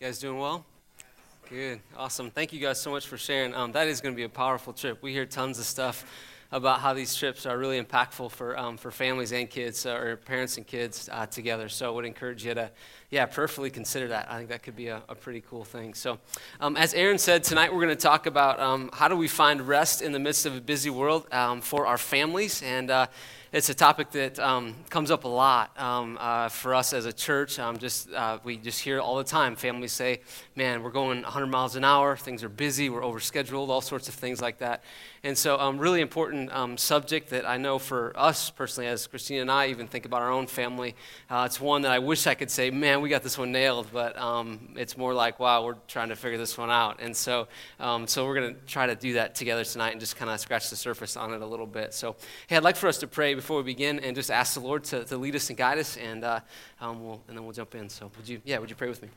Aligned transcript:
You 0.00 0.06
guys 0.06 0.18
doing 0.18 0.38
well? 0.38 0.64
Good, 1.50 1.78
awesome. 1.94 2.30
Thank 2.30 2.54
you 2.54 2.58
guys 2.58 2.80
so 2.80 2.90
much 2.90 3.06
for 3.06 3.18
sharing. 3.18 3.54
Um, 3.54 3.72
that 3.72 3.86
is 3.86 4.00
going 4.00 4.14
to 4.14 4.16
be 4.16 4.22
a 4.22 4.30
powerful 4.30 4.72
trip. 4.72 5.02
We 5.02 5.12
hear 5.12 5.26
tons 5.26 5.58
of 5.58 5.66
stuff 5.66 6.06
about 6.50 6.80
how 6.80 6.94
these 6.94 7.14
trips 7.14 7.44
are 7.44 7.58
really 7.58 7.78
impactful 7.78 8.30
for, 8.30 8.58
um, 8.58 8.78
for 8.78 8.90
families 8.90 9.30
and 9.32 9.50
kids, 9.50 9.84
uh, 9.84 9.92
or 9.92 10.16
parents 10.16 10.56
and 10.56 10.66
kids 10.66 11.10
uh, 11.12 11.26
together. 11.26 11.68
So 11.68 11.86
I 11.86 11.90
would 11.90 12.06
encourage 12.06 12.46
you 12.46 12.54
to, 12.54 12.70
yeah, 13.10 13.26
prayerfully 13.26 13.68
consider 13.68 14.08
that. 14.08 14.32
I 14.32 14.38
think 14.38 14.48
that 14.48 14.62
could 14.62 14.74
be 14.74 14.88
a, 14.88 15.02
a 15.06 15.14
pretty 15.14 15.42
cool 15.42 15.64
thing. 15.64 15.92
So, 15.92 16.18
um, 16.60 16.78
as 16.78 16.94
Aaron 16.94 17.18
said, 17.18 17.44
tonight 17.44 17.70
we're 17.70 17.84
going 17.84 17.94
to 17.94 18.02
talk 18.02 18.24
about 18.24 18.58
um, 18.58 18.88
how 18.94 19.06
do 19.06 19.16
we 19.16 19.28
find 19.28 19.68
rest 19.68 20.00
in 20.00 20.12
the 20.12 20.18
midst 20.18 20.46
of 20.46 20.56
a 20.56 20.62
busy 20.62 20.88
world 20.88 21.30
um, 21.30 21.60
for 21.60 21.86
our 21.86 21.98
families. 21.98 22.62
And 22.62 22.90
uh, 22.90 23.08
it's 23.52 23.68
a 23.68 23.74
topic 23.74 24.12
that 24.12 24.38
um, 24.38 24.76
comes 24.90 25.10
up 25.10 25.24
a 25.24 25.28
lot 25.28 25.78
um, 25.80 26.16
uh, 26.20 26.48
for 26.48 26.72
us 26.72 26.92
as 26.92 27.04
a 27.04 27.12
church. 27.12 27.58
Um, 27.58 27.78
just 27.78 28.12
uh, 28.12 28.38
we 28.44 28.56
just 28.56 28.80
hear 28.80 29.00
all 29.00 29.16
the 29.16 29.24
time. 29.24 29.56
Families 29.56 29.92
say, 29.92 30.20
"Man, 30.54 30.84
we're 30.84 30.90
going 30.90 31.22
100 31.22 31.46
miles 31.46 31.74
an 31.74 31.82
hour. 31.82 32.16
Things 32.16 32.44
are 32.44 32.48
busy. 32.48 32.88
We're 32.90 33.00
overscheduled. 33.00 33.68
All 33.68 33.80
sorts 33.80 34.08
of 34.08 34.14
things 34.14 34.40
like 34.40 34.58
that." 34.58 34.84
And 35.22 35.36
so, 35.36 35.58
um, 35.58 35.78
really 35.78 36.00
important 36.00 36.50
um, 36.50 36.78
subject 36.78 37.28
that 37.28 37.46
I 37.46 37.58
know 37.58 37.78
for 37.78 38.14
us 38.16 38.48
personally, 38.48 38.88
as 38.88 39.06
Christina 39.06 39.42
and 39.42 39.50
I 39.50 39.66
even 39.66 39.86
think 39.86 40.06
about 40.06 40.22
our 40.22 40.30
own 40.30 40.46
family. 40.46 40.96
Uh, 41.28 41.42
it's 41.44 41.60
one 41.60 41.82
that 41.82 41.92
I 41.92 41.98
wish 41.98 42.26
I 42.26 42.34
could 42.34 42.50
say, 42.50 42.70
"Man, 42.70 43.02
we 43.02 43.10
got 43.10 43.22
this 43.22 43.36
one 43.36 43.52
nailed," 43.52 43.88
but 43.92 44.18
um, 44.18 44.74
it's 44.76 44.96
more 44.96 45.12
like, 45.12 45.38
"Wow, 45.38 45.64
we're 45.64 45.76
trying 45.88 46.08
to 46.08 46.16
figure 46.16 46.38
this 46.38 46.56
one 46.56 46.70
out." 46.70 47.00
And 47.00 47.14
so, 47.14 47.48
so 48.06 48.26
we're 48.26 48.34
going 48.34 48.54
to 48.54 48.60
try 48.66 48.86
to 48.86 48.94
do 48.94 49.12
that 49.14 49.34
together 49.34 49.62
tonight 49.62 49.90
and 49.90 50.00
just 50.00 50.16
kind 50.16 50.30
of 50.30 50.40
scratch 50.40 50.70
the 50.70 50.76
surface 50.76 51.18
on 51.18 51.34
it 51.34 51.42
a 51.42 51.46
little 51.46 51.66
bit. 51.66 51.92
So, 51.92 52.16
hey, 52.46 52.56
I'd 52.56 52.64
like 52.64 52.76
for 52.76 52.88
us 52.88 52.96
to 52.98 53.06
pray 53.06 53.34
before 53.34 53.58
we 53.58 53.62
begin 53.62 54.00
and 54.00 54.16
just 54.16 54.30
ask 54.30 54.54
the 54.54 54.60
Lord 54.60 54.84
to, 54.84 55.04
to 55.04 55.18
lead 55.18 55.36
us 55.36 55.50
and 55.50 55.58
guide 55.58 55.76
us, 55.78 55.98
and, 55.98 56.24
uh, 56.24 56.40
um, 56.80 57.04
we'll, 57.04 57.20
and 57.28 57.36
then 57.36 57.44
we'll 57.44 57.52
jump 57.52 57.74
in. 57.74 57.90
So, 57.90 58.10
would 58.16 58.26
you, 58.26 58.40
yeah, 58.44 58.58
would 58.58 58.70
you 58.70 58.76
pray 58.76 58.88
with 58.88 59.02
me? 59.02 59.08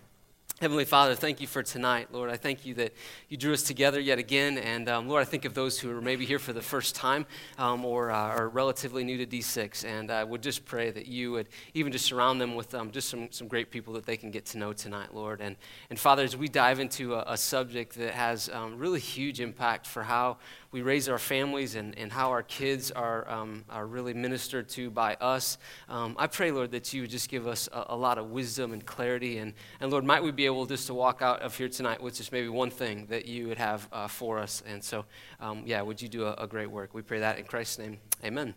Heavenly 0.61 0.85
Father, 0.85 1.15
thank 1.15 1.41
you 1.41 1.47
for 1.47 1.63
tonight. 1.63 2.09
Lord, 2.11 2.29
I 2.29 2.37
thank 2.37 2.63
you 2.63 2.75
that 2.75 2.93
you 3.27 3.37
drew 3.37 3.53
us 3.53 3.63
together 3.63 3.99
yet 3.99 4.19
again. 4.19 4.59
And 4.59 4.87
um, 4.87 5.09
Lord, 5.09 5.21
I 5.21 5.25
think 5.25 5.45
of 5.45 5.55
those 5.55 5.79
who 5.79 5.97
are 5.97 5.99
maybe 5.99 6.25
here 6.25 6.37
for 6.37 6.53
the 6.53 6.61
first 6.61 6.93
time 6.95 7.25
um, 7.57 7.83
or 7.83 8.11
uh, 8.11 8.15
are 8.15 8.47
relatively 8.47 9.03
new 9.03 9.17
to 9.17 9.25
D6. 9.25 9.83
And 9.83 10.11
I 10.11 10.23
would 10.23 10.43
just 10.43 10.63
pray 10.63 10.91
that 10.91 11.07
you 11.07 11.31
would 11.31 11.49
even 11.73 11.91
just 11.91 12.05
surround 12.05 12.39
them 12.39 12.53
with 12.53 12.73
um, 12.75 12.91
just 12.91 13.09
some, 13.09 13.29
some 13.31 13.47
great 13.47 13.71
people 13.71 13.93
that 13.95 14.05
they 14.05 14.15
can 14.15 14.29
get 14.29 14.45
to 14.47 14.59
know 14.59 14.73
tonight, 14.73 15.13
Lord. 15.13 15.41
And, 15.41 15.55
and 15.89 15.99
Father, 15.99 16.23
as 16.23 16.37
we 16.37 16.47
dive 16.47 16.79
into 16.79 17.15
a, 17.15 17.23
a 17.27 17.37
subject 17.37 17.95
that 17.95 18.13
has 18.13 18.47
um, 18.49 18.77
really 18.77 18.99
huge 18.99 19.41
impact 19.41 19.87
for 19.87 20.03
how 20.03 20.37
we 20.73 20.81
raise 20.81 21.07
our 21.07 21.19
families 21.19 21.75
and, 21.75 21.97
and 21.99 22.11
how 22.11 22.31
our 22.31 22.41
kids 22.41 22.89
are, 22.89 23.29
um, 23.29 23.63
are 23.69 23.85
really 23.85 24.13
ministered 24.13 24.67
to 24.67 24.89
by 24.89 25.13
us. 25.21 25.59
Um, 25.87 26.15
I 26.17 26.25
pray, 26.25 26.51
Lord, 26.51 26.71
that 26.71 26.91
you 26.93 27.01
would 27.01 27.11
just 27.11 27.29
give 27.29 27.47
us 27.47 27.69
a, 27.71 27.85
a, 27.89 27.95
lot 27.95 28.17
of 28.17 28.31
wisdom 28.31 28.73
and 28.73 28.83
clarity. 28.83 29.37
And, 29.37 29.53
and 29.79 29.91
Lord, 29.91 30.03
might 30.03 30.23
we 30.23 30.31
be 30.31 30.42
able 30.45 30.65
just 30.65 30.87
to 30.87 30.93
walk 30.93 31.21
out 31.21 31.41
of 31.41 31.55
here 31.57 31.69
tonight 31.69 32.01
with 32.01 32.15
just 32.15 32.31
maybe 32.31 32.47
one 32.47 32.69
thing 32.69 33.07
that 33.07 33.25
you 33.25 33.47
would 33.47 33.57
have 33.57 33.87
uh, 33.91 34.07
for 34.07 34.39
us. 34.39 34.63
And 34.65 34.83
so, 34.83 35.05
um, 35.39 35.63
yeah, 35.65 35.81
would 35.81 36.01
you 36.01 36.09
do 36.09 36.25
a, 36.25 36.33
a 36.33 36.47
great 36.47 36.69
work? 36.69 36.93
We 36.93 37.01
pray 37.01 37.19
that 37.19 37.37
in 37.37 37.45
Christ's 37.45 37.79
name. 37.79 37.99
Amen. 38.23 38.55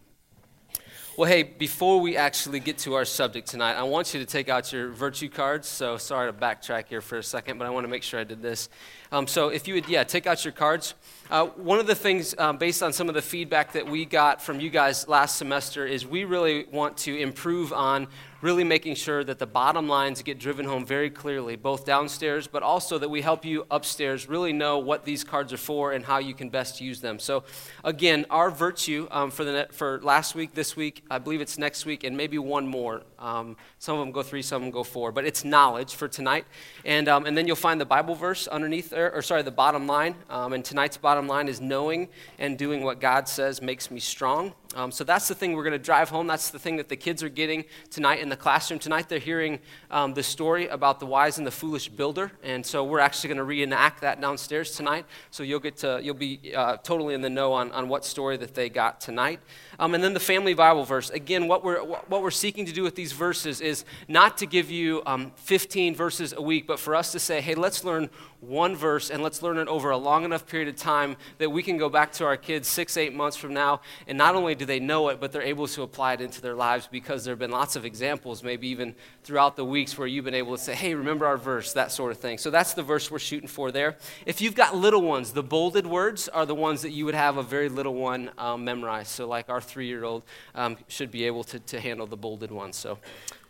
Well, 1.16 1.30
hey, 1.30 1.44
before 1.44 1.98
we 1.98 2.14
actually 2.18 2.60
get 2.60 2.76
to 2.80 2.92
our 2.92 3.06
subject 3.06 3.48
tonight, 3.48 3.72
I 3.72 3.84
want 3.84 4.12
you 4.12 4.20
to 4.20 4.26
take 4.26 4.50
out 4.50 4.70
your 4.70 4.90
virtue 4.90 5.30
cards. 5.30 5.66
So, 5.66 5.96
sorry 5.96 6.30
to 6.30 6.38
backtrack 6.38 6.88
here 6.88 7.00
for 7.00 7.16
a 7.16 7.22
second, 7.22 7.56
but 7.56 7.66
I 7.66 7.70
want 7.70 7.84
to 7.84 7.88
make 7.88 8.02
sure 8.02 8.20
I 8.20 8.24
did 8.24 8.42
this. 8.42 8.68
Um, 9.10 9.26
so, 9.26 9.48
if 9.48 9.66
you 9.66 9.72
would, 9.72 9.88
yeah, 9.88 10.04
take 10.04 10.26
out 10.26 10.44
your 10.44 10.52
cards. 10.52 10.92
Uh, 11.30 11.46
one 11.46 11.78
of 11.78 11.86
the 11.86 11.94
things, 11.94 12.34
um, 12.36 12.58
based 12.58 12.82
on 12.82 12.92
some 12.92 13.08
of 13.08 13.14
the 13.14 13.22
feedback 13.22 13.72
that 13.72 13.88
we 13.88 14.04
got 14.04 14.42
from 14.42 14.60
you 14.60 14.68
guys 14.68 15.08
last 15.08 15.36
semester, 15.36 15.86
is 15.86 16.04
we 16.04 16.24
really 16.24 16.66
want 16.70 16.98
to 16.98 17.16
improve 17.16 17.72
on 17.72 18.08
really 18.46 18.62
making 18.62 18.94
sure 18.94 19.24
that 19.24 19.40
the 19.40 19.46
bottom 19.46 19.88
lines 19.88 20.22
get 20.22 20.38
driven 20.38 20.64
home 20.64 20.86
very 20.86 21.10
clearly, 21.10 21.56
both 21.56 21.84
downstairs, 21.84 22.46
but 22.46 22.62
also 22.62 22.96
that 22.96 23.08
we 23.08 23.20
help 23.20 23.44
you 23.44 23.66
upstairs 23.72 24.28
really 24.28 24.52
know 24.52 24.78
what 24.78 25.04
these 25.04 25.24
cards 25.24 25.52
are 25.52 25.56
for 25.56 25.90
and 25.90 26.04
how 26.04 26.18
you 26.18 26.32
can 26.32 26.48
best 26.48 26.80
use 26.80 27.00
them. 27.00 27.18
So, 27.18 27.42
again, 27.82 28.24
our 28.30 28.48
virtue 28.52 29.08
um, 29.10 29.32
for, 29.32 29.42
the, 29.42 29.66
for 29.72 30.00
last 30.00 30.36
week, 30.36 30.54
this 30.54 30.76
week, 30.76 31.02
I 31.10 31.18
believe 31.18 31.40
it's 31.40 31.58
next 31.58 31.86
week, 31.86 32.04
and 32.04 32.16
maybe 32.16 32.38
one 32.38 32.68
more. 32.68 33.02
Um, 33.18 33.56
some 33.80 33.98
of 33.98 34.06
them 34.06 34.12
go 34.12 34.22
three, 34.22 34.42
some 34.42 34.58
of 34.58 34.62
them 34.62 34.70
go 34.70 34.84
four, 34.84 35.10
but 35.10 35.24
it's 35.24 35.44
knowledge 35.44 35.96
for 35.96 36.06
tonight. 36.06 36.44
And, 36.84 37.08
um, 37.08 37.26
and 37.26 37.36
then 37.36 37.48
you'll 37.48 37.56
find 37.56 37.80
the 37.80 37.84
Bible 37.84 38.14
verse 38.14 38.46
underneath 38.46 38.90
there, 38.90 39.12
or 39.12 39.22
sorry, 39.22 39.42
the 39.42 39.50
bottom 39.50 39.88
line. 39.88 40.14
Um, 40.30 40.52
and 40.52 40.64
tonight's 40.64 40.98
bottom 40.98 41.26
line 41.26 41.48
is 41.48 41.60
knowing 41.60 42.10
and 42.38 42.56
doing 42.56 42.84
what 42.84 43.00
God 43.00 43.28
says 43.28 43.60
makes 43.60 43.90
me 43.90 43.98
strong. 43.98 44.54
Um, 44.76 44.90
so 44.90 45.04
that's 45.04 45.26
the 45.26 45.34
thing 45.34 45.54
we're 45.54 45.62
going 45.62 45.72
to 45.72 45.78
drive 45.78 46.10
home. 46.10 46.26
That's 46.26 46.50
the 46.50 46.58
thing 46.58 46.76
that 46.76 46.90
the 46.90 46.96
kids 46.96 47.22
are 47.22 47.30
getting 47.30 47.64
tonight 47.90 48.20
in 48.20 48.28
the 48.28 48.36
classroom. 48.36 48.78
Tonight 48.78 49.08
they're 49.08 49.18
hearing 49.18 49.58
um, 49.90 50.12
the 50.12 50.22
story 50.22 50.68
about 50.68 51.00
the 51.00 51.06
wise 51.06 51.38
and 51.38 51.46
the 51.46 51.50
foolish 51.50 51.88
builder, 51.88 52.30
and 52.42 52.64
so 52.64 52.84
we're 52.84 53.00
actually 53.00 53.28
going 53.28 53.38
to 53.38 53.44
reenact 53.44 54.02
that 54.02 54.20
downstairs 54.20 54.76
tonight. 54.76 55.06
So 55.30 55.42
you'll 55.42 55.60
get 55.60 55.78
to 55.78 55.98
you'll 56.02 56.14
be 56.14 56.52
uh, 56.54 56.76
totally 56.76 57.14
in 57.14 57.22
the 57.22 57.30
know 57.30 57.54
on, 57.54 57.72
on 57.72 57.88
what 57.88 58.04
story 58.04 58.36
that 58.36 58.54
they 58.54 58.68
got 58.68 59.00
tonight. 59.00 59.40
Um, 59.78 59.94
and 59.94 60.04
then 60.04 60.12
the 60.12 60.20
family 60.20 60.52
Bible 60.52 60.84
verse. 60.84 61.08
Again, 61.08 61.48
what 61.48 61.64
we're 61.64 61.82
what 61.82 62.22
we're 62.22 62.30
seeking 62.30 62.66
to 62.66 62.72
do 62.72 62.82
with 62.82 62.96
these 62.96 63.12
verses 63.12 63.62
is 63.62 63.86
not 64.08 64.36
to 64.38 64.46
give 64.46 64.70
you 64.70 65.02
um, 65.06 65.32
15 65.36 65.94
verses 65.94 66.34
a 66.36 66.42
week, 66.42 66.66
but 66.66 66.78
for 66.78 66.94
us 66.94 67.12
to 67.12 67.18
say, 67.18 67.40
hey, 67.40 67.54
let's 67.54 67.82
learn 67.82 68.10
one 68.40 68.76
verse 68.76 69.10
and 69.10 69.22
let's 69.22 69.42
learn 69.42 69.58
it 69.58 69.68
over 69.68 69.90
a 69.90 69.96
long 69.96 70.24
enough 70.24 70.46
period 70.46 70.68
of 70.68 70.76
time 70.76 71.16
that 71.38 71.50
we 71.50 71.62
can 71.62 71.76
go 71.76 71.88
back 71.88 72.12
to 72.12 72.24
our 72.24 72.36
kids 72.36 72.68
six, 72.68 72.96
eight 72.96 73.14
months 73.14 73.36
from 73.36 73.54
now, 73.54 73.80
and 74.06 74.16
not 74.16 74.34
only 74.34 74.54
do 74.54 74.64
they 74.64 74.80
know 74.80 75.08
it, 75.08 75.20
but 75.20 75.32
they're 75.32 75.42
able 75.42 75.66
to 75.66 75.82
apply 75.82 76.14
it 76.14 76.20
into 76.20 76.40
their 76.40 76.54
lives 76.54 76.88
because 76.90 77.24
there 77.24 77.32
have 77.32 77.38
been 77.38 77.50
lots 77.50 77.76
of 77.76 77.84
examples, 77.84 78.42
maybe 78.42 78.68
even 78.68 78.94
throughout 79.24 79.56
the 79.56 79.64
weeks, 79.64 79.96
where 79.98 80.06
you've 80.06 80.24
been 80.24 80.34
able 80.34 80.56
to 80.56 80.62
say, 80.62 80.74
hey, 80.74 80.94
remember 80.94 81.26
our 81.26 81.36
verse, 81.36 81.72
that 81.72 81.92
sort 81.92 82.12
of 82.12 82.18
thing. 82.18 82.38
So 82.38 82.50
that's 82.50 82.74
the 82.74 82.82
verse 82.82 83.10
we're 83.10 83.18
shooting 83.18 83.48
for 83.48 83.70
there. 83.70 83.96
If 84.24 84.40
you've 84.40 84.54
got 84.54 84.76
little 84.76 85.02
ones, 85.02 85.32
the 85.32 85.42
bolded 85.42 85.86
words 85.86 86.28
are 86.28 86.46
the 86.46 86.54
ones 86.54 86.82
that 86.82 86.90
you 86.90 87.04
would 87.04 87.14
have 87.14 87.36
a 87.36 87.42
very 87.42 87.68
little 87.68 87.94
one 87.94 88.30
um, 88.38 88.64
memorized. 88.64 89.08
So, 89.08 89.26
like 89.26 89.48
our 89.48 89.60
three 89.60 89.86
year 89.86 90.04
old 90.04 90.22
um, 90.54 90.76
should 90.88 91.10
be 91.10 91.24
able 91.24 91.44
to, 91.44 91.58
to 91.60 91.80
handle 91.80 92.06
the 92.06 92.16
bolded 92.16 92.50
ones. 92.50 92.76
So, 92.76 92.98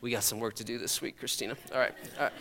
we 0.00 0.10
got 0.10 0.22
some 0.22 0.38
work 0.38 0.54
to 0.54 0.64
do 0.64 0.78
this 0.78 1.00
week, 1.00 1.18
Christina. 1.18 1.56
All 1.72 1.80
right. 1.80 1.94
All 2.18 2.24
right. 2.24 2.32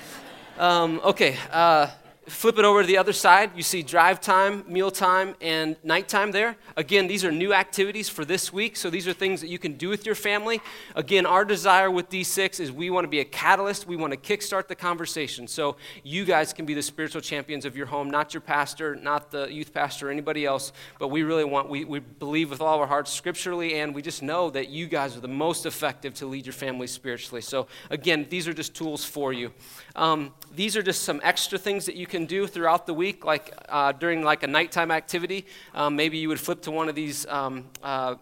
Um, 0.58 1.02
okay. 1.04 1.38
Uh, 1.52 1.88
Flip 2.28 2.58
it 2.58 2.66
over 2.66 2.82
to 2.82 2.88
the 2.88 2.98
other 2.98 3.14
side, 3.14 3.52
you 3.56 3.62
see 3.62 3.84
drive 3.84 4.20
time, 4.20 4.64
meal 4.68 4.90
time, 4.90 5.36
and 5.42 5.76
nighttime 5.84 6.32
there. 6.32 6.58
Again, 6.76 7.06
these 7.06 7.24
are 7.24 7.32
new 7.32 7.54
activities 7.54 8.10
for 8.10 8.26
this 8.26 8.52
week, 8.52 8.76
so 8.78 8.90
these 8.90 9.08
are 9.08 9.14
things 9.14 9.42
that 9.42 9.48
you 9.48 9.60
can 9.60 9.74
do 9.74 9.90
with 9.90 10.08
your 10.08 10.16
family. 10.16 10.60
Again, 10.96 11.28
our 11.28 11.46
desire 11.46 11.92
with 11.92 12.10
D6 12.10 12.60
is 12.60 12.72
we 12.72 12.90
want 12.90 13.04
to 13.04 13.10
be 13.10 13.20
a 13.20 13.26
catalyst, 13.26 13.86
we 13.86 13.96
want 13.96 14.12
to 14.12 14.18
kickstart 14.18 14.68
the 14.68 14.74
conversation. 14.74 15.48
So 15.48 15.76
you 16.04 16.26
guys 16.26 16.52
can 16.52 16.66
be 16.66 16.74
the 16.74 16.82
spiritual 16.82 17.22
champions 17.22 17.64
of 17.64 17.78
your 17.78 17.86
home, 17.86 18.10
not 18.10 18.34
your 18.34 18.42
pastor, 18.42 18.96
not 18.96 19.30
the 19.30 19.46
youth 19.46 19.72
pastor, 19.72 20.08
or 20.08 20.12
anybody 20.12 20.46
else, 20.46 20.74
but 20.98 21.10
we 21.10 21.22
really 21.22 21.46
want, 21.46 21.70
we, 21.70 21.86
we 21.86 22.00
believe 22.00 22.50
with 22.50 22.60
all 22.60 22.80
our 22.80 22.88
hearts 22.88 23.12
scripturally, 23.12 23.76
and 23.76 23.94
we 23.94 24.02
just 24.02 24.24
know 24.24 24.50
that 24.50 24.70
you 24.70 24.88
guys 24.88 25.16
are 25.16 25.22
the 25.22 25.28
most 25.28 25.68
effective 25.68 26.16
to 26.16 26.26
lead 26.26 26.48
your 26.48 26.54
family 26.54 26.88
spiritually. 26.88 27.42
So 27.42 27.68
again, 27.92 28.26
these 28.32 28.48
are 28.48 28.54
just 28.54 28.74
tools 28.74 29.06
for 29.06 29.32
you. 29.32 29.52
Um, 29.96 30.34
these 30.56 30.76
are 30.76 30.82
just 30.82 31.04
some 31.04 31.22
extra 31.24 31.60
things 31.60 31.86
that 31.86 31.96
you 31.96 32.08
can 32.08 32.15
do 32.24 32.48
throughout 32.48 32.88
the 32.88 32.94
week, 32.94 33.26
like 33.26 33.54
uh, 33.68 33.92
during 33.92 34.24
like 34.24 34.44
a 34.44 34.48
nighttime 34.48 34.92
activity. 34.92 35.46
Um, 35.74 35.98
maybe 35.98 36.18
you 36.18 36.30
would 36.30 36.40
flip 36.40 36.62
to 36.62 36.72
one 36.72 36.88
of 36.88 36.96
these, 36.96 37.26
um, 37.26 37.66
uh, 37.84 38.16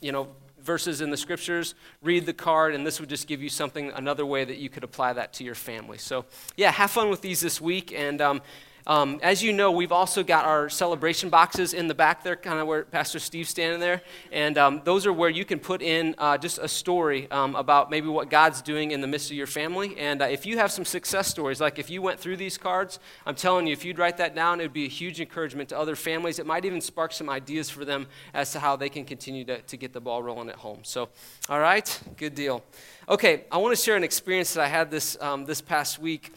you 0.00 0.10
know, 0.10 0.26
verses 0.60 1.00
in 1.00 1.10
the 1.10 1.16
scriptures, 1.16 1.76
read 2.02 2.26
the 2.26 2.32
card, 2.32 2.74
and 2.74 2.84
this 2.84 2.98
would 2.98 3.08
just 3.08 3.28
give 3.28 3.40
you 3.42 3.48
something, 3.48 3.92
another 3.92 4.26
way 4.26 4.44
that 4.44 4.58
you 4.58 4.68
could 4.68 4.82
apply 4.82 5.12
that 5.12 5.32
to 5.34 5.44
your 5.44 5.54
family. 5.54 5.98
So, 5.98 6.24
yeah, 6.56 6.72
have 6.72 6.90
fun 6.90 7.10
with 7.10 7.20
these 7.20 7.40
this 7.40 7.60
week, 7.60 7.92
and 7.92 8.20
um, 8.20 8.42
um, 8.86 9.18
as 9.22 9.42
you 9.42 9.52
know, 9.52 9.70
we've 9.70 9.92
also 9.92 10.22
got 10.22 10.44
our 10.44 10.68
celebration 10.68 11.28
boxes 11.28 11.74
in 11.74 11.88
the 11.88 11.94
back 11.94 12.22
there, 12.22 12.36
kind 12.36 12.58
of 12.58 12.66
where 12.66 12.84
Pastor 12.84 13.18
Steve's 13.18 13.50
standing 13.50 13.80
there. 13.80 14.02
And 14.32 14.56
um, 14.58 14.80
those 14.84 15.06
are 15.06 15.12
where 15.12 15.30
you 15.30 15.44
can 15.44 15.58
put 15.58 15.82
in 15.82 16.14
uh, 16.18 16.38
just 16.38 16.58
a 16.58 16.68
story 16.68 17.30
um, 17.30 17.54
about 17.54 17.90
maybe 17.90 18.08
what 18.08 18.30
God's 18.30 18.62
doing 18.62 18.90
in 18.90 19.00
the 19.00 19.06
midst 19.06 19.30
of 19.30 19.36
your 19.36 19.46
family. 19.46 19.96
And 19.98 20.22
uh, 20.22 20.26
if 20.26 20.46
you 20.46 20.58
have 20.58 20.72
some 20.72 20.84
success 20.84 21.28
stories, 21.28 21.60
like 21.60 21.78
if 21.78 21.90
you 21.90 22.02
went 22.02 22.18
through 22.18 22.36
these 22.36 22.56
cards, 22.56 22.98
I'm 23.26 23.34
telling 23.34 23.66
you, 23.66 23.72
if 23.72 23.84
you'd 23.84 23.98
write 23.98 24.16
that 24.16 24.34
down, 24.34 24.60
it 24.60 24.64
would 24.64 24.72
be 24.72 24.86
a 24.86 24.88
huge 24.88 25.20
encouragement 25.20 25.68
to 25.70 25.78
other 25.78 25.96
families. 25.96 26.38
It 26.38 26.46
might 26.46 26.64
even 26.64 26.80
spark 26.80 27.12
some 27.12 27.28
ideas 27.28 27.70
for 27.70 27.84
them 27.84 28.06
as 28.34 28.52
to 28.52 28.60
how 28.60 28.76
they 28.76 28.88
can 28.88 29.04
continue 29.04 29.44
to, 29.44 29.60
to 29.62 29.76
get 29.76 29.92
the 29.92 30.00
ball 30.00 30.22
rolling 30.22 30.48
at 30.48 30.56
home. 30.56 30.80
So, 30.82 31.08
all 31.48 31.60
right, 31.60 32.00
good 32.16 32.34
deal. 32.34 32.62
Okay, 33.08 33.44
I 33.50 33.58
want 33.58 33.76
to 33.76 33.82
share 33.82 33.96
an 33.96 34.04
experience 34.04 34.54
that 34.54 34.62
I 34.62 34.68
had 34.68 34.90
this, 34.90 35.16
um, 35.20 35.44
this 35.44 35.60
past 35.60 35.98
week. 35.98 36.32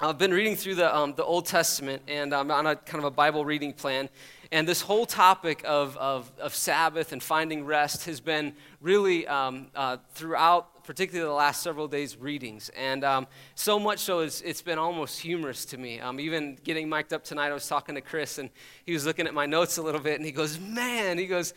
I've 0.00 0.16
been 0.16 0.32
reading 0.32 0.54
through 0.54 0.76
the, 0.76 0.96
um, 0.96 1.14
the 1.16 1.24
Old 1.24 1.46
Testament, 1.46 2.02
and 2.06 2.32
I'm 2.32 2.52
on 2.52 2.68
a 2.68 2.76
kind 2.76 3.00
of 3.00 3.04
a 3.04 3.10
Bible 3.10 3.44
reading 3.44 3.72
plan. 3.72 4.08
And 4.52 4.66
this 4.66 4.80
whole 4.80 5.06
topic 5.06 5.64
of, 5.66 5.96
of, 5.96 6.30
of 6.38 6.54
Sabbath 6.54 7.12
and 7.12 7.20
finding 7.20 7.64
rest 7.64 8.04
has 8.04 8.20
been 8.20 8.54
really 8.80 9.26
um, 9.26 9.66
uh, 9.74 9.96
throughout, 10.12 10.84
particularly 10.84 11.28
the 11.28 11.34
last 11.34 11.64
several 11.64 11.88
days' 11.88 12.16
readings. 12.16 12.68
And 12.76 13.02
um, 13.02 13.26
so 13.56 13.80
much 13.80 13.98
so, 13.98 14.20
it's, 14.20 14.40
it's 14.42 14.62
been 14.62 14.78
almost 14.78 15.18
humorous 15.18 15.64
to 15.64 15.78
me. 15.78 15.98
Um, 15.98 16.20
even 16.20 16.56
getting 16.62 16.88
mic'd 16.88 17.12
up 17.12 17.24
tonight, 17.24 17.48
I 17.48 17.54
was 17.54 17.66
talking 17.66 17.96
to 17.96 18.00
Chris, 18.00 18.38
and 18.38 18.50
he 18.86 18.92
was 18.92 19.04
looking 19.04 19.26
at 19.26 19.34
my 19.34 19.46
notes 19.46 19.78
a 19.78 19.82
little 19.82 20.00
bit, 20.00 20.14
and 20.14 20.24
he 20.24 20.30
goes, 20.30 20.60
Man, 20.60 21.18
he 21.18 21.26
goes, 21.26 21.54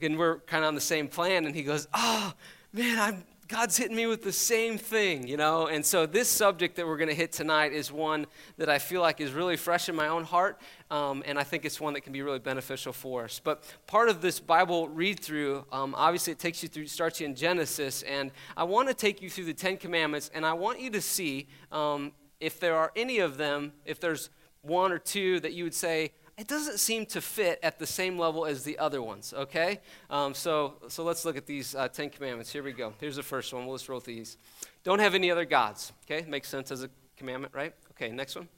and 0.00 0.16
we're 0.16 0.38
kind 0.38 0.62
of 0.62 0.68
on 0.68 0.76
the 0.76 0.80
same 0.80 1.08
plan, 1.08 1.44
and 1.44 1.56
he 1.56 1.64
goes, 1.64 1.88
Oh, 1.92 2.34
man, 2.72 3.00
I'm 3.00 3.24
God's 3.50 3.76
hitting 3.76 3.96
me 3.96 4.06
with 4.06 4.22
the 4.22 4.30
same 4.30 4.78
thing, 4.78 5.26
you 5.26 5.36
know? 5.36 5.66
And 5.66 5.84
so, 5.84 6.06
this 6.06 6.28
subject 6.28 6.76
that 6.76 6.86
we're 6.86 6.96
going 6.96 7.08
to 7.08 7.16
hit 7.16 7.32
tonight 7.32 7.72
is 7.72 7.90
one 7.90 8.28
that 8.58 8.68
I 8.68 8.78
feel 8.78 9.00
like 9.00 9.20
is 9.20 9.32
really 9.32 9.56
fresh 9.56 9.88
in 9.88 9.96
my 9.96 10.06
own 10.06 10.22
heart, 10.22 10.60
um, 10.88 11.24
and 11.26 11.36
I 11.36 11.42
think 11.42 11.64
it's 11.64 11.80
one 11.80 11.94
that 11.94 12.02
can 12.02 12.12
be 12.12 12.22
really 12.22 12.38
beneficial 12.38 12.92
for 12.92 13.24
us. 13.24 13.40
But 13.42 13.64
part 13.88 14.08
of 14.08 14.20
this 14.20 14.38
Bible 14.38 14.88
read 14.88 15.18
through, 15.18 15.64
um, 15.72 15.96
obviously, 15.98 16.32
it 16.32 16.38
takes 16.38 16.62
you 16.62 16.68
through, 16.68 16.86
starts 16.86 17.18
you 17.18 17.26
in 17.26 17.34
Genesis, 17.34 18.02
and 18.02 18.30
I 18.56 18.62
want 18.62 18.86
to 18.86 18.94
take 18.94 19.20
you 19.20 19.28
through 19.28 19.46
the 19.46 19.54
Ten 19.54 19.78
Commandments, 19.78 20.30
and 20.32 20.46
I 20.46 20.52
want 20.52 20.78
you 20.78 20.90
to 20.90 21.00
see 21.00 21.48
um, 21.72 22.12
if 22.38 22.60
there 22.60 22.76
are 22.76 22.92
any 22.94 23.18
of 23.18 23.36
them, 23.36 23.72
if 23.84 23.98
there's 23.98 24.30
one 24.62 24.92
or 24.92 24.98
two 24.98 25.40
that 25.40 25.54
you 25.54 25.64
would 25.64 25.74
say, 25.74 26.12
it 26.40 26.48
doesn't 26.48 26.78
seem 26.78 27.04
to 27.04 27.20
fit 27.20 27.60
at 27.62 27.78
the 27.78 27.86
same 27.86 28.18
level 28.18 28.46
as 28.46 28.64
the 28.64 28.78
other 28.78 29.02
ones, 29.02 29.34
okay? 29.36 29.78
Um, 30.08 30.32
so, 30.32 30.76
so 30.88 31.04
let's 31.04 31.26
look 31.26 31.36
at 31.36 31.44
these 31.44 31.74
uh, 31.74 31.86
Ten 31.88 32.08
Commandments. 32.08 32.50
Here 32.50 32.62
we 32.62 32.72
go. 32.72 32.94
Here's 32.98 33.16
the 33.16 33.22
first 33.22 33.52
one. 33.52 33.66
We'll 33.66 33.76
just 33.76 33.90
roll 33.90 34.00
these. 34.00 34.38
Don't 34.82 35.00
have 35.00 35.14
any 35.14 35.30
other 35.30 35.44
gods, 35.44 35.92
okay? 36.06 36.26
Makes 36.26 36.48
sense 36.48 36.70
as 36.70 36.82
a 36.82 36.88
commandment, 37.18 37.52
right? 37.54 37.74
Okay, 37.90 38.10
next 38.10 38.36
one. 38.36 38.48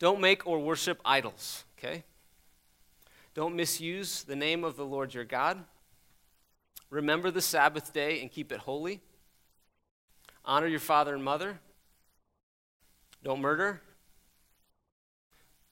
Don't 0.00 0.20
make 0.20 0.48
or 0.48 0.58
worship 0.58 1.00
idols, 1.04 1.62
okay? 1.78 2.02
Don't 3.34 3.54
misuse 3.54 4.24
the 4.24 4.34
name 4.34 4.64
of 4.64 4.76
the 4.76 4.84
Lord 4.84 5.14
your 5.14 5.24
God. 5.24 5.62
Remember 6.90 7.30
the 7.30 7.40
Sabbath 7.40 7.92
day 7.92 8.20
and 8.20 8.32
keep 8.32 8.50
it 8.50 8.58
holy. 8.58 9.00
Honor 10.44 10.66
your 10.66 10.80
father 10.80 11.14
and 11.14 11.22
mother. 11.22 11.60
Don't 13.22 13.40
murder. 13.40 13.80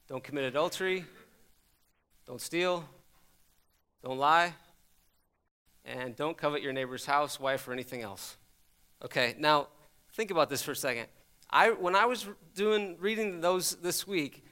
Don't 0.07 0.23
commit 0.23 0.45
adultery. 0.45 1.03
Don't 2.25 2.39
steal. 2.39 2.85
Don't 4.03 4.17
lie. 4.17 4.53
And 5.83 6.15
don't 6.15 6.37
covet 6.37 6.61
your 6.61 6.73
neighbor's 6.73 7.05
house, 7.05 7.39
wife, 7.39 7.67
or 7.67 7.73
anything 7.73 8.01
else. 8.01 8.37
Okay, 9.03 9.35
now 9.37 9.67
think 10.13 10.31
about 10.31 10.49
this 10.49 10.61
for 10.61 10.71
a 10.71 10.75
second. 10.75 11.07
I, 11.49 11.71
when 11.71 11.95
I 11.95 12.05
was 12.05 12.27
doing 12.55 12.95
reading 12.99 13.41
those 13.41 13.75
this 13.75 14.07
week, 14.07 14.45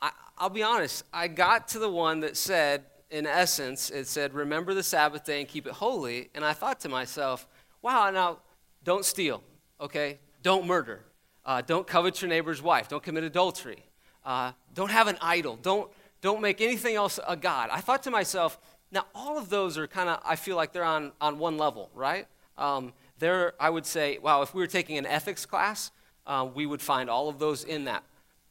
I, 0.00 0.10
I'll 0.38 0.50
be 0.50 0.62
honest, 0.62 1.04
I 1.12 1.28
got 1.28 1.68
to 1.68 1.78
the 1.78 1.90
one 1.90 2.20
that 2.20 2.36
said, 2.36 2.84
in 3.10 3.26
essence, 3.26 3.90
it 3.90 4.06
said, 4.06 4.34
remember 4.34 4.74
the 4.74 4.82
Sabbath 4.82 5.24
day 5.24 5.40
and 5.40 5.48
keep 5.48 5.66
it 5.66 5.72
holy. 5.72 6.30
And 6.34 6.44
I 6.44 6.52
thought 6.52 6.80
to 6.80 6.88
myself, 6.88 7.46
wow, 7.80 8.10
now 8.10 8.38
don't 8.82 9.04
steal, 9.04 9.42
okay? 9.80 10.18
Don't 10.42 10.66
murder. 10.66 11.04
Uh, 11.44 11.62
don't 11.62 11.86
covet 11.86 12.20
your 12.20 12.28
neighbor's 12.28 12.60
wife. 12.60 12.88
Don't 12.88 13.02
commit 13.02 13.24
adultery. 13.24 13.84
Uh, 14.26 14.50
don't 14.74 14.90
have 14.90 15.06
an 15.06 15.16
idol. 15.22 15.56
Don't, 15.62 15.88
don't 16.20 16.40
make 16.42 16.60
anything 16.60 16.96
else 16.96 17.20
a 17.26 17.36
God. 17.36 17.70
I 17.72 17.80
thought 17.80 18.02
to 18.02 18.10
myself, 18.10 18.58
now 18.90 19.06
all 19.14 19.38
of 19.38 19.48
those 19.48 19.78
are 19.78 19.86
kind 19.86 20.08
of, 20.08 20.20
I 20.26 20.34
feel 20.34 20.56
like 20.56 20.72
they're 20.72 20.82
on, 20.84 21.12
on 21.20 21.38
one 21.38 21.56
level, 21.56 21.90
right? 21.94 22.26
Um, 22.58 22.92
there, 23.20 23.54
I 23.60 23.70
would 23.70 23.86
say, 23.86 24.18
wow, 24.18 24.42
if 24.42 24.52
we 24.52 24.60
were 24.60 24.66
taking 24.66 24.98
an 24.98 25.06
ethics 25.06 25.46
class, 25.46 25.92
uh, 26.26 26.46
we 26.52 26.66
would 26.66 26.82
find 26.82 27.08
all 27.08 27.28
of 27.28 27.38
those 27.38 27.62
in 27.62 27.84
that. 27.84 28.02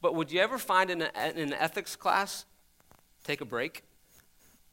But 0.01 0.15
would 0.15 0.31
you 0.31 0.39
ever 0.39 0.57
find 0.57 0.89
in, 0.89 1.01
a, 1.01 1.09
in 1.35 1.39
an 1.39 1.53
ethics 1.53 1.97
class, 1.97 2.45
take 3.25 3.41
a 3.41 3.45
break, 3.45 3.83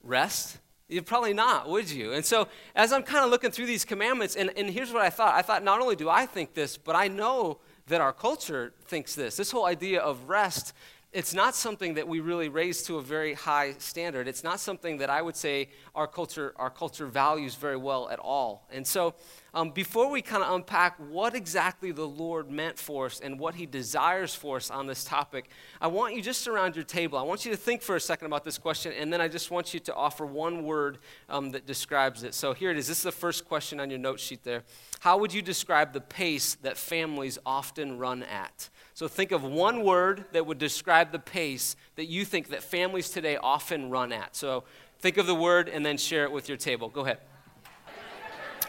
rest? 0.05 0.59
You 0.89 1.03
probably 1.03 1.33
not, 1.33 1.69
would 1.69 1.91
you? 1.91 2.13
And 2.13 2.25
so, 2.25 2.47
as 2.77 2.93
I'm 2.93 3.03
kind 3.03 3.25
of 3.25 3.31
looking 3.31 3.51
through 3.51 3.67
these 3.67 3.85
commandments, 3.85 4.37
and, 4.37 4.53
and 4.57 4.69
here's 4.71 4.93
what 4.93 5.03
I 5.03 5.11
thought 5.11 5.35
I 5.35 5.43
thought, 5.43 5.65
not 5.65 5.81
only 5.81 5.97
do 5.97 6.09
I 6.09 6.27
think 6.27 6.55
this, 6.55 6.77
but 6.77 6.95
I 6.95 7.09
know 7.09 7.59
that 7.93 8.01
our 8.01 8.13
culture 8.13 8.73
thinks 8.87 9.15
this. 9.15 9.37
This 9.37 9.51
whole 9.51 9.67
idea 9.67 10.01
of 10.01 10.29
rest, 10.29 10.73
it's 11.13 11.35
not 11.35 11.55
something 11.55 11.95
that 11.95 12.09
we 12.09 12.21
really 12.21 12.49
raise 12.49 12.83
to 12.85 12.97
a 12.97 13.03
very 13.03 13.35
high 13.35 13.75
standard. 13.79 14.27
It's 14.27 14.43
not 14.43 14.61
something 14.61 14.97
that 14.99 15.11
I 15.11 15.21
would 15.21 15.37
say 15.37 15.69
our 15.95 16.07
culture, 16.07 16.55
our 16.57 16.71
culture 16.71 17.07
values 17.07 17.55
very 17.55 17.77
well 17.77 18.09
at 18.09 18.19
all. 18.19 18.67
And 18.71 18.87
so, 18.87 19.15
um, 19.55 19.71
before 19.71 20.09
we 20.09 20.23
kind 20.23 20.43
of 20.43 20.55
unpack 20.55 20.97
what 20.97 21.35
exactly 21.35 21.93
the 21.93 22.07
Lord 22.07 22.51
meant 22.51 22.79
for 22.79 23.05
us 23.05 23.21
and 23.21 23.39
what 23.39 23.55
He 23.55 23.67
desires 23.67 24.35
for 24.35 24.57
us 24.57 24.71
on 24.71 24.87
this 24.87 25.05
topic, 25.05 25.51
I 25.83 25.89
want 25.89 26.15
you 26.15 26.23
just 26.23 26.49
around 26.49 26.75
your 26.75 26.85
table, 26.87 27.19
I 27.19 27.23
want 27.23 27.45
you 27.45 27.51
to 27.51 27.59
think 27.59 27.83
for 27.83 27.95
a 27.95 28.01
second 28.01 28.27
about 28.27 28.45
this 28.45 28.57
question, 28.57 28.95
and 28.99 29.13
then 29.13 29.21
I 29.21 29.29
just 29.29 29.51
want 29.51 29.75
you 29.75 29.81
to 29.81 29.95
offer 29.95 30.25
one 30.25 30.65
word 30.65 30.99
um, 31.29 31.51
that 31.51 31.67
describes 31.67 32.23
it. 32.23 32.33
So 32.33 32.55
here 32.55 32.71
it 32.71 32.79
is. 32.79 32.89
This 32.89 32.99
is 32.99 33.05
the 33.05 33.13
first 33.13 33.47
question 33.47 33.79
on 33.81 33.91
your 33.91 33.99
note 33.99 34.19
sheet 34.19 34.43
there. 34.45 34.63
How 35.01 35.19
would 35.19 35.35
you 35.35 35.43
describe 35.43 35.93
the 35.93 36.01
pace 36.01 36.55
that 36.63 36.79
families 36.79 37.39
often 37.45 37.99
run 37.99 38.23
at? 38.23 38.71
So 39.03 39.09
think 39.09 39.33
of 39.33 39.43
one 39.43 39.83
word 39.83 40.27
that 40.31 40.47
would 40.47 40.59
describe 40.59 41.11
the 41.11 41.19
pace 41.19 41.75
that 41.97 42.05
you 42.05 42.25
think 42.25 42.51
that 42.51 42.63
families 42.63 43.11
today 43.11 43.37
often 43.37 43.91
run 43.91 44.13
at. 44.13 44.37
So 44.37 44.63
think 45.01 45.17
of 45.17 45.27
the 45.27 45.35
word 45.35 45.69
and 45.69 45.85
then 45.85 45.99
share 45.99 46.23
it 46.23 46.31
with 46.31 46.49
your 46.49 46.57
table. 46.57 46.89
Go 46.89 47.01
ahead. 47.01 47.19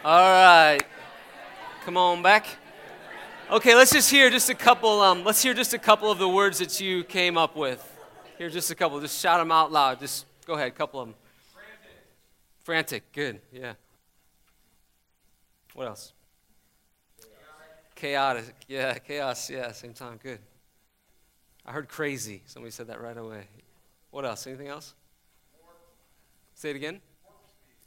All 0.03 0.11
right. 0.11 0.81
Come 1.85 1.97
on 1.97 2.23
back. 2.23 2.47
Okay, 3.51 3.75
let's 3.75 3.91
just 3.91 4.09
hear 4.09 4.31
just 4.31 4.49
a 4.49 4.55
couple. 4.55 5.01
Um, 5.01 5.23
let's 5.23 5.43
hear 5.43 5.53
just 5.53 5.75
a 5.75 5.77
couple 5.77 6.09
of 6.09 6.17
the 6.17 6.27
words 6.27 6.57
that 6.57 6.81
you 6.81 7.03
came 7.03 7.37
up 7.37 7.55
with. 7.55 7.87
Here, 8.39 8.49
just 8.49 8.71
a 8.71 8.75
couple. 8.75 8.99
Just 9.01 9.21
shout 9.21 9.39
them 9.39 9.51
out 9.51 9.71
loud. 9.71 9.99
Just 9.99 10.25
go 10.47 10.55
ahead. 10.55 10.69
A 10.69 10.71
couple 10.71 10.99
of 10.99 11.09
them. 11.09 11.15
Frantic. 12.63 13.03
Frantic. 13.03 13.11
Good. 13.11 13.39
Yeah. 13.51 13.73
What 15.75 15.89
else? 15.89 16.11
Chaotic. 18.03 18.65
Yeah, 18.67 18.95
chaos. 18.95 19.49
Yeah, 19.49 19.71
same 19.71 19.93
time. 19.93 20.19
Good. 20.21 20.39
I 21.65 21.71
heard 21.71 21.87
crazy. 21.87 22.41
Somebody 22.45 22.71
said 22.71 22.87
that 22.87 22.99
right 22.99 23.15
away. 23.15 23.47
What 24.11 24.25
else? 24.25 24.45
Anything 24.45 24.67
else? 24.67 24.93
Say 26.53 26.71
it 26.71 26.75
again. 26.75 26.99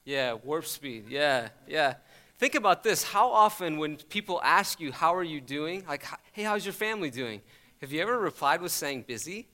Yeah, 0.06 0.32
warp 0.32 0.64
speed. 0.64 1.04
Yeah, 1.10 1.48
yeah. 1.68 1.96
Think 2.38 2.54
about 2.54 2.82
this. 2.82 3.02
How 3.02 3.28
often, 3.28 3.76
when 3.76 3.96
people 3.96 4.40
ask 4.42 4.80
you, 4.80 4.90
How 4.90 5.14
are 5.14 5.22
you 5.22 5.38
doing? 5.38 5.84
Like, 5.86 6.06
Hey, 6.32 6.44
how's 6.44 6.64
your 6.64 6.72
family 6.72 7.10
doing? 7.10 7.42
Have 7.82 7.92
you 7.92 8.00
ever 8.00 8.18
replied 8.18 8.62
with 8.62 8.72
saying 8.72 9.04
busy? 9.06 9.46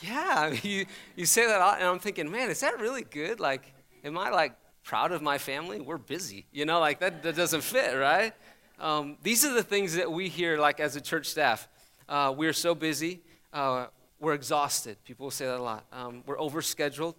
Yeah, 0.00 0.46
you, 0.62 0.86
you 1.14 1.26
say 1.26 1.46
that, 1.46 1.60
and 1.78 1.84
I'm 1.86 1.98
thinking, 1.98 2.30
Man, 2.30 2.48
is 2.48 2.60
that 2.60 2.80
really 2.80 3.02
good? 3.02 3.38
Like, 3.38 3.70
am 4.02 4.16
I 4.16 4.30
like 4.30 4.56
proud 4.82 5.12
of 5.12 5.20
my 5.20 5.36
family? 5.36 5.78
We're 5.78 5.98
busy. 5.98 6.46
You 6.52 6.64
know, 6.64 6.80
like 6.80 7.00
that, 7.00 7.22
that 7.22 7.36
doesn't 7.36 7.60
fit, 7.64 7.94
right? 7.94 8.32
Um, 8.78 9.16
these 9.22 9.44
are 9.44 9.54
the 9.54 9.62
things 9.62 9.94
that 9.94 10.10
we 10.10 10.28
hear, 10.28 10.58
like 10.58 10.80
as 10.80 10.96
a 10.96 11.00
church 11.00 11.26
staff. 11.26 11.68
Uh, 12.08 12.34
we're 12.36 12.52
so 12.52 12.74
busy. 12.74 13.20
Uh, 13.52 13.86
we're 14.20 14.34
exhausted. 14.34 14.96
People 15.04 15.24
will 15.24 15.30
say 15.30 15.46
that 15.46 15.58
a 15.58 15.62
lot. 15.62 15.84
Um, 15.92 16.22
we're 16.26 16.36
overscheduled. 16.36 17.14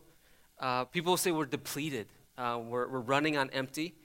Uh, 0.59 0.85
people 0.85 1.13
will 1.13 1.17
say 1.17 1.31
we're 1.31 1.45
depleted. 1.45 2.07
Uh, 2.37 2.59
we're, 2.63 2.87
we're 2.87 2.99
running 2.99 3.37
on 3.37 3.49
empty. 3.51 3.95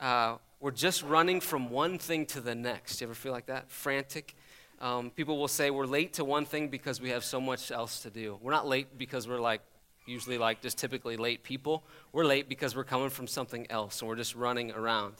Uh, 0.00 0.36
we're 0.60 0.70
just 0.70 1.02
running 1.02 1.40
from 1.40 1.70
one 1.70 1.98
thing 1.98 2.26
to 2.26 2.40
the 2.40 2.54
next. 2.54 3.00
You 3.00 3.06
ever 3.06 3.14
feel 3.14 3.32
like 3.32 3.46
that? 3.46 3.70
Frantic. 3.70 4.34
Um, 4.80 5.10
people 5.10 5.36
will 5.36 5.48
say 5.48 5.70
we're 5.70 5.86
late 5.86 6.14
to 6.14 6.24
one 6.24 6.44
thing 6.44 6.68
because 6.68 7.00
we 7.00 7.10
have 7.10 7.24
so 7.24 7.40
much 7.40 7.70
else 7.70 8.00
to 8.02 8.10
do. 8.10 8.38
We're 8.40 8.52
not 8.52 8.66
late 8.66 8.96
because 8.96 9.26
we're 9.26 9.40
like 9.40 9.62
usually 10.06 10.38
like 10.38 10.62
just 10.62 10.78
typically 10.78 11.16
late 11.16 11.42
people. 11.42 11.84
We're 12.12 12.24
late 12.24 12.48
because 12.48 12.74
we're 12.74 12.84
coming 12.84 13.10
from 13.10 13.26
something 13.26 13.66
else 13.70 14.00
and 14.00 14.08
we're 14.08 14.16
just 14.16 14.34
running 14.34 14.70
around. 14.70 15.14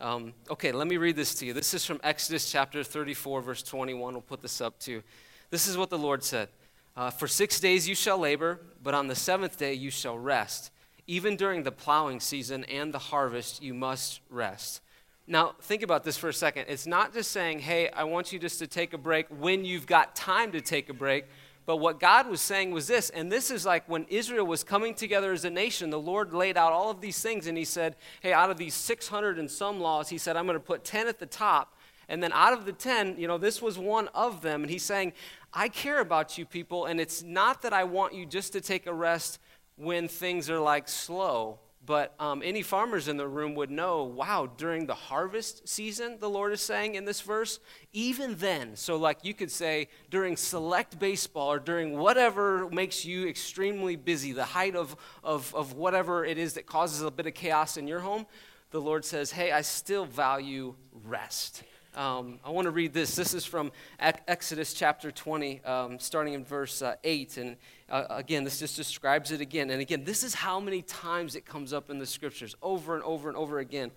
Um, 0.00 0.32
okay, 0.50 0.72
let 0.72 0.86
me 0.86 0.96
read 0.96 1.16
this 1.16 1.34
to 1.36 1.46
you. 1.46 1.52
This 1.52 1.74
is 1.74 1.84
from 1.84 2.00
Exodus 2.02 2.50
chapter 2.50 2.82
34, 2.82 3.42
verse 3.42 3.62
21. 3.62 4.14
We'll 4.14 4.22
put 4.22 4.40
this 4.40 4.60
up 4.60 4.78
too. 4.78 5.02
This 5.50 5.66
is 5.66 5.76
what 5.76 5.90
the 5.90 5.98
Lord 5.98 6.24
said 6.24 6.48
uh, 6.96 7.10
For 7.10 7.28
six 7.28 7.60
days 7.60 7.88
you 7.88 7.94
shall 7.94 8.18
labor, 8.18 8.60
but 8.82 8.94
on 8.94 9.08
the 9.08 9.14
seventh 9.14 9.58
day 9.58 9.74
you 9.74 9.90
shall 9.90 10.18
rest 10.18 10.70
even 11.10 11.34
during 11.34 11.64
the 11.64 11.72
plowing 11.72 12.20
season 12.20 12.62
and 12.66 12.94
the 12.94 12.98
harvest, 12.98 13.60
you 13.60 13.74
must 13.74 14.20
rest. 14.30 14.80
Now, 15.26 15.56
think 15.60 15.82
about 15.82 16.04
this 16.04 16.16
for 16.16 16.28
a 16.28 16.32
second. 16.32 16.66
It's 16.68 16.86
not 16.86 17.12
just 17.12 17.32
saying, 17.32 17.58
hey, 17.58 17.88
I 17.88 18.04
want 18.04 18.32
you 18.32 18.38
just 18.38 18.60
to 18.60 18.68
take 18.68 18.92
a 18.92 18.98
break 18.98 19.26
when 19.28 19.64
you've 19.64 19.88
got 19.88 20.14
time 20.14 20.52
to 20.52 20.60
take 20.60 20.88
a 20.88 20.94
break. 20.94 21.24
But 21.70 21.76
what 21.76 22.00
God 22.00 22.26
was 22.26 22.40
saying 22.40 22.72
was 22.72 22.88
this, 22.88 23.10
and 23.10 23.30
this 23.30 23.48
is 23.48 23.64
like 23.64 23.88
when 23.88 24.04
Israel 24.08 24.44
was 24.44 24.64
coming 24.64 24.92
together 24.92 25.30
as 25.30 25.44
a 25.44 25.50
nation, 25.50 25.90
the 25.90 26.00
Lord 26.00 26.32
laid 26.32 26.56
out 26.56 26.72
all 26.72 26.90
of 26.90 27.00
these 27.00 27.22
things, 27.22 27.46
and 27.46 27.56
He 27.56 27.64
said, 27.64 27.94
Hey, 28.20 28.32
out 28.32 28.50
of 28.50 28.56
these 28.56 28.74
600 28.74 29.38
and 29.38 29.48
some 29.48 29.78
laws, 29.78 30.08
He 30.08 30.18
said, 30.18 30.36
I'm 30.36 30.46
going 30.46 30.58
to 30.58 30.60
put 30.60 30.82
10 30.82 31.06
at 31.06 31.20
the 31.20 31.26
top. 31.26 31.78
And 32.08 32.20
then 32.20 32.32
out 32.32 32.52
of 32.52 32.64
the 32.64 32.72
10, 32.72 33.20
you 33.20 33.28
know, 33.28 33.38
this 33.38 33.62
was 33.62 33.78
one 33.78 34.08
of 34.16 34.42
them. 34.42 34.62
And 34.62 34.68
He's 34.68 34.82
saying, 34.82 35.12
I 35.54 35.68
care 35.68 36.00
about 36.00 36.36
you 36.36 36.44
people, 36.44 36.86
and 36.86 37.00
it's 37.00 37.22
not 37.22 37.62
that 37.62 37.72
I 37.72 37.84
want 37.84 38.14
you 38.14 38.26
just 38.26 38.52
to 38.54 38.60
take 38.60 38.88
a 38.88 38.92
rest 38.92 39.38
when 39.76 40.08
things 40.08 40.50
are 40.50 40.58
like 40.58 40.88
slow. 40.88 41.60
But 41.84 42.14
um, 42.20 42.42
any 42.44 42.62
farmers 42.62 43.08
in 43.08 43.16
the 43.16 43.26
room 43.26 43.54
would 43.54 43.70
know 43.70 44.04
wow, 44.04 44.50
during 44.56 44.86
the 44.86 44.94
harvest 44.94 45.66
season, 45.66 46.18
the 46.20 46.28
Lord 46.28 46.52
is 46.52 46.60
saying 46.60 46.94
in 46.94 47.06
this 47.06 47.22
verse, 47.22 47.58
even 47.92 48.34
then, 48.36 48.76
so 48.76 48.96
like 48.96 49.24
you 49.24 49.32
could 49.32 49.50
say 49.50 49.88
during 50.10 50.36
select 50.36 50.98
baseball 50.98 51.50
or 51.52 51.58
during 51.58 51.96
whatever 51.96 52.68
makes 52.68 53.04
you 53.04 53.26
extremely 53.26 53.96
busy, 53.96 54.32
the 54.32 54.44
height 54.44 54.76
of, 54.76 54.94
of, 55.24 55.54
of 55.54 55.72
whatever 55.72 56.24
it 56.24 56.36
is 56.36 56.54
that 56.54 56.66
causes 56.66 57.00
a 57.00 57.10
bit 57.10 57.26
of 57.26 57.34
chaos 57.34 57.78
in 57.78 57.88
your 57.88 58.00
home, 58.00 58.26
the 58.70 58.80
Lord 58.80 59.04
says, 59.04 59.32
hey, 59.32 59.50
I 59.50 59.62
still 59.62 60.04
value 60.04 60.74
rest. 61.04 61.64
Um, 61.96 62.38
I 62.44 62.50
want 62.50 62.66
to 62.66 62.70
read 62.70 62.92
this. 62.92 63.16
This 63.16 63.34
is 63.34 63.44
from 63.44 63.72
Exodus 63.98 64.72
chapter 64.74 65.10
20, 65.10 65.64
um, 65.64 65.98
starting 65.98 66.34
in 66.34 66.44
verse 66.44 66.82
uh, 66.82 66.94
8. 67.02 67.36
And 67.38 67.56
uh, 67.88 68.04
again, 68.10 68.44
this 68.44 68.60
just 68.60 68.76
describes 68.76 69.32
it 69.32 69.40
again. 69.40 69.70
And 69.70 69.80
again, 69.80 70.04
this 70.04 70.22
is 70.22 70.34
how 70.34 70.60
many 70.60 70.82
times 70.82 71.34
it 71.34 71.44
comes 71.44 71.72
up 71.72 71.90
in 71.90 71.98
the 71.98 72.06
scriptures, 72.06 72.54
over 72.62 72.94
and 72.94 73.02
over 73.02 73.28
and 73.28 73.36
over 73.36 73.58
again. 73.58 73.90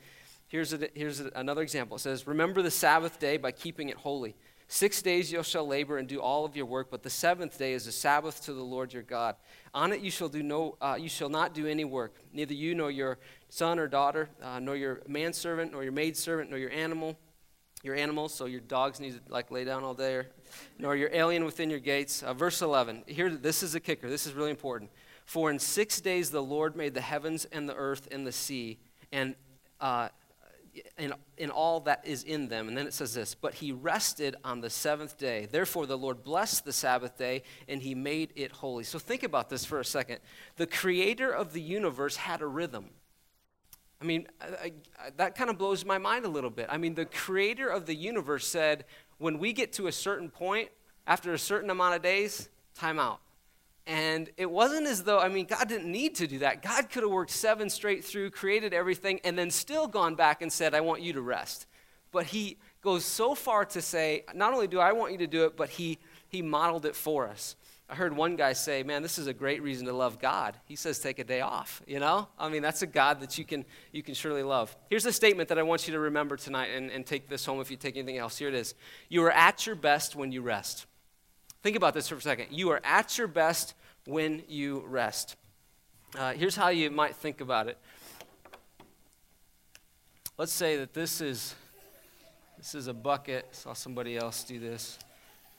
Here's, 0.48 0.74
a, 0.74 0.90
here's 0.96 1.20
a, 1.20 1.32
another 1.36 1.62
example. 1.62 1.98
It 1.98 2.00
says, 2.00 2.26
Remember 2.26 2.64
the 2.64 2.72
Sabbath 2.72 3.20
day 3.20 3.38
by 3.38 3.52
keeping 3.52 3.90
it 3.90 3.98
holy. 3.98 4.36
Six 4.68 5.04
days 5.04 5.32
you 5.32 5.44
shall 5.44 5.68
labor 5.68 6.00
and 6.00 6.08
do 6.08 6.20
all 6.20 6.46
of 6.46 6.56
your 6.56 6.66
work, 6.66 6.88
but 6.90 7.04
the 7.04 7.10
seventh 7.12 7.60
day 7.60 7.74
is 7.74 7.86
a 7.86 7.92
Sabbath 7.92 8.44
to 8.46 8.54
the 8.54 8.64
Lord 8.64 8.92
your 8.92 9.04
God. 9.04 9.36
On 9.72 9.94
it 9.94 10.00
you 10.02 10.10
shall 10.10 10.30
do 10.30 10.42
no, 10.42 10.78
uh, 10.82 10.98
you 11.00 11.10
shall 11.10 11.30
not 11.30 11.54
do 11.54 11.68
any 11.68 11.86
work, 11.86 12.16
neither 12.34 12.56
you 12.56 12.74
nor 12.74 12.90
your 12.90 13.20
son 13.50 13.78
or 13.78 13.88
daughter, 13.88 14.30
uh, 14.42 14.58
nor 14.60 14.76
your 14.76 15.02
manservant, 15.08 15.74
nor 15.74 15.84
your 15.84 15.92
maidservant, 15.92 16.50
nor 16.50 16.58
your 16.58 16.72
animal, 16.72 17.16
your 17.84 17.96
animals. 17.96 18.34
So 18.34 18.46
your 18.46 18.62
dogs 18.62 19.00
need 19.00 19.14
to 19.14 19.32
like 19.32 19.52
lay 19.52 19.66
down 19.66 19.84
all 19.84 19.94
day, 19.94 20.24
nor 20.80 20.96
your 20.96 21.10
alien 21.14 21.46
within 21.46 21.70
your 21.70 21.80
gates. 21.80 22.24
Uh, 22.24 22.34
verse 22.34 22.62
11. 22.62 23.04
Here, 23.06 23.30
this 23.30 23.62
is 23.62 23.76
a 23.76 23.80
kicker. 23.80 24.10
This 24.10 24.26
is 24.26 24.34
really 24.34 24.50
important. 24.50 24.90
For 25.26 25.52
in 25.52 25.60
six 25.60 26.02
days 26.02 26.32
the 26.32 26.42
Lord 26.42 26.76
made 26.76 26.94
the 26.94 27.02
heavens 27.02 27.46
and 27.46 27.70
the 27.70 27.76
earth 27.76 28.08
and 28.12 28.26
the 28.26 28.32
sea, 28.32 28.80
and 29.12 29.36
uh, 29.80 30.10
in, 30.98 31.14
in 31.38 31.50
all 31.50 31.82
that 31.82 32.02
is 32.06 32.24
in 32.24 32.48
them. 32.48 32.68
And 32.68 32.78
then 32.78 32.88
it 32.88 32.94
says 32.94 33.14
this 33.14 33.36
But 33.36 33.56
he 33.56 33.72
rested 33.72 34.36
on 34.44 34.62
the 34.62 34.70
seventh 34.70 35.18
day. 35.18 35.48
Therefore, 35.50 35.86
the 35.86 35.98
Lord 35.98 36.24
blessed 36.24 36.66
the 36.66 36.74
Sabbath 36.74 37.18
day, 37.18 37.44
and 37.68 37.82
he 37.82 37.96
made 37.96 38.34
it 38.36 38.52
holy. 38.52 38.84
So 38.84 39.00
think 39.00 39.24
about 39.24 39.50
this 39.50 39.66
for 39.66 39.80
a 39.80 39.86
second. 39.86 40.20
The 40.58 40.68
creator 40.68 41.32
of 41.32 41.54
the 41.54 41.62
universe 41.62 42.16
had 42.16 42.42
a 42.42 42.48
rhythm. 42.48 42.90
I 44.04 44.06
mean, 44.06 44.28
I, 44.42 44.74
I, 45.00 45.10
that 45.16 45.34
kind 45.34 45.50
of 45.50 45.58
blows 45.58 45.86
my 45.86 45.98
mind 45.98 46.26
a 46.26 46.28
little 46.28 46.50
bit. 46.50 46.68
I 46.70 46.76
mean, 46.78 46.94
the 46.94 47.06
creator 47.06 47.70
of 47.70 47.86
the 47.86 47.96
universe 47.96 48.46
said, 48.46 48.84
when 49.18 49.40
we 49.40 49.54
get 49.54 49.72
to 49.74 49.88
a 49.88 49.94
certain 49.94 50.30
point, 50.30 50.68
after 51.08 51.34
a 51.34 51.40
certain 51.40 51.70
amount 51.70 51.96
of 51.96 52.02
days, 52.02 52.50
time 52.76 53.00
out. 53.00 53.22
And 53.88 54.30
it 54.36 54.52
wasn't 54.52 54.88
as 54.88 55.04
though, 55.04 55.20
I 55.20 55.30
mean, 55.30 55.46
God 55.46 55.70
didn't 55.70 55.90
need 55.90 56.16
to 56.16 56.28
do 56.28 56.40
that. 56.40 56.62
God 56.62 56.90
could 56.90 57.04
have 57.04 57.12
worked 57.14 57.32
seven 57.32 57.70
straight 57.70 58.04
through, 58.04 58.32
created 58.32 58.74
everything, 58.74 59.22
and 59.24 59.40
then 59.40 59.50
still 59.50 59.88
gone 59.88 60.16
back 60.16 60.42
and 60.42 60.52
said, 60.52 60.74
I 60.74 60.82
want 60.82 61.02
you 61.02 61.14
to 61.14 61.22
rest. 61.22 61.66
But 62.12 62.26
he 62.26 62.58
goes 62.82 63.06
so 63.06 63.36
far 63.36 63.64
to 63.66 63.82
say, 63.82 64.26
not 64.36 64.54
only 64.54 64.68
do 64.68 64.80
I 64.82 64.92
want 64.92 65.14
you 65.14 65.18
to 65.20 65.28
do 65.28 65.46
it, 65.46 65.56
but 65.56 65.70
he, 65.70 66.00
he 66.28 66.42
modeled 66.42 66.86
it 66.86 66.96
for 66.96 67.26
us. 67.26 67.56
I 67.90 67.96
heard 67.96 68.16
one 68.16 68.36
guy 68.38 68.54
say, 68.54 68.82
man, 68.82 69.02
this 69.02 69.18
is 69.18 69.28
a 69.28 69.34
great 69.34 69.62
reason 69.62 69.86
to 69.88 69.94
love 69.94 70.20
God. 70.20 70.56
He 70.66 70.76
says, 70.76 71.00
take 71.00 71.20
a 71.20 71.24
day 71.24 71.42
off, 71.42 71.82
you 71.86 72.00
know? 72.00 72.28
I 72.40 72.50
mean, 72.50 72.62
that's 72.62 72.82
a 72.82 72.88
God 72.88 73.20
that 73.20 73.38
you 73.38 73.44
can, 73.44 73.66
you 73.92 74.02
can 74.02 74.14
surely 74.14 74.42
love. 74.42 74.76
Here's 74.90 75.06
a 75.06 75.12
statement 75.12 75.50
that 75.50 75.60
I 75.60 75.64
want 75.64 75.88
you 75.88 75.94
to 75.94 76.00
remember 76.00 76.38
tonight 76.38 76.68
and, 76.68 76.90
and 76.90 77.06
take 77.06 77.28
this 77.28 77.46
home 77.46 77.60
if 77.60 77.70
you 77.70 77.78
take 77.78 77.98
anything 77.98 78.18
else. 78.18 78.38
Here 78.38 78.48
it 78.48 78.56
is. 78.56 78.74
You 79.10 79.24
are 79.26 79.32
at 79.32 79.68
your 79.68 79.76
best 79.76 80.16
when 80.16 80.32
you 80.32 80.42
rest. 80.42 80.86
Think 81.62 81.76
about 81.76 81.94
this 81.94 82.08
for 82.08 82.16
a 82.16 82.22
second. 82.22 82.48
You 82.52 82.72
are 82.72 82.82
at 82.84 83.18
your 83.18 83.28
best 83.28 83.74
when 84.06 84.44
you 84.48 84.84
rest. 84.88 85.36
Uh, 86.18 86.34
here's 86.34 86.56
how 86.56 86.70
you 86.70 86.90
might 86.90 87.16
think 87.16 87.42
about 87.42 87.68
it. 87.68 87.78
Let's 90.38 90.52
say 90.52 90.78
that 90.78 90.94
this 90.94 91.22
is 91.22 91.56
this 92.58 92.76
is 92.76 92.88
a 92.88 92.94
bucket. 92.94 93.46
I 93.52 93.54
saw 93.54 93.74
somebody 93.74 94.18
else 94.18 94.44
do 94.44 94.60
this. 94.60 94.98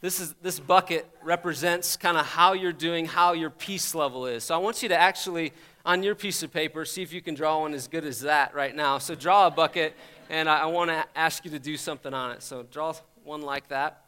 This 0.04 0.20
is 0.20 0.34
this 0.42 0.60
bucket 0.60 1.08
represents 1.22 1.96
kind 1.96 2.18
of 2.18 2.26
how 2.26 2.52
you're 2.52 2.74
doing, 2.74 3.06
how 3.06 3.32
your 3.32 3.48
peace 3.48 3.94
level 3.94 4.26
is. 4.26 4.44
So 4.44 4.54
I 4.54 4.58
want 4.58 4.82
you 4.82 4.90
to 4.90 5.00
actually 5.00 5.54
on 5.82 6.02
your 6.02 6.14
piece 6.14 6.42
of 6.42 6.52
paper 6.52 6.84
see 6.84 7.00
if 7.00 7.10
you 7.10 7.22
can 7.22 7.34
draw 7.34 7.60
one 7.60 7.72
as 7.72 7.88
good 7.88 8.04
as 8.04 8.20
that 8.20 8.54
right 8.54 8.76
now. 8.76 8.98
So 8.98 9.14
draw 9.14 9.46
a 9.46 9.50
bucket, 9.50 9.96
and 10.28 10.46
I, 10.46 10.58
I 10.58 10.66
want 10.66 10.90
to 10.90 11.06
ask 11.16 11.42
you 11.46 11.50
to 11.52 11.58
do 11.58 11.78
something 11.78 12.12
on 12.12 12.32
it. 12.32 12.42
So 12.42 12.64
draw 12.64 12.92
one 13.22 13.40
like 13.40 13.68
that. 13.68 14.04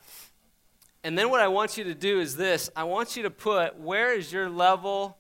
And 1.03 1.17
then 1.17 1.31
what 1.31 1.41
I 1.41 1.49
want 1.49 1.79
you 1.79 1.85
to 1.85 1.95
do 1.95 2.21
is 2.21 2.37
this 2.37 2.69
I 2.77 2.85
want 2.85 3.17
you 3.17 3.23
to 3.23 3.31
put 3.31 3.81
where 3.81 4.13
is 4.13 4.31
your 4.31 4.51
level 4.51 5.17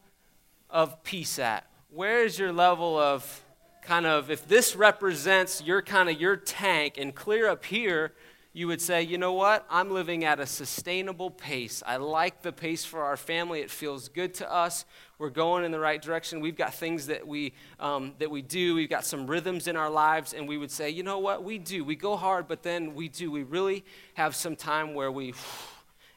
of 0.68 1.02
peace 1.04 1.38
at? 1.38 1.66
Where 1.88 2.23
is 2.23 2.38
your 2.38 2.52
level 2.52 2.99
of 2.99 3.42
kind 3.80 4.04
of, 4.04 4.30
if 4.30 4.47
this 4.47 4.76
represents 4.76 5.62
your 5.62 5.80
kind 5.80 6.11
of 6.11 6.21
your 6.21 6.37
tank 6.37 6.99
and 6.99 7.14
clear 7.14 7.49
up 7.49 7.64
here, 7.64 8.12
you 8.56 8.66
would 8.68 8.80
say, 8.80 9.02
you 9.02 9.18
know 9.18 9.34
what? 9.34 9.66
I'm 9.68 9.90
living 9.90 10.25
at 10.25 10.40
a 10.40 10.46
sustainable 10.46 11.30
pace. 11.30 11.82
I 11.86 11.98
like 11.98 12.40
the 12.40 12.52
pace 12.52 12.86
for 12.86 13.02
our 13.02 13.18
family. 13.18 13.60
It 13.60 13.70
feels 13.70 14.08
good 14.08 14.32
to 14.36 14.50
us. 14.50 14.86
We're 15.18 15.28
going 15.28 15.66
in 15.66 15.72
the 15.72 15.78
right 15.78 16.00
direction. 16.00 16.40
We've 16.40 16.56
got 16.56 16.72
things 16.72 17.08
that 17.08 17.28
we, 17.28 17.52
um, 17.78 18.14
that 18.18 18.30
we 18.30 18.40
do. 18.40 18.75
We've 18.75 18.88
got 18.88 19.04
some 19.04 19.26
rhythms 19.26 19.68
in 19.68 19.76
our 19.76 19.90
lives. 19.90 20.32
And 20.32 20.48
we 20.48 20.56
would 20.56 20.70
say, 20.70 20.88
you 20.88 21.02
know 21.02 21.18
what? 21.18 21.44
We 21.44 21.58
do. 21.58 21.84
We 21.84 21.96
go 21.96 22.16
hard, 22.16 22.48
but 22.48 22.62
then 22.62 22.94
we 22.94 23.10
do. 23.10 23.30
We 23.30 23.42
really 23.42 23.84
have 24.14 24.34
some 24.34 24.56
time 24.56 24.94
where 24.94 25.12
we 25.12 25.34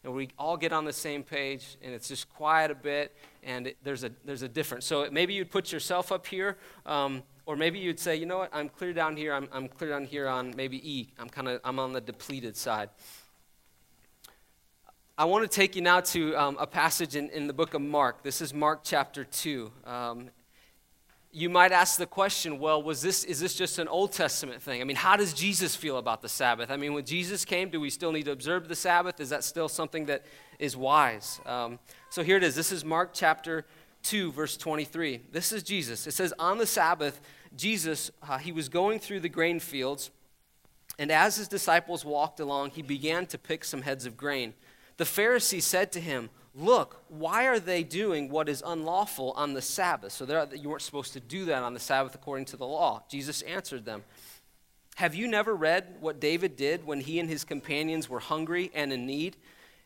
and 0.05 0.13
we 0.13 0.29
all 0.39 0.55
get 0.55 0.71
on 0.71 0.85
the 0.85 0.93
same 0.93 1.23
page 1.23 1.75
and 1.81 1.93
it's 1.93 2.07
just 2.07 2.33
quiet 2.33 2.71
a 2.71 2.75
bit 2.75 3.13
and 3.43 3.67
it, 3.67 3.77
there's, 3.83 4.05
a, 4.05 4.11
there's 4.23 4.43
a 4.43 4.47
difference. 4.47 4.85
So 4.85 5.09
maybe 5.11 5.33
you'd 5.33 5.51
put 5.51 5.73
yourself 5.73 6.11
up 6.13 6.25
here, 6.25 6.57
um, 6.85 7.23
or 7.49 7.55
maybe 7.55 7.79
you'd 7.79 7.99
say, 7.99 8.15
you 8.15 8.27
know 8.27 8.37
what, 8.37 8.51
I'm 8.53 8.69
clear 8.69 8.93
down 8.93 9.17
here, 9.17 9.33
I'm, 9.33 9.49
I'm 9.51 9.67
clear 9.67 9.89
down 9.89 10.05
here 10.05 10.27
on 10.27 10.53
maybe 10.55 10.87
E. 10.87 11.07
I'm 11.17 11.27
kind 11.27 11.47
of, 11.47 11.59
I'm 11.63 11.79
on 11.79 11.93
the 11.93 11.99
depleted 11.99 12.55
side. 12.55 12.91
I 15.17 15.25
want 15.25 15.49
to 15.49 15.55
take 15.55 15.75
you 15.75 15.81
now 15.81 15.99
to 16.01 16.37
um, 16.37 16.57
a 16.59 16.67
passage 16.67 17.15
in, 17.15 17.27
in 17.31 17.47
the 17.47 17.53
book 17.53 17.73
of 17.73 17.81
Mark. 17.81 18.21
This 18.21 18.39
is 18.39 18.53
Mark 18.53 18.81
chapter 18.83 19.23
2. 19.23 19.71
Um, 19.83 20.29
you 21.31 21.49
might 21.49 21.71
ask 21.71 21.97
the 21.97 22.05
question 22.05 22.59
well 22.59 22.83
was 22.83 23.01
this 23.01 23.23
is 23.23 23.39
this 23.39 23.55
just 23.55 23.79
an 23.79 23.87
old 23.87 24.11
testament 24.11 24.61
thing? 24.61 24.79
I 24.79 24.83
mean 24.83 24.95
how 24.95 25.15
does 25.15 25.33
jesus 25.33 25.75
feel 25.75 25.97
about 25.97 26.21
the 26.21 26.29
sabbath? 26.29 26.69
I 26.71 26.77
mean 26.77 26.93
when 26.93 27.05
jesus 27.05 27.45
came 27.45 27.69
do 27.69 27.79
we 27.79 27.91
still 27.91 28.11
need 28.11 28.25
to 28.25 28.31
observe 28.31 28.67
the 28.67 28.75
sabbath? 28.75 29.19
Is 29.19 29.29
that 29.29 29.43
still 29.43 29.69
something 29.69 30.05
that 30.05 30.23
is 30.57 30.75
wise? 30.75 31.39
Um, 31.45 31.77
so 32.09 32.23
here 32.23 32.37
it 32.37 32.43
is. 32.43 32.55
This 32.55 32.71
is 32.71 32.83
mark 32.83 33.11
chapter 33.13 33.65
2 34.03 34.31
verse 34.31 34.57
23 34.57 35.21
this 35.31 35.51
is 35.51 35.61
jesus. 35.61 36.07
It 36.07 36.13
says 36.13 36.33
on 36.39 36.57
the 36.57 36.65
sabbath 36.65 37.21
jesus 37.55 38.11
uh, 38.27 38.37
he 38.37 38.51
was 38.51 38.69
going 38.69 38.99
through 38.99 39.19
the 39.19 39.29
grain 39.29 39.59
fields 39.59 40.11
and 40.97 41.11
as 41.11 41.37
his 41.37 41.47
disciples 41.47 42.03
walked 42.03 42.39
along 42.39 42.71
he 42.71 42.81
began 42.81 43.25
to 43.25 43.37
pick 43.37 43.63
some 43.63 43.81
heads 43.81 44.05
of 44.05 44.15
grain 44.17 44.53
the 44.97 45.05
pharisees 45.05 45.65
said 45.65 45.91
to 45.91 45.99
him 45.99 46.29
Look, 46.55 47.03
why 47.09 47.45
are 47.45 47.59
they 47.59 47.83
doing 47.83 48.29
what 48.29 48.49
is 48.49 48.63
unlawful 48.65 49.31
on 49.31 49.53
the 49.53 49.61
Sabbath? 49.61 50.11
So 50.11 50.47
you 50.53 50.69
weren't 50.69 50.81
supposed 50.81 51.13
to 51.13 51.19
do 51.19 51.45
that 51.45 51.63
on 51.63 51.73
the 51.73 51.79
Sabbath 51.79 52.15
according 52.15 52.45
to 52.45 52.57
the 52.57 52.65
law. 52.65 53.03
Jesus 53.09 53.41
answered 53.43 53.85
them 53.85 54.03
Have 54.95 55.15
you 55.15 55.27
never 55.27 55.55
read 55.55 55.97
what 55.99 56.19
David 56.19 56.55
did 56.55 56.85
when 56.85 57.01
he 57.01 57.19
and 57.19 57.29
his 57.29 57.43
companions 57.43 58.09
were 58.09 58.19
hungry 58.19 58.71
and 58.73 58.91
in 58.91 59.05
need? 59.05 59.37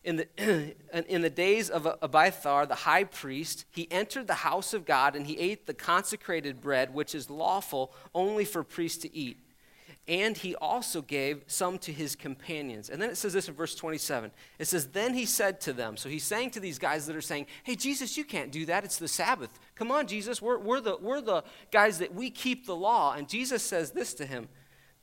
In 0.03 0.17
the, 0.17 0.75
in 1.07 1.21
the 1.21 1.29
days 1.29 1.69
of 1.69 1.87
Abiathar, 2.01 2.65
the 2.65 2.75
high 2.75 3.05
priest, 3.05 3.65
he 3.71 3.89
entered 3.91 4.27
the 4.27 4.33
house 4.33 4.73
of 4.73 4.85
God 4.85 5.15
and 5.15 5.25
he 5.25 5.37
ate 5.37 5.65
the 5.65 5.73
consecrated 5.73 6.61
bread, 6.61 6.93
which 6.93 7.15
is 7.15 7.29
lawful 7.29 7.93
only 8.13 8.45
for 8.45 8.63
priests 8.63 9.01
to 9.03 9.15
eat 9.15 9.37
and 10.07 10.35
he 10.35 10.53
also 10.55 11.01
gave 11.01 11.43
some 11.47 11.77
to 11.79 11.93
his 11.93 12.15
companions. 12.15 12.89
And 12.89 13.01
then 13.01 13.09
it 13.09 13.15
says 13.15 13.31
this 13.31 13.47
in 13.47 13.53
verse 13.53 13.73
27. 13.73 14.31
It 14.59 14.65
says, 14.65 14.87
Then 14.87 15.13
he 15.13 15.25
said 15.25 15.61
to 15.61 15.73
them, 15.73 15.95
so 15.95 16.09
he's 16.09 16.25
saying 16.25 16.51
to 16.51 16.59
these 16.59 16.77
guys 16.77 17.05
that 17.07 17.15
are 17.15 17.21
saying, 17.21 17.47
Hey, 17.63 17.75
Jesus, 17.75 18.17
you 18.17 18.25
can't 18.25 18.51
do 18.51 18.65
that. 18.65 18.83
It's 18.83 18.97
the 18.97 19.07
Sabbath. 19.07 19.49
Come 19.75 19.91
on, 19.91 20.07
Jesus, 20.07 20.41
we're, 20.41 20.57
we're, 20.59 20.81
the, 20.81 20.97
we're 21.01 21.21
the 21.21 21.43
guys 21.71 21.99
that 21.99 22.13
we 22.13 22.29
keep 22.29 22.65
the 22.65 22.75
law. 22.75 23.13
And 23.13 23.29
Jesus 23.29 23.63
says 23.63 23.91
this 23.91 24.13
to 24.15 24.25
him 24.25 24.49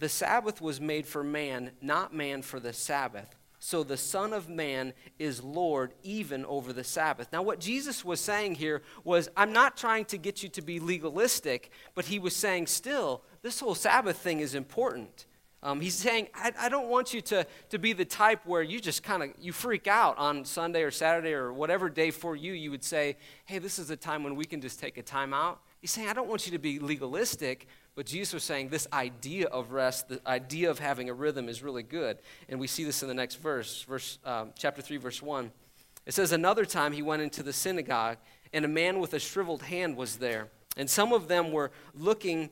The 0.00 0.08
Sabbath 0.08 0.60
was 0.60 0.80
made 0.80 1.06
for 1.06 1.24
man, 1.24 1.70
not 1.80 2.14
man 2.14 2.42
for 2.42 2.60
the 2.60 2.74
Sabbath. 2.74 3.34
So 3.62 3.84
the 3.84 3.98
Son 3.98 4.32
of 4.32 4.48
Man 4.48 4.94
is 5.18 5.44
Lord 5.44 5.92
even 6.02 6.46
over 6.46 6.72
the 6.72 6.82
Sabbath. 6.82 7.28
Now, 7.30 7.42
what 7.42 7.60
Jesus 7.60 8.02
was 8.02 8.18
saying 8.18 8.54
here 8.54 8.80
was, 9.04 9.28
I'm 9.36 9.52
not 9.52 9.76
trying 9.76 10.06
to 10.06 10.18
get 10.18 10.42
you 10.42 10.48
to 10.48 10.62
be 10.62 10.80
legalistic, 10.80 11.70
but 11.94 12.06
he 12.06 12.18
was 12.18 12.34
saying, 12.34 12.68
still, 12.68 13.22
this 13.42 13.60
whole 13.60 13.74
Sabbath 13.74 14.16
thing 14.16 14.40
is 14.40 14.54
important. 14.54 15.26
Um, 15.62 15.82
he's 15.82 15.94
saying, 15.94 16.28
I, 16.34 16.52
I, 16.58 16.68
don't 16.70 16.88
want 16.88 17.12
you 17.12 17.20
to, 17.20 17.46
to 17.68 17.78
be 17.78 17.92
the 17.92 18.06
type 18.06 18.46
where 18.46 18.62
you 18.62 18.80
just 18.80 19.02
kind 19.02 19.22
of, 19.22 19.30
you 19.38 19.52
freak 19.52 19.86
out 19.86 20.16
on 20.16 20.46
Sunday 20.46 20.82
or 20.82 20.90
Saturday 20.90 21.34
or 21.34 21.52
whatever 21.52 21.90
day 21.90 22.10
for 22.10 22.34
you, 22.34 22.54
you 22.54 22.70
would 22.70 22.82
say, 22.82 23.18
hey, 23.44 23.58
this 23.58 23.78
is 23.78 23.90
a 23.90 23.96
time 23.96 24.24
when 24.24 24.36
we 24.36 24.46
can 24.46 24.62
just 24.62 24.80
take 24.80 24.96
a 24.96 25.02
time 25.02 25.34
out. 25.34 25.60
He's 25.82 25.90
saying, 25.90 26.08
I 26.08 26.14
don't 26.14 26.28
want 26.28 26.46
you 26.46 26.52
to 26.52 26.58
be 26.58 26.78
legalistic, 26.78 27.66
but 28.00 28.06
Jesus 28.06 28.32
was 28.32 28.44
saying 28.44 28.70
this 28.70 28.88
idea 28.94 29.46
of 29.48 29.72
rest, 29.72 30.08
the 30.08 30.22
idea 30.26 30.70
of 30.70 30.78
having 30.78 31.10
a 31.10 31.12
rhythm 31.12 31.50
is 31.50 31.62
really 31.62 31.82
good. 31.82 32.16
And 32.48 32.58
we 32.58 32.66
see 32.66 32.82
this 32.82 33.02
in 33.02 33.08
the 33.08 33.14
next 33.14 33.34
verse, 33.34 33.82
verse 33.82 34.18
um, 34.24 34.54
chapter 34.56 34.80
3, 34.80 34.96
verse 34.96 35.20
1. 35.20 35.52
It 36.06 36.14
says, 36.14 36.32
Another 36.32 36.64
time 36.64 36.92
he 36.92 37.02
went 37.02 37.20
into 37.20 37.42
the 37.42 37.52
synagogue, 37.52 38.16
and 38.54 38.64
a 38.64 38.68
man 38.68 39.00
with 39.00 39.12
a 39.12 39.18
shriveled 39.18 39.64
hand 39.64 39.98
was 39.98 40.16
there. 40.16 40.48
And 40.78 40.88
some 40.88 41.12
of 41.12 41.28
them 41.28 41.52
were 41.52 41.72
looking 41.94 42.48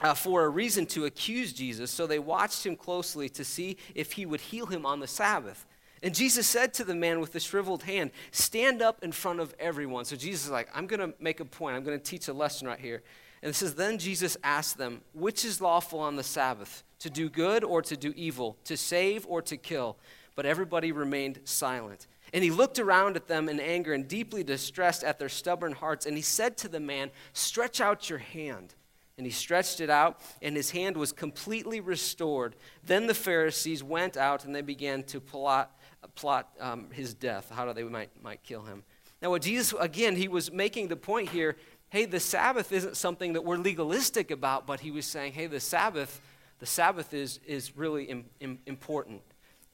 uh, 0.00 0.14
for 0.14 0.42
a 0.42 0.48
reason 0.48 0.86
to 0.86 1.04
accuse 1.04 1.52
Jesus, 1.52 1.92
so 1.92 2.08
they 2.08 2.18
watched 2.18 2.66
him 2.66 2.74
closely 2.74 3.28
to 3.28 3.44
see 3.44 3.76
if 3.94 4.10
he 4.10 4.26
would 4.26 4.40
heal 4.40 4.66
him 4.66 4.84
on 4.84 4.98
the 4.98 5.06
Sabbath. 5.06 5.66
And 6.02 6.12
Jesus 6.12 6.48
said 6.48 6.74
to 6.74 6.84
the 6.84 6.96
man 6.96 7.20
with 7.20 7.30
the 7.30 7.38
shriveled 7.38 7.84
hand, 7.84 8.10
Stand 8.32 8.82
up 8.82 9.04
in 9.04 9.12
front 9.12 9.38
of 9.38 9.54
everyone. 9.60 10.04
So 10.04 10.16
Jesus 10.16 10.46
is 10.46 10.50
like, 10.50 10.68
I'm 10.74 10.88
going 10.88 11.12
to 11.12 11.14
make 11.20 11.38
a 11.38 11.44
point. 11.44 11.76
I'm 11.76 11.84
going 11.84 11.96
to 11.96 12.04
teach 12.04 12.26
a 12.26 12.32
lesson 12.32 12.66
right 12.66 12.80
here. 12.80 13.04
And 13.42 13.50
it 13.50 13.54
says, 13.54 13.74
Then 13.74 13.98
Jesus 13.98 14.36
asked 14.44 14.78
them, 14.78 15.02
Which 15.14 15.44
is 15.44 15.60
lawful 15.60 16.00
on 16.00 16.16
the 16.16 16.22
Sabbath, 16.22 16.82
to 17.00 17.10
do 17.10 17.28
good 17.28 17.64
or 17.64 17.82
to 17.82 17.96
do 17.96 18.12
evil, 18.16 18.56
to 18.64 18.76
save 18.76 19.26
or 19.26 19.42
to 19.42 19.56
kill? 19.56 19.96
But 20.36 20.46
everybody 20.46 20.92
remained 20.92 21.40
silent. 21.44 22.06
And 22.32 22.44
he 22.44 22.50
looked 22.50 22.78
around 22.78 23.16
at 23.16 23.26
them 23.26 23.48
in 23.48 23.58
anger 23.58 23.92
and 23.92 24.06
deeply 24.06 24.44
distressed 24.44 25.02
at 25.02 25.18
their 25.18 25.28
stubborn 25.28 25.72
hearts. 25.72 26.06
And 26.06 26.16
he 26.16 26.22
said 26.22 26.56
to 26.58 26.68
the 26.68 26.80
man, 26.80 27.10
Stretch 27.32 27.80
out 27.80 28.08
your 28.08 28.20
hand. 28.20 28.74
And 29.16 29.26
he 29.26 29.32
stretched 29.32 29.80
it 29.80 29.90
out, 29.90 30.22
and 30.40 30.56
his 30.56 30.70
hand 30.70 30.96
was 30.96 31.12
completely 31.12 31.80
restored. 31.80 32.56
Then 32.82 33.06
the 33.06 33.12
Pharisees 33.12 33.82
went 33.82 34.16
out 34.16 34.46
and 34.46 34.54
they 34.54 34.62
began 34.62 35.02
to 35.04 35.20
plot, 35.20 35.78
plot 36.14 36.48
um, 36.58 36.86
his 36.90 37.12
death, 37.12 37.50
how 37.54 37.70
they 37.74 37.82
might, 37.82 38.08
might 38.22 38.42
kill 38.42 38.62
him. 38.62 38.82
Now, 39.20 39.28
what 39.28 39.42
Jesus, 39.42 39.74
again, 39.78 40.16
he 40.16 40.26
was 40.26 40.50
making 40.50 40.88
the 40.88 40.96
point 40.96 41.28
here 41.28 41.56
hey, 41.90 42.06
the 42.06 42.20
Sabbath 42.20 42.72
isn't 42.72 42.96
something 42.96 43.34
that 43.34 43.44
we're 43.44 43.58
legalistic 43.58 44.30
about, 44.30 44.66
but 44.66 44.80
he 44.80 44.90
was 44.90 45.04
saying, 45.04 45.32
hey, 45.32 45.46
the 45.46 45.60
Sabbath, 45.60 46.20
the 46.60 46.66
Sabbath 46.66 47.12
is, 47.12 47.40
is 47.46 47.76
really 47.76 48.04
Im, 48.04 48.24
Im, 48.40 48.58
important. 48.66 49.20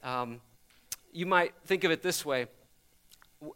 Um, 0.03 0.41
you 1.13 1.25
might 1.25 1.53
think 1.65 1.83
of 1.83 1.91
it 1.91 2.01
this 2.01 2.25
way 2.25 2.47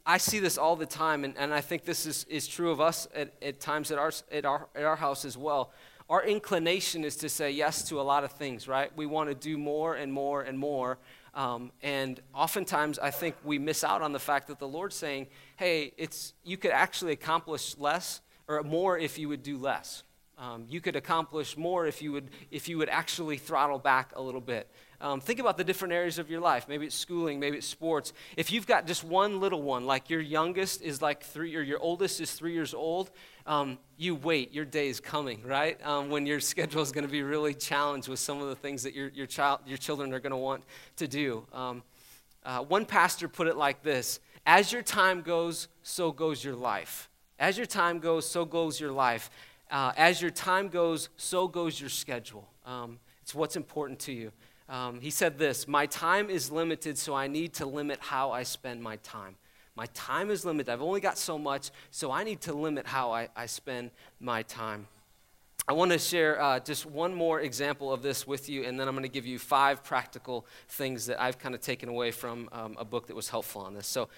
I 0.06 0.20
see 0.20 0.40
this 0.40 0.60
all 0.60 0.76
the 0.76 0.86
time, 0.86 1.24
and, 1.24 1.36
and 1.38 1.52
I 1.52 1.62
think 1.62 1.86
this 1.86 2.06
is, 2.06 2.24
is 2.30 2.48
true 2.48 2.70
of 2.70 2.80
us 2.80 3.08
at, 3.16 3.34
at 3.42 3.60
times 3.60 3.90
at 3.90 3.98
our, 3.98 4.12
at, 4.32 4.46
our, 4.46 4.68
at 4.76 4.84
our 4.84 4.96
house 4.96 5.26
as 5.26 5.38
well. 5.38 5.72
Our 6.08 6.24
inclination 6.24 7.04
is 7.04 7.16
to 7.18 7.30
say 7.30 7.50
yes 7.50 7.88
to 7.90 8.00
a 8.00 8.04
lot 8.04 8.24
of 8.24 8.32
things, 8.34 8.68
right? 8.68 8.96
We 8.96 9.08
want 9.08 9.30
to 9.30 9.36
do 9.36 9.58
more 9.58 9.96
and 9.96 10.14
more 10.14 10.44
and 10.44 10.60
more. 10.60 11.00
Um, 11.34 11.72
and 11.82 12.20
oftentimes, 12.36 13.00
I 13.00 13.10
think 13.10 13.36
we 13.44 13.58
miss 13.58 13.84
out 13.84 14.02
on 14.04 14.12
the 14.12 14.20
fact 14.20 14.50
that 14.50 14.60
the 14.60 14.68
Lord's 14.68 14.96
saying, 14.96 15.28
hey, 15.56 15.94
it's, 15.98 16.34
you 16.44 16.58
could 16.58 16.72
actually 16.72 17.14
accomplish 17.14 17.76
less 17.80 18.22
or 18.48 18.64
more 18.64 18.98
if 18.98 19.18
you 19.18 19.30
would 19.30 19.44
do 19.44 19.58
less. 19.58 20.04
Um, 20.38 20.66
you 20.68 20.82
could 20.82 20.96
accomplish 20.96 21.56
more 21.56 21.86
if 21.86 22.02
you, 22.02 22.12
would, 22.14 22.30
if 22.50 22.68
you 22.68 22.80
would 22.80 22.90
actually 22.90 23.38
throttle 23.38 23.78
back 23.78 24.12
a 24.16 24.22
little 24.22 24.42
bit. 24.42 24.68
Um, 25.00 25.20
think 25.20 25.40
about 25.40 25.56
the 25.56 25.64
different 25.64 25.94
areas 25.94 26.18
of 26.18 26.32
your 26.32 26.40
life. 26.40 26.68
Maybe 26.68 26.88
it's 26.88 26.96
schooling, 26.96 27.40
maybe 27.40 27.58
it's 27.58 27.68
sports. 27.68 28.12
If 28.38 28.52
you've 28.52 28.66
got 28.66 28.88
just 28.88 29.04
one 29.04 29.40
little 29.40 29.62
one, 29.62 29.86
like 29.86 30.10
your 30.10 30.20
youngest 30.20 30.82
is 30.82 31.00
like 31.00 31.24
three, 31.24 31.56
or 31.56 31.62
your 31.62 31.78
oldest 31.78 32.20
is 32.22 32.32
three 32.32 32.54
years 32.54 32.74
old, 32.74 33.12
um, 33.46 33.78
you 33.98 34.16
wait. 34.16 34.52
Your 34.52 34.66
day 34.66 34.90
is 34.90 35.00
coming, 35.00 35.44
right? 35.44 35.84
Um, 35.86 36.10
when 36.10 36.26
your 36.26 36.40
schedule 36.52 36.82
is 36.82 36.92
going 36.92 37.06
to 37.06 37.12
be 37.12 37.22
really 37.22 37.54
challenged 37.54 38.08
with 38.08 38.20
some 38.20 38.42
of 38.42 38.50
the 38.50 38.56
things 38.56 38.82
that 38.82 38.96
your, 38.96 39.10
your, 39.10 39.28
child, 39.28 39.60
your 39.68 39.78
children 39.78 40.12
are 40.12 40.20
going 40.20 40.32
to 40.32 40.38
want 40.38 40.64
to 40.96 41.08
do. 41.08 41.46
Um, 41.54 41.84
uh, 42.44 42.64
one 42.64 42.86
pastor 42.86 43.28
put 43.28 43.46
it 43.46 43.58
like 43.58 43.84
this 43.84 44.20
As 44.48 44.72
your 44.72 44.82
time 44.82 45.22
goes, 45.22 45.68
so 45.84 46.12
goes 46.12 46.44
your 46.44 46.56
life. 46.56 47.11
As 47.42 47.58
your 47.58 47.66
time 47.66 47.98
goes, 47.98 48.28
so 48.28 48.46
goes 48.46 48.80
your 48.80 48.92
life. 48.92 49.32
Uh, 49.72 49.92
as 49.98 50.22
your 50.22 50.30
time 50.30 50.68
goes, 50.68 51.10
so 51.18 51.48
goes 51.48 51.82
your 51.82 51.90
schedule. 51.90 52.48
Um, 52.68 53.00
it's 53.24 53.34
what's 53.34 53.56
important 53.56 54.00
to 54.02 54.12
you. 54.12 54.32
Um, 54.70 55.02
he 55.02 55.10
said 55.10 55.40
this 55.40 55.68
My 55.68 55.88
time 55.88 56.30
is 56.30 56.52
limited, 56.52 57.00
so 57.00 57.16
I 57.16 57.26
need 57.26 57.54
to 57.54 57.66
limit 57.66 57.98
how 58.00 58.30
I 58.30 58.44
spend 58.44 58.84
my 58.84 58.98
time. 58.98 59.38
My 59.76 59.88
time 59.96 60.30
is 60.30 60.46
limited. 60.46 60.72
I've 60.72 60.84
only 60.84 61.02
got 61.02 61.18
so 61.18 61.40
much, 61.40 61.72
so 61.90 62.12
I 62.12 62.24
need 62.24 62.42
to 62.42 62.54
limit 62.54 62.86
how 62.86 63.12
I, 63.12 63.30
I 63.36 63.48
spend 63.48 63.90
my 64.20 64.44
time. 64.44 64.86
I 65.68 65.74
want 65.74 65.92
to 65.92 66.00
share 66.00 66.42
uh, 66.42 66.60
just 66.60 66.86
one 66.86 67.14
more 67.14 67.40
example 67.40 67.94
of 67.94 68.04
this 68.04 68.28
with 68.28 68.50
you, 68.50 68.66
and 68.66 68.80
then 68.80 68.88
I'm 68.88 68.94
going 68.94 69.04
to 69.04 69.10
give 69.10 69.26
you 69.26 69.40
five 69.40 69.84
practical 69.84 70.46
things 70.68 71.06
that 71.06 71.22
I've 71.22 71.40
kind 71.40 71.56
of 71.56 71.62
taken 71.62 71.88
away 71.88 72.12
from 72.12 72.50
um, 72.52 72.76
a 72.78 72.86
book 72.86 73.08
that 73.08 73.16
was 73.16 73.30
helpful 73.30 73.62
on 73.62 73.74
this. 73.74 73.88
So, 73.88 74.10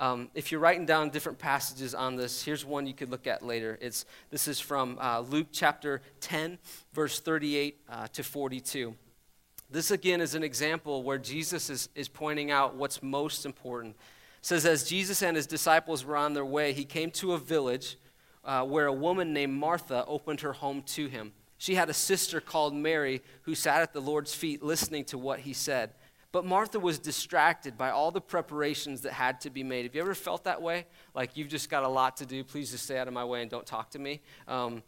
um, 0.00 0.30
if 0.34 0.52
you're 0.52 0.60
writing 0.60 0.86
down 0.86 1.10
different 1.10 1.38
passages 1.38 1.94
on 1.94 2.16
this, 2.16 2.44
here's 2.44 2.64
one 2.64 2.86
you 2.86 2.94
could 2.94 3.10
look 3.10 3.26
at 3.26 3.42
later. 3.42 3.78
It's, 3.80 4.04
this 4.30 4.46
is 4.46 4.60
from 4.60 4.98
uh, 5.00 5.20
Luke 5.20 5.48
chapter 5.50 6.02
10, 6.20 6.58
verse 6.92 7.18
38 7.18 7.80
uh, 7.88 8.06
to 8.08 8.22
42. 8.22 8.94
This 9.70 9.90
again 9.90 10.20
is 10.20 10.34
an 10.34 10.44
example 10.44 11.02
where 11.02 11.18
Jesus 11.18 11.68
is, 11.68 11.88
is 11.94 12.08
pointing 12.08 12.50
out 12.50 12.76
what's 12.76 13.02
most 13.02 13.44
important. 13.44 13.96
It 14.38 14.46
says, 14.46 14.64
As 14.64 14.84
Jesus 14.84 15.22
and 15.22 15.36
his 15.36 15.46
disciples 15.46 16.04
were 16.04 16.16
on 16.16 16.32
their 16.32 16.44
way, 16.44 16.72
he 16.72 16.84
came 16.84 17.10
to 17.12 17.32
a 17.32 17.38
village 17.38 17.96
uh, 18.44 18.64
where 18.64 18.86
a 18.86 18.92
woman 18.92 19.32
named 19.32 19.52
Martha 19.52 20.04
opened 20.06 20.40
her 20.40 20.54
home 20.54 20.82
to 20.82 21.08
him. 21.08 21.32
She 21.58 21.74
had 21.74 21.90
a 21.90 21.94
sister 21.94 22.40
called 22.40 22.72
Mary 22.72 23.20
who 23.42 23.54
sat 23.54 23.82
at 23.82 23.92
the 23.92 24.00
Lord's 24.00 24.32
feet 24.32 24.62
listening 24.62 25.04
to 25.06 25.18
what 25.18 25.40
he 25.40 25.52
said. 25.52 25.90
But 26.30 26.44
Martha 26.44 26.78
was 26.78 26.98
distracted 26.98 27.78
by 27.78 27.90
all 27.90 28.10
the 28.10 28.20
preparations 28.20 29.00
that 29.02 29.12
had 29.12 29.40
to 29.42 29.50
be 29.50 29.62
made. 29.62 29.84
Have 29.84 29.94
you 29.94 30.02
ever 30.02 30.14
felt 30.14 30.44
that 30.44 30.60
way? 30.60 30.86
Like 31.14 31.36
you've 31.36 31.48
just 31.48 31.70
got 31.70 31.84
a 31.84 31.88
lot 31.88 32.18
to 32.18 32.26
do. 32.26 32.44
Please 32.44 32.70
just 32.70 32.84
stay 32.84 32.98
out 32.98 33.08
of 33.08 33.14
my 33.14 33.24
way 33.24 33.40
and 33.40 33.50
don't 33.50 33.64
talk 33.64 33.90
to 33.90 33.98
me. 33.98 34.20
Um, 34.46 34.82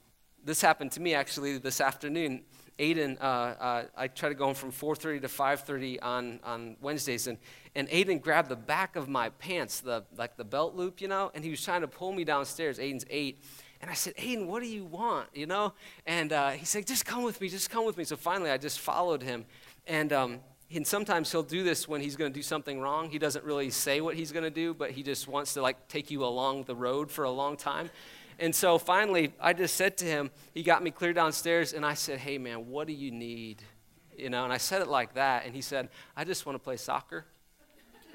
this 0.45 0.61
happened 0.61 0.93
to 0.93 1.01
me 1.01 1.15
actually 1.15 1.57
this 1.57 1.81
afternoon. 1.81 2.43
Aiden, 2.79 3.19
uh, 3.21 3.25
uh, 3.25 3.85
I 3.97 4.09
try 4.09 4.29
to 4.31 4.35
go 4.35 4.47
home 4.47 4.55
from 4.55 4.73
4.30 4.73 5.23
to 5.23 5.29
5.30 5.29 5.99
on, 6.03 6.41
on 6.43 6.77
Wednesdays, 6.81 7.27
and, 7.27 7.37
and 7.75 7.87
Aiden 7.91 8.23
grabbed 8.23 8.49
the 8.49 8.57
back 8.57 8.97
of 8.97 9.07
my 9.07 9.29
pants, 9.29 9.81
the, 9.81 10.05
like 10.17 10.39
the 10.39 10.45
belt 10.45 10.75
loop, 10.75 11.03
you 11.03 11.09
know, 11.09 11.31
and 11.35 11.45
he 11.45 11.51
was 11.51 11.63
trying 11.63 11.83
to 11.83 11.89
pull 11.89 12.13
me 12.13 12.25
downstairs. 12.25 12.79
Aiden's 12.79 13.05
eight. 13.11 13.43
And 13.83 13.91
I 13.91 13.95
said, 13.95 14.15
Aiden, 14.17 14.47
what 14.47 14.63
do 14.63 14.69
you 14.69 14.85
want, 14.85 15.29
you 15.35 15.47
know? 15.47 15.75
And 16.07 16.33
uh, 16.33 16.51
he 16.51 16.65
said, 16.65 16.87
just 16.87 17.05
come 17.05 17.23
with 17.23 17.39
me, 17.41 17.49
just 17.49 17.69
come 17.69 17.85
with 17.85 17.99
me. 17.99 18.05
So 18.05 18.17
finally, 18.17 18.51
I 18.51 18.57
just 18.57 18.81
followed 18.81 19.23
him. 19.23 19.45
And, 19.87 20.13
um, 20.13 20.41
and 20.73 20.87
sometimes 20.87 21.33
he'll 21.33 21.43
do 21.43 21.65
this 21.65 21.89
when 21.89 22.01
he's 22.01 22.17
going 22.17 22.33
to 22.33 22.35
do 22.35 22.43
something 22.43 22.81
wrong. 22.81 23.11
He 23.11 23.19
doesn't 23.19 23.45
really 23.45 23.71
say 23.71 24.01
what 24.01 24.15
he's 24.15 24.31
going 24.31 24.45
to 24.45 24.51
do, 24.51 24.73
but 24.73 24.93
he 24.93 25.03
just 25.03 25.27
wants 25.27 25.55
to, 25.55 25.63
like, 25.63 25.89
take 25.89 26.11
you 26.11 26.25
along 26.25 26.65
the 26.65 26.77
road 26.77 27.11
for 27.11 27.25
a 27.25 27.31
long 27.31 27.57
time. 27.57 27.91
And 28.39 28.55
so 28.55 28.79
finally, 28.79 29.33
I 29.41 29.53
just 29.53 29.75
said 29.75 29.99
to 29.99 30.07
him, 30.07 30.31
he 30.55 30.63
got 30.63 30.83
me 30.83 30.91
clear 30.91 31.13
downstairs, 31.13 31.73
and 31.73 31.85
I 31.85 31.95
said, 31.95 32.19
Hey, 32.19 32.39
man, 32.39 32.71
what 32.71 32.87
do 32.87 32.93
you 32.93 33.11
need? 33.11 33.63
You 34.17 34.31
know, 34.31 34.45
and 34.45 34.53
I 34.53 34.57
said 34.57 34.81
it 34.81 34.89
like 34.89 35.15
that, 35.15 35.45
and 35.45 35.55
he 35.55 35.61
said, 35.61 35.89
I 36.17 36.25
just 36.25 36.47
want 36.47 36.55
to 36.57 36.63
play 36.63 36.77
soccer. 36.77 37.27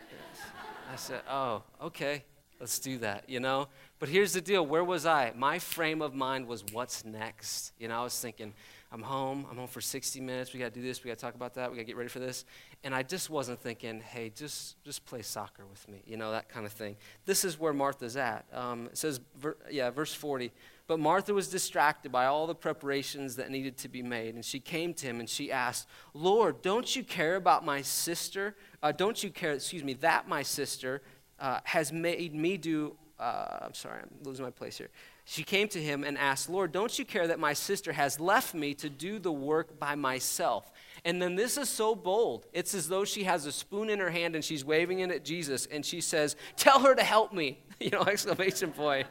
I 0.92 0.96
said, 0.96 1.22
Oh, 1.30 1.62
okay, 1.82 2.24
let's 2.60 2.80
do 2.80 2.98
that, 3.00 3.30
you 3.30 3.40
know? 3.40 3.68
But 4.00 4.10
here's 4.10 4.34
the 4.34 4.42
deal 4.42 4.66
where 4.66 4.84
was 4.84 5.06
I? 5.06 5.32
My 5.36 5.60
frame 5.60 6.02
of 6.02 6.16
mind 6.16 6.48
was, 6.48 6.64
What's 6.72 7.06
next? 7.06 7.74
You 7.78 7.90
know, 7.90 8.00
I 8.00 8.04
was 8.04 8.20
thinking, 8.20 8.54
I'm 8.96 9.02
home. 9.02 9.46
I'm 9.52 9.58
home 9.58 9.68
for 9.68 9.82
60 9.82 10.22
minutes. 10.22 10.54
We 10.54 10.60
got 10.62 10.74
to 10.74 10.80
do 10.80 10.82
this. 10.82 11.04
We 11.04 11.10
got 11.10 11.18
to 11.18 11.22
talk 11.22 11.36
about 11.36 11.56
that. 11.56 11.70
We 11.70 11.76
got 11.76 11.82
to 11.82 11.86
get 11.86 11.98
ready 11.98 12.08
for 12.08 12.20
this. 12.20 12.46
And 12.82 12.96
I 12.96 13.04
just 13.04 13.30
wasn't 13.30 13.60
thinking, 13.60 14.00
hey, 14.00 14.32
just 14.34 14.82
just 14.86 15.06
play 15.06 15.22
soccer 15.22 15.66
with 15.66 15.86
me, 15.90 16.02
you 16.06 16.16
know, 16.16 16.32
that 16.32 16.48
kind 16.48 16.66
of 16.66 16.72
thing. 16.72 16.96
This 17.26 17.44
is 17.44 17.60
where 17.60 17.74
Martha's 17.74 18.16
at. 18.16 18.46
Um, 18.54 18.86
it 18.86 18.98
says, 18.98 19.20
ver- 19.38 19.58
yeah, 19.70 19.90
verse 19.90 20.14
40. 20.14 20.50
But 20.88 21.02
Martha 21.02 21.34
was 21.34 21.50
distracted 21.50 22.10
by 22.14 22.28
all 22.28 22.48
the 22.48 22.56
preparations 22.56 23.36
that 23.36 23.52
needed 23.52 23.76
to 23.80 23.90
be 23.90 24.02
made, 24.02 24.34
and 24.34 24.46
she 24.46 24.62
came 24.62 24.94
to 24.94 25.08
him 25.08 25.20
and 25.20 25.28
she 25.28 25.52
asked, 25.52 25.90
Lord, 26.14 26.62
don't 26.62 26.96
you 26.96 27.04
care 27.04 27.36
about 27.36 27.66
my 27.66 27.82
sister? 27.82 28.56
Uh, 28.82 28.94
don't 28.94 29.22
you 29.22 29.30
care, 29.30 29.52
excuse 29.52 29.84
me, 29.84 29.96
that 29.96 30.30
my 30.30 30.42
sister 30.42 31.02
uh, 31.38 31.60
has 31.66 31.92
made 31.92 32.34
me 32.34 32.56
do 32.56 32.96
uh, 33.20 33.60
I'm 33.62 33.74
sorry, 33.74 34.02
I'm 34.02 34.10
losing 34.24 34.44
my 34.44 34.52
place 34.52 34.78
here. 34.78 34.90
She 35.28 35.44
came 35.44 35.68
to 35.70 35.82
him 35.82 36.04
and 36.04 36.20
asked, 36.20 36.52
Lord, 36.52 36.72
don't 36.72 36.98
you 37.00 37.04
care 37.04 37.28
that 37.28 37.40
my 37.40 37.54
sister 37.54 37.92
has 37.92 38.20
left 38.20 38.54
me 38.54 38.76
to 38.76 38.90
do 38.92 39.18
the 39.18 39.32
work 39.32 39.80
by 39.80 39.96
myself? 39.96 40.72
And 41.04 41.20
then 41.20 41.36
this 41.36 41.58
is 41.58 41.68
so 41.68 41.96
bold. 41.96 42.46
It's 42.54 42.76
as 42.76 42.88
though 42.88 43.06
she 43.06 43.24
has 43.24 43.48
a 43.48 43.52
spoon 43.52 43.90
in 43.90 43.98
her 44.00 44.12
hand 44.12 44.36
and 44.36 44.46
she's 44.46 44.64
waving 44.64 45.00
it 45.00 45.10
at 45.10 45.26
Jesus 45.26 45.66
and 45.66 45.84
she 45.84 46.00
says, 46.00 46.36
Tell 46.58 46.80
her 46.82 46.94
to 46.96 47.04
help 47.04 47.34
me. 47.34 47.60
You 47.78 47.90
know, 47.90 48.04
exclamation 48.04 48.72
point. 48.72 49.06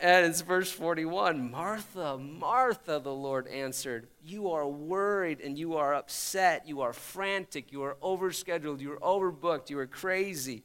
And 0.00 0.24
it's 0.24 0.40
verse 0.40 0.72
41 0.72 1.50
Martha, 1.50 2.16
Martha, 2.16 2.98
the 2.98 3.12
Lord 3.12 3.46
answered, 3.48 4.08
You 4.24 4.50
are 4.52 4.66
worried 4.66 5.40
and 5.42 5.58
you 5.58 5.76
are 5.76 5.94
upset. 5.94 6.66
You 6.66 6.80
are 6.80 6.94
frantic. 6.94 7.70
You 7.70 7.82
are 7.82 7.98
overscheduled. 8.02 8.80
You 8.80 8.92
are 8.94 8.96
overbooked. 9.00 9.68
You 9.68 9.78
are 9.80 9.86
crazy 9.86 10.62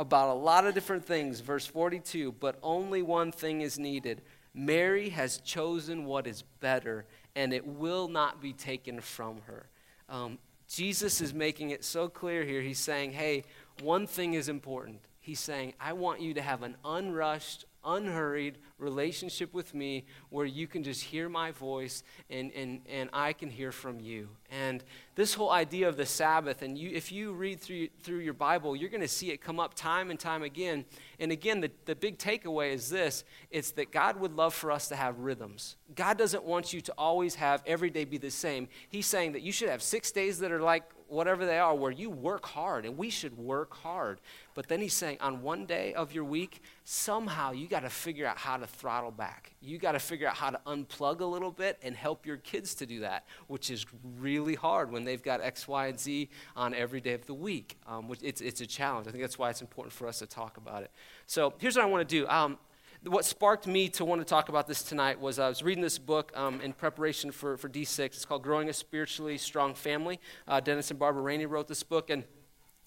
about 0.00 0.30
a 0.30 0.34
lot 0.34 0.66
of 0.66 0.72
different 0.72 1.04
things. 1.04 1.40
Verse 1.40 1.66
42 1.66 2.32
But 2.32 2.58
only 2.62 3.02
one 3.02 3.30
thing 3.30 3.60
is 3.60 3.78
needed. 3.78 4.22
Mary 4.52 5.10
has 5.10 5.36
chosen 5.38 6.06
what 6.06 6.26
is 6.26 6.42
better, 6.58 7.04
and 7.36 7.52
it 7.52 7.64
will 7.64 8.08
not 8.08 8.40
be 8.40 8.52
taken 8.52 9.00
from 9.00 9.42
her. 9.46 9.68
Um, 10.08 10.38
Jesus 10.66 11.20
is 11.20 11.34
making 11.34 11.70
it 11.70 11.84
so 11.84 12.08
clear 12.08 12.44
here. 12.44 12.62
He's 12.62 12.78
saying, 12.78 13.12
Hey, 13.12 13.44
one 13.82 14.06
thing 14.06 14.34
is 14.34 14.48
important. 14.48 15.00
He's 15.20 15.38
saying, 15.38 15.74
I 15.78 15.92
want 15.92 16.22
you 16.22 16.32
to 16.34 16.42
have 16.42 16.62
an 16.62 16.76
unrushed, 16.82 17.66
unhurried 17.84 18.58
relationship 18.78 19.52
with 19.54 19.74
me 19.74 20.04
where 20.30 20.46
you 20.46 20.66
can 20.66 20.82
just 20.82 21.02
hear 21.02 21.28
my 21.28 21.50
voice 21.50 22.02
and, 22.28 22.50
and, 22.52 22.80
and 22.88 23.10
I 23.12 23.32
can 23.32 23.50
hear 23.50 23.72
from 23.72 24.00
you. 24.00 24.28
And 24.50 24.82
this 25.14 25.34
whole 25.34 25.50
idea 25.50 25.88
of 25.88 25.96
the 25.96 26.06
Sabbath, 26.06 26.62
and 26.62 26.76
you, 26.76 26.90
if 26.92 27.12
you 27.12 27.32
read 27.32 27.60
through, 27.60 27.88
through 28.02 28.18
your 28.18 28.34
Bible, 28.34 28.74
you're 28.74 28.88
going 28.88 29.00
to 29.00 29.08
see 29.08 29.30
it 29.30 29.40
come 29.40 29.60
up 29.60 29.74
time 29.74 30.10
and 30.10 30.18
time 30.18 30.42
again. 30.42 30.84
And 31.18 31.30
again, 31.30 31.60
the, 31.60 31.70
the 31.84 31.94
big 31.94 32.18
takeaway 32.18 32.72
is 32.72 32.90
this 32.90 33.24
it's 33.50 33.70
that 33.72 33.92
God 33.92 34.18
would 34.18 34.32
love 34.32 34.54
for 34.54 34.70
us 34.70 34.88
to 34.88 34.96
have 34.96 35.18
rhythms. 35.18 35.76
God 35.94 36.18
doesn't 36.18 36.44
want 36.44 36.72
you 36.72 36.80
to 36.82 36.92
always 36.96 37.34
have 37.36 37.62
every 37.66 37.90
day 37.90 38.04
be 38.04 38.18
the 38.18 38.30
same. 38.30 38.68
He's 38.88 39.06
saying 39.06 39.32
that 39.32 39.42
you 39.42 39.52
should 39.52 39.68
have 39.68 39.82
six 39.82 40.10
days 40.10 40.38
that 40.40 40.52
are 40.52 40.62
like 40.62 40.84
whatever 41.10 41.44
they 41.44 41.58
are, 41.58 41.74
where 41.74 41.90
you 41.90 42.10
work 42.10 42.46
hard, 42.46 42.84
and 42.86 42.96
we 42.96 43.10
should 43.10 43.36
work 43.36 43.74
hard. 43.74 44.20
But 44.54 44.68
then 44.68 44.80
he's 44.80 44.94
saying 44.94 45.18
on 45.20 45.42
one 45.42 45.66
day 45.66 45.94
of 45.94 46.12
your 46.12 46.24
week, 46.24 46.62
somehow 46.84 47.52
you 47.52 47.68
got 47.68 47.80
to 47.80 47.90
figure 47.90 48.26
out 48.26 48.38
how 48.38 48.56
to 48.56 48.66
throttle 48.66 49.10
back. 49.10 49.54
You 49.60 49.78
got 49.78 49.92
to 49.92 49.98
figure 49.98 50.28
out 50.28 50.36
how 50.36 50.50
to 50.50 50.60
unplug 50.66 51.20
a 51.20 51.24
little 51.24 51.50
bit 51.50 51.78
and 51.82 51.94
help 51.94 52.26
your 52.26 52.36
kids 52.38 52.74
to 52.76 52.86
do 52.86 53.00
that, 53.00 53.26
which 53.46 53.70
is 53.70 53.86
really 54.18 54.54
hard 54.54 54.90
when 54.90 55.04
they've 55.04 55.22
got 55.22 55.40
X, 55.40 55.66
Y, 55.66 55.86
and 55.88 55.98
Z 55.98 56.28
on 56.56 56.74
every 56.74 57.00
day 57.00 57.14
of 57.14 57.26
the 57.26 57.34
week. 57.34 57.78
Um, 57.86 58.08
which 58.08 58.20
it's, 58.22 58.40
it's 58.40 58.60
a 58.60 58.66
challenge. 58.66 59.06
I 59.06 59.10
think 59.10 59.22
that's 59.22 59.38
why 59.38 59.50
it's 59.50 59.60
important 59.60 59.92
for 59.92 60.06
us 60.06 60.18
to 60.20 60.26
talk 60.26 60.56
about 60.56 60.82
it. 60.82 60.90
So 61.26 61.54
here's 61.58 61.76
what 61.76 61.84
I 61.84 61.88
want 61.88 62.08
to 62.08 62.16
do. 62.20 62.28
Um, 62.28 62.58
what 63.04 63.24
sparked 63.24 63.66
me 63.66 63.88
to 63.88 64.04
want 64.04 64.20
to 64.20 64.26
talk 64.26 64.50
about 64.50 64.66
this 64.66 64.82
tonight 64.82 65.18
was 65.18 65.38
I 65.38 65.48
was 65.48 65.62
reading 65.62 65.82
this 65.82 65.98
book 65.98 66.32
um, 66.34 66.60
in 66.60 66.74
preparation 66.74 67.30
for, 67.30 67.56
for 67.56 67.68
D6. 67.68 67.98
It's 68.06 68.24
called 68.26 68.42
Growing 68.42 68.68
a 68.68 68.74
Spiritually 68.74 69.38
Strong 69.38 69.74
Family. 69.74 70.20
Uh, 70.46 70.60
Dennis 70.60 70.90
and 70.90 70.98
Barbara 70.98 71.22
Rainey 71.22 71.46
wrote 71.46 71.66
this 71.66 71.82
book, 71.82 72.10
and 72.10 72.24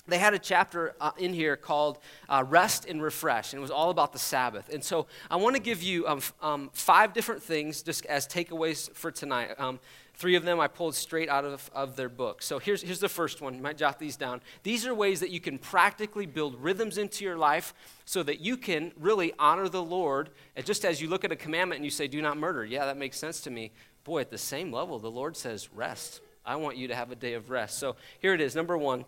they 0.07 0.17
had 0.17 0.33
a 0.33 0.39
chapter 0.39 0.95
uh, 0.99 1.11
in 1.17 1.33
here 1.33 1.55
called 1.55 1.97
uh, 2.27 2.43
Rest 2.47 2.85
and 2.85 3.01
Refresh, 3.01 3.53
and 3.53 3.59
it 3.59 3.61
was 3.61 3.71
all 3.71 3.89
about 3.89 4.11
the 4.11 4.19
Sabbath. 4.19 4.67
And 4.67 4.83
so 4.83 5.07
I 5.31 5.37
want 5.37 5.55
to 5.55 5.61
give 5.61 5.81
you 5.81 6.05
um, 6.07 6.17
f- 6.17 6.33
um, 6.41 6.69
five 6.73 7.13
different 7.13 7.41
things 7.41 7.81
just 7.81 8.05
as 8.07 8.27
takeaways 8.27 8.91
for 8.93 9.11
tonight. 9.11 9.57
Um, 9.57 9.79
three 10.15 10.35
of 10.35 10.43
them 10.43 10.59
I 10.59 10.67
pulled 10.67 10.95
straight 10.95 11.29
out 11.29 11.45
of, 11.45 11.71
of 11.73 11.95
their 11.95 12.09
book. 12.09 12.41
So 12.41 12.59
here's, 12.59 12.81
here's 12.81 12.99
the 12.99 13.07
first 13.07 13.41
one. 13.41 13.55
You 13.55 13.61
might 13.61 13.77
jot 13.77 13.97
these 13.97 14.17
down. 14.17 14.41
These 14.63 14.85
are 14.85 14.93
ways 14.93 15.21
that 15.21 15.29
you 15.29 15.39
can 15.39 15.57
practically 15.57 16.25
build 16.25 16.61
rhythms 16.61 16.97
into 16.97 17.23
your 17.23 17.37
life 17.37 17.73
so 18.03 18.23
that 18.23 18.41
you 18.41 18.57
can 18.57 18.91
really 18.99 19.31
honor 19.39 19.69
the 19.69 19.81
Lord. 19.81 20.31
And 20.57 20.65
just 20.65 20.83
as 20.83 21.01
you 21.01 21.07
look 21.07 21.23
at 21.23 21.31
a 21.31 21.37
commandment 21.37 21.77
and 21.77 21.85
you 21.85 21.91
say, 21.91 22.07
Do 22.07 22.21
not 22.21 22.37
murder, 22.37 22.65
yeah, 22.65 22.85
that 22.85 22.97
makes 22.97 23.17
sense 23.17 23.39
to 23.41 23.51
me. 23.51 23.71
Boy, 24.03 24.19
at 24.19 24.31
the 24.31 24.37
same 24.37 24.69
level, 24.69 24.99
the 24.99 25.09
Lord 25.09 25.37
says, 25.37 25.69
Rest. 25.73 26.19
I 26.45 26.57
want 26.57 26.75
you 26.75 26.89
to 26.89 26.95
have 26.95 27.09
a 27.09 27.15
day 27.15 27.35
of 27.35 27.49
rest. 27.49 27.79
So 27.79 27.95
here 28.19 28.33
it 28.33 28.41
is. 28.41 28.53
Number 28.53 28.77
one 28.77 29.05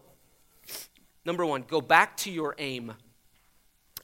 Number 1.25 1.43
one, 1.43 1.63
go 1.67 1.81
back 1.81 2.15
to 2.17 2.31
your 2.31 2.53
aim. 2.59 2.93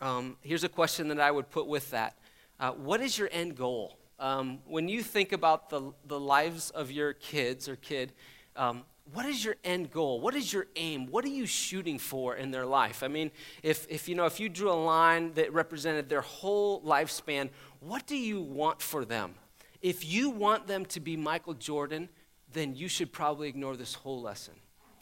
Um, 0.02 0.38
here's 0.42 0.64
a 0.64 0.70
question 0.70 1.08
that 1.10 1.20
I 1.20 1.30
would 1.30 1.52
put 1.52 1.68
with 1.68 1.92
that 1.92 2.18
uh, 2.60 2.72
What 2.72 3.00
is 3.00 3.18
your 3.18 3.30
end 3.32 3.56
goal? 3.56 3.98
Um, 4.20 4.60
when 4.66 4.88
you 4.88 5.04
think 5.04 5.32
about 5.32 5.70
the, 5.70 5.94
the 6.06 6.20
lives 6.20 6.72
of 6.72 6.92
your 6.92 7.14
kids 7.14 7.70
or 7.70 7.76
kid, 7.76 8.14
um, 8.56 8.84
what 9.14 9.26
is 9.26 9.44
your 9.44 9.56
end 9.64 9.92
goal? 9.92 10.20
What 10.20 10.36
is 10.36 10.52
your 10.52 10.68
aim? 10.76 11.08
What 11.08 11.26
are 11.26 11.30
you 11.30 11.46
shooting 11.46 12.00
for 12.00 12.36
in 12.36 12.52
their 12.52 12.66
life? 12.66 13.04
I 13.04 13.08
mean, 13.08 13.32
if, 13.62 13.86
if 13.90 14.08
you 14.08 14.16
know, 14.16 14.26
if 14.26 14.40
you 14.40 14.48
drew 14.48 14.72
a 14.72 14.74
line 14.74 15.34
that 15.34 15.52
represented 15.54 16.08
their 16.08 16.22
whole 16.22 16.82
lifespan, 16.82 17.50
what 17.80 18.06
do 18.08 18.16
you 18.16 18.42
want 18.42 18.82
for 18.82 19.06
them? 19.06 19.36
If 19.82 20.06
you 20.06 20.30
want 20.30 20.68
them 20.68 20.86
to 20.86 21.00
be 21.00 21.18
Michael 21.18 21.56
Jordan, 21.56 22.10
then 22.54 22.76
you 22.76 22.88
should 22.88 23.12
probably 23.12 23.48
ignore 23.48 23.76
this 23.76 23.96
whole 23.96 24.22
lesson. 24.22 24.54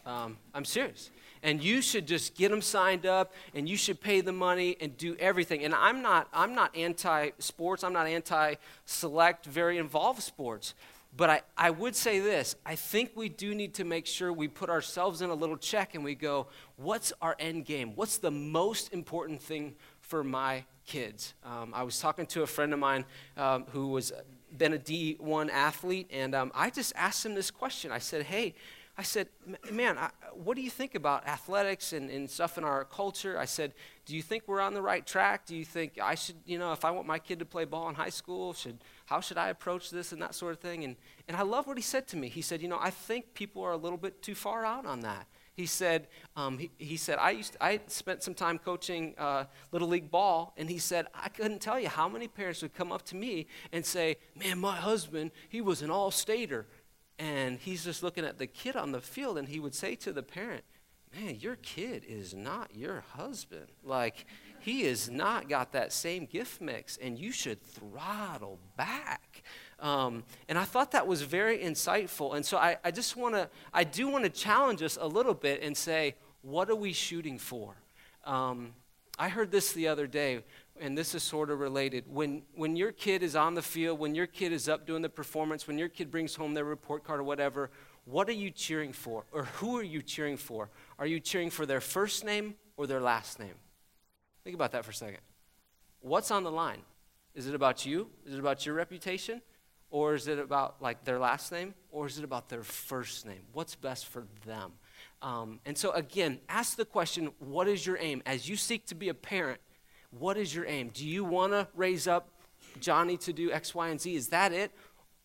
Um, 0.05 0.37
I'm 0.53 0.65
serious 0.65 1.11
and 1.43 1.63
you 1.63 1.81
should 1.81 2.07
just 2.07 2.35
get 2.35 2.51
them 2.51 2.61
signed 2.61 3.05
up 3.05 3.33
and 3.53 3.67
you 3.67 3.77
should 3.77 4.01
pay 4.01 4.21
the 4.21 4.31
money 4.31 4.77
and 4.81 4.97
do 4.97 5.15
everything. 5.19 5.63
And 5.63 5.73
i'm 5.73 6.01
not 6.01 6.27
i'm 6.33 6.55
not 6.55 6.75
anti 6.75 7.31
sports 7.39 7.83
i'm 7.83 7.93
not 7.93 8.07
anti 8.07 8.55
select 8.85 9.45
very 9.45 9.77
involved 9.77 10.21
sports. 10.21 10.73
But 11.17 11.29
I, 11.31 11.41
I 11.57 11.69
would 11.71 11.95
say 11.95 12.19
this. 12.19 12.55
I 12.63 12.75
think 12.75 13.13
we 13.15 13.29
do 13.29 13.55
need 13.55 13.73
to 13.75 13.83
make 13.83 14.05
sure 14.05 14.31
we 14.31 14.47
put 14.47 14.69
ourselves 14.69 15.23
in 15.23 15.31
a 15.31 15.33
little 15.33 15.57
check 15.57 15.95
and 15.95 16.03
we 16.03 16.13
go 16.13 16.47
what's 16.77 17.11
our 17.21 17.35
end 17.39 17.65
game? 17.65 17.93
What's 17.95 18.17
the 18.17 18.31
most 18.31 18.93
important 18.93 19.41
thing 19.41 19.75
for 20.01 20.23
my 20.23 20.65
kids? 20.85 21.33
Um, 21.43 21.71
i 21.73 21.83
was 21.83 21.99
talking 21.99 22.25
to 22.27 22.43
a 22.43 22.47
friend 22.47 22.73
of 22.73 22.79
mine 22.79 23.05
um, 23.37 23.65
who 23.71 23.87
was 23.87 24.11
been 24.57 24.73
a 24.73 24.79
d1 24.79 25.51
athlete 25.51 26.07
and 26.11 26.33
um, 26.33 26.51
i 26.55 26.71
just 26.71 26.91
asked 26.95 27.25
him 27.25 27.35
this 27.35 27.51
question. 27.51 27.91
I 27.91 27.99
said 27.99 28.23
hey 28.23 28.55
I 28.99 29.01
said, 29.01 29.29
man, 29.71 29.97
I, 29.97 30.09
what 30.33 30.57
do 30.57 30.61
you 30.61 30.69
think 30.69 30.93
about 30.93 31.25
athletics 31.25 31.93
and, 31.93 32.09
and 32.09 32.29
stuff 32.29 32.57
in 32.57 32.65
our 32.65 32.83
culture? 32.83 33.39
I 33.39 33.45
said, 33.45 33.73
do 34.05 34.13
you 34.13 34.21
think 34.21 34.43
we're 34.45 34.59
on 34.59 34.73
the 34.73 34.81
right 34.81 35.07
track? 35.07 35.45
Do 35.45 35.55
you 35.55 35.63
think 35.63 35.97
I 36.03 36.15
should, 36.15 36.35
you 36.45 36.59
know, 36.59 36.73
if 36.73 36.83
I 36.83 36.91
want 36.91 37.07
my 37.07 37.17
kid 37.17 37.39
to 37.39 37.45
play 37.45 37.63
ball 37.63 37.87
in 37.87 37.95
high 37.95 38.09
school, 38.09 38.51
should, 38.51 38.79
how 39.05 39.21
should 39.21 39.37
I 39.37 39.51
approach 39.51 39.89
this 39.89 40.11
and 40.11 40.21
that 40.21 40.35
sort 40.35 40.51
of 40.51 40.59
thing? 40.59 40.83
And, 40.83 40.97
and 41.29 41.37
I 41.37 41.43
love 41.43 41.65
what 41.65 41.77
he 41.77 41.81
said 41.81 42.09
to 42.09 42.17
me. 42.17 42.27
He 42.27 42.41
said, 42.41 42.61
you 42.61 42.67
know, 42.67 42.77
I 42.77 42.89
think 42.89 43.33
people 43.33 43.63
are 43.63 43.71
a 43.71 43.77
little 43.77 43.97
bit 43.97 44.21
too 44.21 44.35
far 44.35 44.65
out 44.65 44.85
on 44.85 44.99
that. 44.99 45.27
He 45.53 45.65
said, 45.65 46.07
um, 46.35 46.57
he, 46.57 46.69
he, 46.77 46.97
said, 46.97 47.19
I, 47.19 47.31
used 47.31 47.53
to, 47.53 47.63
I 47.63 47.79
spent 47.87 48.21
some 48.21 48.33
time 48.33 48.59
coaching 48.59 49.15
uh, 49.17 49.45
Little 49.71 49.87
League 49.87 50.11
ball, 50.11 50.53
and 50.57 50.69
he 50.69 50.77
said, 50.77 51.07
I 51.13 51.29
couldn't 51.29 51.59
tell 51.59 51.79
you 51.79 51.87
how 51.87 52.09
many 52.09 52.27
parents 52.27 52.61
would 52.61 52.73
come 52.73 52.91
up 52.91 53.03
to 53.07 53.15
me 53.15 53.47
and 53.71 53.85
say, 53.85 54.17
man, 54.35 54.59
my 54.59 54.75
husband, 54.75 55.31
he 55.47 55.61
was 55.61 55.81
an 55.81 55.89
all-stater 55.89 56.65
and 57.19 57.59
he's 57.59 57.83
just 57.83 58.01
looking 58.01 58.23
at 58.23 58.39
the 58.39 58.47
kid 58.47 58.75
on 58.77 58.93
the 58.93 59.01
field 59.01 59.37
and 59.37 59.49
he 59.49 59.59
would 59.59 59.75
say 59.75 59.93
to 59.95 60.13
the 60.13 60.23
parent 60.23 60.63
man 61.15 61.35
your 61.39 61.57
kid 61.57 62.03
is 62.07 62.33
not 62.33 62.75
your 62.75 63.03
husband. 63.15 63.67
Like 63.83 64.25
he 64.59 64.83
has 64.83 65.09
not 65.09 65.49
got 65.49 65.71
that 65.73 65.91
same 65.91 66.25
gift 66.25 66.61
mix 66.61 66.97
and 66.97 67.17
you 67.17 67.31
should 67.31 67.61
throttle 67.61 68.59
back. 68.77 69.43
Um, 69.79 70.23
and 70.47 70.57
i 70.57 70.65
thought 70.65 70.91
that 70.91 71.07
was 71.07 71.21
very 71.21 71.59
insightful. 71.59 72.35
And 72.35 72.45
so 72.45 72.57
i, 72.57 72.77
I 72.83 72.91
just 72.91 73.15
want 73.15 73.35
to 73.35 73.49
i 73.73 73.83
do 73.83 74.07
want 74.07 74.23
to 74.23 74.29
challenge 74.29 74.81
us 74.81 74.97
a 74.99 75.07
little 75.07 75.33
bit 75.33 75.61
and 75.61 75.75
say 75.75 76.15
what 76.41 76.69
are 76.69 76.75
we 76.75 76.93
shooting 76.93 77.37
for? 77.37 77.75
Um, 78.25 78.73
i 79.17 79.29
heard 79.29 79.51
this 79.51 79.73
the 79.73 79.87
other 79.87 80.07
day 80.07 80.43
and 80.79 80.97
this 80.97 81.13
is 81.15 81.23
sort 81.23 81.49
of 81.49 81.59
related. 81.59 82.05
When, 82.07 82.43
when 82.55 82.75
your 82.75 82.91
kid 82.91 83.23
is 83.23 83.35
on 83.35 83.55
the 83.55 83.61
field, 83.61 83.99
when 83.99 84.15
your 84.15 84.27
kid 84.27 84.51
is 84.51 84.67
up 84.69 84.85
doing 84.87 85.01
the 85.01 85.09
performance, 85.09 85.67
when 85.67 85.77
your 85.77 85.89
kid 85.89 86.11
brings 86.11 86.35
home 86.35 86.53
their 86.53 86.65
report 86.65 87.03
card 87.03 87.19
or 87.19 87.23
whatever, 87.23 87.69
what 88.05 88.27
are 88.29 88.33
you 88.33 88.49
cheering 88.49 88.93
for? 88.93 89.25
Or 89.31 89.43
who 89.43 89.77
are 89.77 89.83
you 89.83 90.01
cheering 90.01 90.37
for? 90.37 90.69
Are 90.97 91.05
you 91.05 91.19
cheering 91.19 91.49
for 91.49 91.65
their 91.65 91.81
first 91.81 92.25
name 92.25 92.55
or 92.77 92.87
their 92.87 93.01
last 93.01 93.39
name? 93.39 93.55
Think 94.43 94.55
about 94.55 94.71
that 94.71 94.85
for 94.85 94.91
a 94.91 94.95
second. 94.95 95.19
What's 96.01 96.31
on 96.31 96.43
the 96.43 96.51
line? 96.51 96.81
Is 97.35 97.47
it 97.47 97.55
about 97.55 97.85
you? 97.85 98.09
Is 98.25 98.33
it 98.33 98.39
about 98.39 98.65
your 98.65 98.75
reputation? 98.75 99.41
Or 99.91 100.13
is 100.13 100.27
it 100.27 100.39
about 100.39 100.81
like 100.81 101.03
their 101.03 101.19
last 101.19 101.51
name? 101.51 101.73
Or 101.91 102.07
is 102.07 102.17
it 102.17 102.23
about 102.23 102.49
their 102.49 102.63
first 102.63 103.25
name? 103.25 103.41
What's 103.53 103.75
best 103.75 104.07
for 104.07 104.25
them? 104.45 104.73
Um, 105.21 105.59
and 105.65 105.77
so 105.77 105.91
again, 105.91 106.39
ask 106.47 106.77
the 106.77 106.85
question, 106.85 107.31
what 107.39 107.67
is 107.67 107.85
your 107.85 107.97
aim? 107.99 108.21
As 108.25 108.47
you 108.47 108.55
seek 108.55 108.85
to 108.87 108.95
be 108.95 109.09
a 109.09 109.13
parent, 109.13 109.59
what 110.11 110.37
is 110.37 110.53
your 110.53 110.65
aim? 110.65 110.91
Do 110.93 111.07
you 111.07 111.23
want 111.23 111.53
to 111.53 111.67
raise 111.75 112.07
up 112.07 112.29
Johnny 112.79 113.17
to 113.17 113.33
do 113.33 113.51
X, 113.51 113.75
Y, 113.75 113.89
and 113.89 114.01
Z? 114.01 114.15
Is 114.15 114.29
that 114.29 114.51
it? 114.51 114.71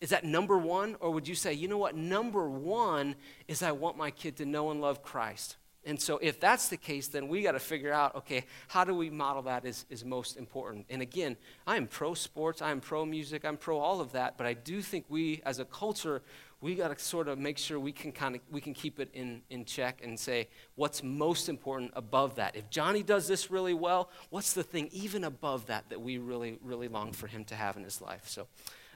Is 0.01 0.09
that 0.09 0.23
number 0.23 0.57
one? 0.57 0.95
Or 0.99 1.11
would 1.11 1.27
you 1.27 1.35
say, 1.35 1.53
you 1.53 1.67
know 1.67 1.77
what? 1.77 1.95
Number 1.95 2.49
one 2.49 3.15
is 3.47 3.63
I 3.63 3.71
want 3.71 3.97
my 3.97 4.11
kid 4.11 4.37
to 4.37 4.45
know 4.45 4.71
and 4.71 4.81
love 4.81 5.01
Christ. 5.01 5.57
And 5.87 6.01
so, 6.01 6.17
if 6.17 6.39
that's 6.39 6.67
the 6.69 6.77
case, 6.77 7.07
then 7.09 7.27
we 7.27 7.43
got 7.43 7.51
to 7.51 7.59
figure 7.59 7.93
out 7.93 8.15
okay, 8.15 8.45
how 8.67 8.83
do 8.83 8.95
we 8.95 9.11
model 9.11 9.43
that 9.43 9.65
is, 9.65 9.85
is 9.89 10.03
most 10.03 10.35
important? 10.35 10.87
And 10.89 11.01
again, 11.01 11.37
I 11.67 11.77
am 11.77 11.85
pro 11.85 12.15
sports, 12.15 12.61
I 12.61 12.71
am 12.71 12.81
pro 12.81 13.05
music, 13.05 13.45
I'm 13.45 13.55
pro 13.55 13.77
all 13.77 14.01
of 14.01 14.11
that, 14.13 14.35
but 14.35 14.47
I 14.47 14.53
do 14.53 14.81
think 14.81 15.05
we 15.09 15.43
as 15.45 15.59
a 15.59 15.65
culture, 15.65 16.23
we 16.65 16.73
got 16.73 16.97
to 16.97 17.03
sort 17.03 17.27
of 17.27 17.37
make 17.37 17.59
sure 17.59 17.79
we 17.79 17.91
can 17.91 18.11
kind 18.11 18.33
of 18.35 18.41
we 18.49 18.59
can 18.59 18.73
keep 18.73 18.99
it 18.99 19.07
in, 19.13 19.43
in 19.51 19.65
check 19.65 20.01
and 20.03 20.19
say 20.19 20.47
what's 20.73 21.03
most 21.03 21.47
important 21.47 21.91
above 21.95 22.35
that? 22.37 22.55
If 22.55 22.71
johnny 22.71 23.03
does 23.03 23.27
this 23.27 23.51
really 23.51 23.75
well 23.75 24.09
what's 24.31 24.53
the 24.53 24.63
thing 24.63 24.89
even 24.91 25.23
above 25.23 25.67
that 25.67 25.89
that 25.89 26.01
we 26.01 26.17
really 26.17 26.57
really 26.63 26.87
long 26.87 27.11
for 27.13 27.27
him 27.27 27.43
to 27.45 27.55
have 27.55 27.77
in 27.77 27.83
his 27.83 28.01
life? 28.01 28.27
So 28.27 28.47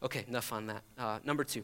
okay 0.01 0.25
enough 0.27 0.51
on 0.51 0.65
that. 0.65 0.81
Uh, 0.97 1.19
number 1.23 1.43
two. 1.43 1.63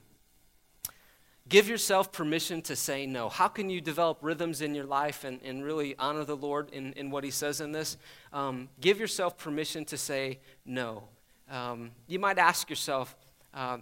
Give 1.50 1.68
yourself 1.68 2.12
permission 2.12 2.62
to 2.64 2.76
say 2.76 3.08
no. 3.08 3.30
How 3.30 3.48
can 3.48 3.72
you 3.72 3.82
develop 3.82 4.20
rhythms 4.22 4.62
in 4.62 4.76
your 4.76 4.86
life 4.86 5.24
and, 5.24 5.40
and 5.44 5.64
really 5.64 5.96
honor 5.98 6.24
the 6.24 6.38
lord 6.38 6.70
in, 6.72 6.94
in 6.94 7.10
what 7.10 7.24
he 7.24 7.32
says 7.32 7.62
in 7.62 7.72
this? 7.72 7.98
Um, 8.32 8.70
give 8.80 9.00
yourself 9.00 9.38
permission 9.38 9.86
to 9.86 9.98
say 9.98 10.40
no. 10.66 11.04
Um, 11.50 11.92
you 12.06 12.20
might 12.20 12.38
ask 12.38 12.70
yourself 12.70 13.16
uh, 13.56 13.78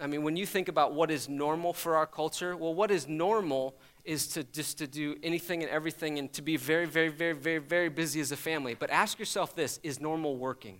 I 0.00 0.06
mean, 0.06 0.22
when 0.22 0.36
you 0.36 0.46
think 0.46 0.68
about 0.68 0.94
what 0.94 1.10
is 1.10 1.28
normal 1.28 1.72
for 1.72 1.96
our 1.96 2.06
culture, 2.06 2.56
well, 2.56 2.74
what 2.74 2.90
is 2.90 3.08
normal 3.08 3.76
is 4.04 4.28
to 4.28 4.44
just 4.44 4.78
to 4.78 4.86
do 4.86 5.16
anything 5.22 5.62
and 5.62 5.70
everything 5.70 6.18
and 6.18 6.32
to 6.32 6.42
be 6.42 6.56
very, 6.56 6.86
very, 6.86 7.08
very, 7.08 7.32
very, 7.32 7.58
very 7.58 7.88
busy 7.88 8.20
as 8.20 8.30
a 8.30 8.36
family. 8.36 8.74
But 8.74 8.90
ask 8.90 9.18
yourself 9.18 9.56
this 9.56 9.80
is 9.82 10.00
normal 10.00 10.36
working? 10.36 10.78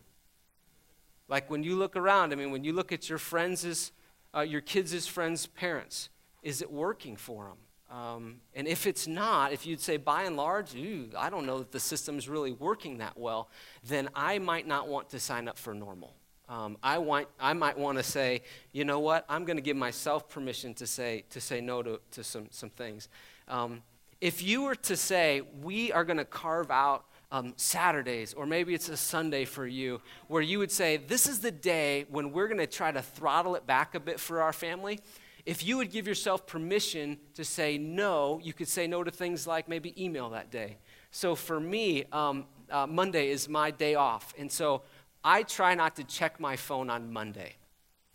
Like 1.28 1.50
when 1.50 1.62
you 1.62 1.76
look 1.76 1.96
around, 1.96 2.32
I 2.32 2.36
mean, 2.36 2.50
when 2.50 2.64
you 2.64 2.72
look 2.72 2.92
at 2.92 3.08
your 3.08 3.18
friends' 3.18 3.92
uh, 4.34 4.40
your 4.40 4.60
kids' 4.60 5.06
friends' 5.06 5.46
parents, 5.46 6.10
is 6.42 6.62
it 6.62 6.70
working 6.70 7.16
for 7.16 7.46
them? 7.46 7.98
Um, 7.98 8.40
and 8.54 8.68
if 8.68 8.86
it's 8.86 9.06
not, 9.06 9.52
if 9.52 9.66
you'd 9.66 9.80
say 9.80 9.96
by 9.96 10.24
and 10.24 10.36
large, 10.36 10.76
I 11.16 11.30
don't 11.30 11.46
know 11.46 11.58
that 11.58 11.72
the 11.72 11.80
system's 11.80 12.28
really 12.28 12.52
working 12.52 12.98
that 12.98 13.18
well, 13.18 13.48
then 13.82 14.10
I 14.14 14.38
might 14.38 14.66
not 14.66 14.88
want 14.88 15.08
to 15.10 15.20
sign 15.20 15.48
up 15.48 15.56
for 15.56 15.74
normal. 15.74 16.14
Um, 16.48 16.78
I, 16.82 16.98
want, 16.98 17.28
I 17.38 17.52
might 17.52 17.76
want 17.76 17.98
to 17.98 18.04
say, 18.04 18.42
you 18.72 18.84
know 18.84 19.00
what, 19.00 19.26
I'm 19.28 19.44
going 19.44 19.58
to 19.58 19.62
give 19.62 19.76
myself 19.76 20.28
permission 20.28 20.72
to 20.74 20.86
say, 20.86 21.24
to 21.30 21.40
say 21.40 21.60
no 21.60 21.82
to, 21.82 22.00
to 22.12 22.24
some, 22.24 22.46
some 22.50 22.70
things. 22.70 23.08
Um, 23.48 23.82
if 24.20 24.42
you 24.42 24.62
were 24.62 24.74
to 24.74 24.96
say, 24.96 25.42
we 25.62 25.92
are 25.92 26.04
going 26.04 26.16
to 26.16 26.24
carve 26.24 26.70
out 26.70 27.04
um, 27.30 27.52
Saturdays, 27.56 28.32
or 28.32 28.46
maybe 28.46 28.74
it's 28.74 28.88
a 28.88 28.96
Sunday 28.96 29.44
for 29.44 29.66
you, 29.66 30.00
where 30.28 30.40
you 30.40 30.58
would 30.58 30.72
say, 30.72 30.96
This 30.96 31.28
is 31.28 31.40
the 31.40 31.50
day 31.50 32.06
when 32.08 32.32
we're 32.32 32.48
going 32.48 32.58
to 32.58 32.66
try 32.66 32.90
to 32.90 33.02
throttle 33.02 33.54
it 33.54 33.66
back 33.66 33.94
a 33.94 34.00
bit 34.00 34.18
for 34.18 34.40
our 34.40 34.52
family. 34.52 35.00
If 35.44 35.64
you 35.64 35.76
would 35.76 35.90
give 35.90 36.06
yourself 36.06 36.46
permission 36.46 37.18
to 37.34 37.44
say 37.44 37.78
no, 37.78 38.40
you 38.42 38.52
could 38.52 38.68
say 38.68 38.86
no 38.86 39.04
to 39.04 39.10
things 39.10 39.46
like 39.46 39.68
maybe 39.68 40.02
email 40.02 40.30
that 40.30 40.50
day. 40.50 40.78
So 41.10 41.34
for 41.34 41.58
me, 41.58 42.04
um, 42.12 42.46
uh, 42.70 42.86
Monday 42.86 43.30
is 43.30 43.48
my 43.48 43.70
day 43.70 43.94
off. 43.94 44.34
And 44.38 44.50
so 44.50 44.82
I 45.28 45.42
try 45.42 45.74
not 45.74 45.96
to 45.96 46.04
check 46.04 46.40
my 46.40 46.56
phone 46.56 46.88
on 46.88 47.12
Monday. 47.12 47.56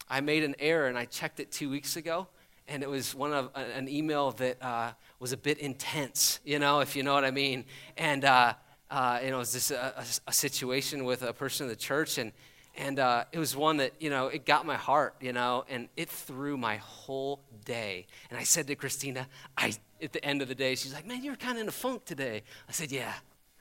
I 0.09 0.19
made 0.21 0.43
an 0.43 0.55
error 0.57 0.87
and 0.87 0.97
I 0.97 1.05
checked 1.05 1.39
it 1.39 1.51
two 1.51 1.69
weeks 1.69 1.95
ago, 1.95 2.27
and 2.67 2.81
it 2.81 2.89
was 2.89 3.13
one 3.13 3.31
of 3.31 3.51
an 3.53 3.87
email 3.87 4.31
that 4.31 4.57
uh, 4.63 4.93
was 5.19 5.31
a 5.31 5.37
bit 5.37 5.59
intense, 5.59 6.39
you 6.43 6.57
know, 6.57 6.79
if 6.79 6.95
you 6.95 7.03
know 7.03 7.13
what 7.13 7.23
I 7.23 7.29
mean. 7.29 7.65
And 7.97 8.25
uh, 8.25 8.55
uh, 8.89 9.19
you 9.23 9.29
know, 9.29 9.35
it 9.35 9.39
was 9.39 9.53
just 9.53 9.69
a, 9.69 9.99
a, 9.99 10.05
a, 10.25 10.33
situation 10.33 11.05
with 11.05 11.21
a 11.21 11.33
person 11.33 11.65
in 11.65 11.69
the 11.69 11.75
church, 11.75 12.17
and 12.17 12.31
And 12.75 12.97
uh, 12.97 13.25
it 13.31 13.37
was 13.37 13.55
one 13.55 13.77
that, 13.77 13.93
you 13.99 14.09
know, 14.09 14.29
it 14.29 14.45
got 14.45 14.65
my 14.65 14.77
heart, 14.77 15.13
you 15.21 15.33
know, 15.33 15.65
and 15.69 15.89
it 15.95 16.09
threw 16.09 16.57
my 16.57 16.77
whole 16.77 17.41
day. 17.65 18.07
And 18.31 18.39
I 18.39 18.43
said 18.43 18.65
to 18.67 18.75
Christina, 18.75 19.27
I, 19.55 19.73
at 20.01 20.11
the 20.11 20.25
end 20.25 20.41
of 20.41 20.47
the 20.47 20.55
day, 20.55 20.73
she's 20.75 20.93
like, 20.93 21.05
man, 21.05 21.23
you 21.23 21.29
were 21.29 21.37
kind 21.37 21.57
of 21.57 21.61
in 21.61 21.67
a 21.67 21.71
funk 21.71 22.05
today. 22.05 22.41
I 22.67 22.71
said, 22.71 22.91
yeah, 22.91 23.13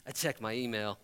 I 0.06 0.10
checked 0.10 0.40
my 0.40 0.52
email. 0.52 0.98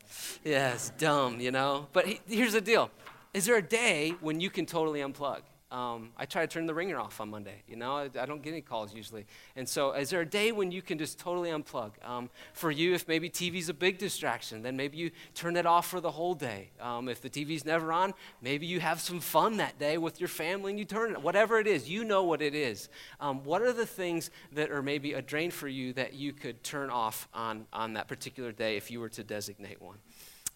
Yeah, 0.44 0.74
it's 0.74 0.90
dumb, 0.90 1.40
you 1.40 1.50
know. 1.50 1.87
But 1.92 2.06
he, 2.06 2.20
here's 2.26 2.52
the 2.52 2.61
deal 2.61 2.90
Is 3.32 3.46
there 3.46 3.56
a 3.56 3.62
day 3.62 4.14
when 4.20 4.40
you 4.40 4.50
can 4.50 4.66
totally 4.66 5.00
unplug? 5.00 5.42
Um, 5.70 6.12
I 6.16 6.24
try 6.24 6.46
to 6.46 6.48
turn 6.48 6.64
the 6.64 6.72
ringer 6.72 6.98
off 6.98 7.20
on 7.20 7.28
Monday. 7.28 7.62
You 7.68 7.76
know, 7.76 7.92
I, 7.92 8.04
I, 8.18 8.24
don't 8.24 8.40
get 8.40 8.52
any 8.52 8.62
calls 8.62 8.94
usually. 8.94 9.26
And 9.54 9.68
so, 9.68 9.92
is 9.92 10.09
there 10.09 10.22
a 10.22 10.26
day 10.26 10.50
when 10.50 10.70
you 10.70 10.81
can 10.81 10.96
just 10.96 11.18
totally 11.18 11.50
unplug? 11.50 11.90
Um, 12.02 12.31
for 12.54 12.70
you, 12.70 12.94
if 12.94 13.07
maybe 13.07 13.28
TV's 13.28 13.68
a 13.68 13.74
big 13.74 13.98
distraction, 13.98 14.62
then 14.62 14.78
maybe 14.78 14.96
you 14.96 15.11
turn 15.35 15.57
it 15.57 15.66
off 15.66 15.87
for 15.87 16.00
the 16.00 16.11
whole 16.11 16.33
day. 16.33 16.70
Um, 16.81 17.11
if 17.11 17.20
the 17.20 17.28
TV's 17.28 17.66
never 17.66 17.92
on, 17.92 18.14
maybe 18.40 18.64
you 18.64 18.81
have 18.81 18.98
some 18.98 19.20
fun 19.20 19.59
that 19.59 19.78
day 19.78 19.98
with 19.98 20.20
your 20.20 20.28
family 20.28 20.72
and 20.72 20.78
you 20.78 20.87
turn 20.87 21.12
it. 21.12 21.20
Whatever 21.20 21.59
it 21.59 21.66
is, 21.66 21.87
you 21.87 22.02
know 22.02 22.22
what 22.22 22.40
it 22.40 22.54
is. 22.54 22.88
Um, 23.20 23.44
what 23.44 23.61
are 23.61 23.74
the 23.74 23.87
things 23.87 24.31
that 24.52 24.70
are 24.70 24.83
maybe 24.83 25.12
a 25.12 25.20
drain 25.20 25.50
for 25.50 25.68
you 25.68 25.92
that 25.92 26.14
you 26.14 26.33
could 26.33 26.64
turn 26.64 26.88
off 26.88 27.28
on 27.35 27.66
on 27.74 27.92
that 27.92 28.09
particular 28.09 28.52
day 28.52 28.78
if 28.78 28.90
you 28.90 29.00
were 29.00 29.11
to 29.11 29.22
designate 29.22 29.83
one? 29.83 29.98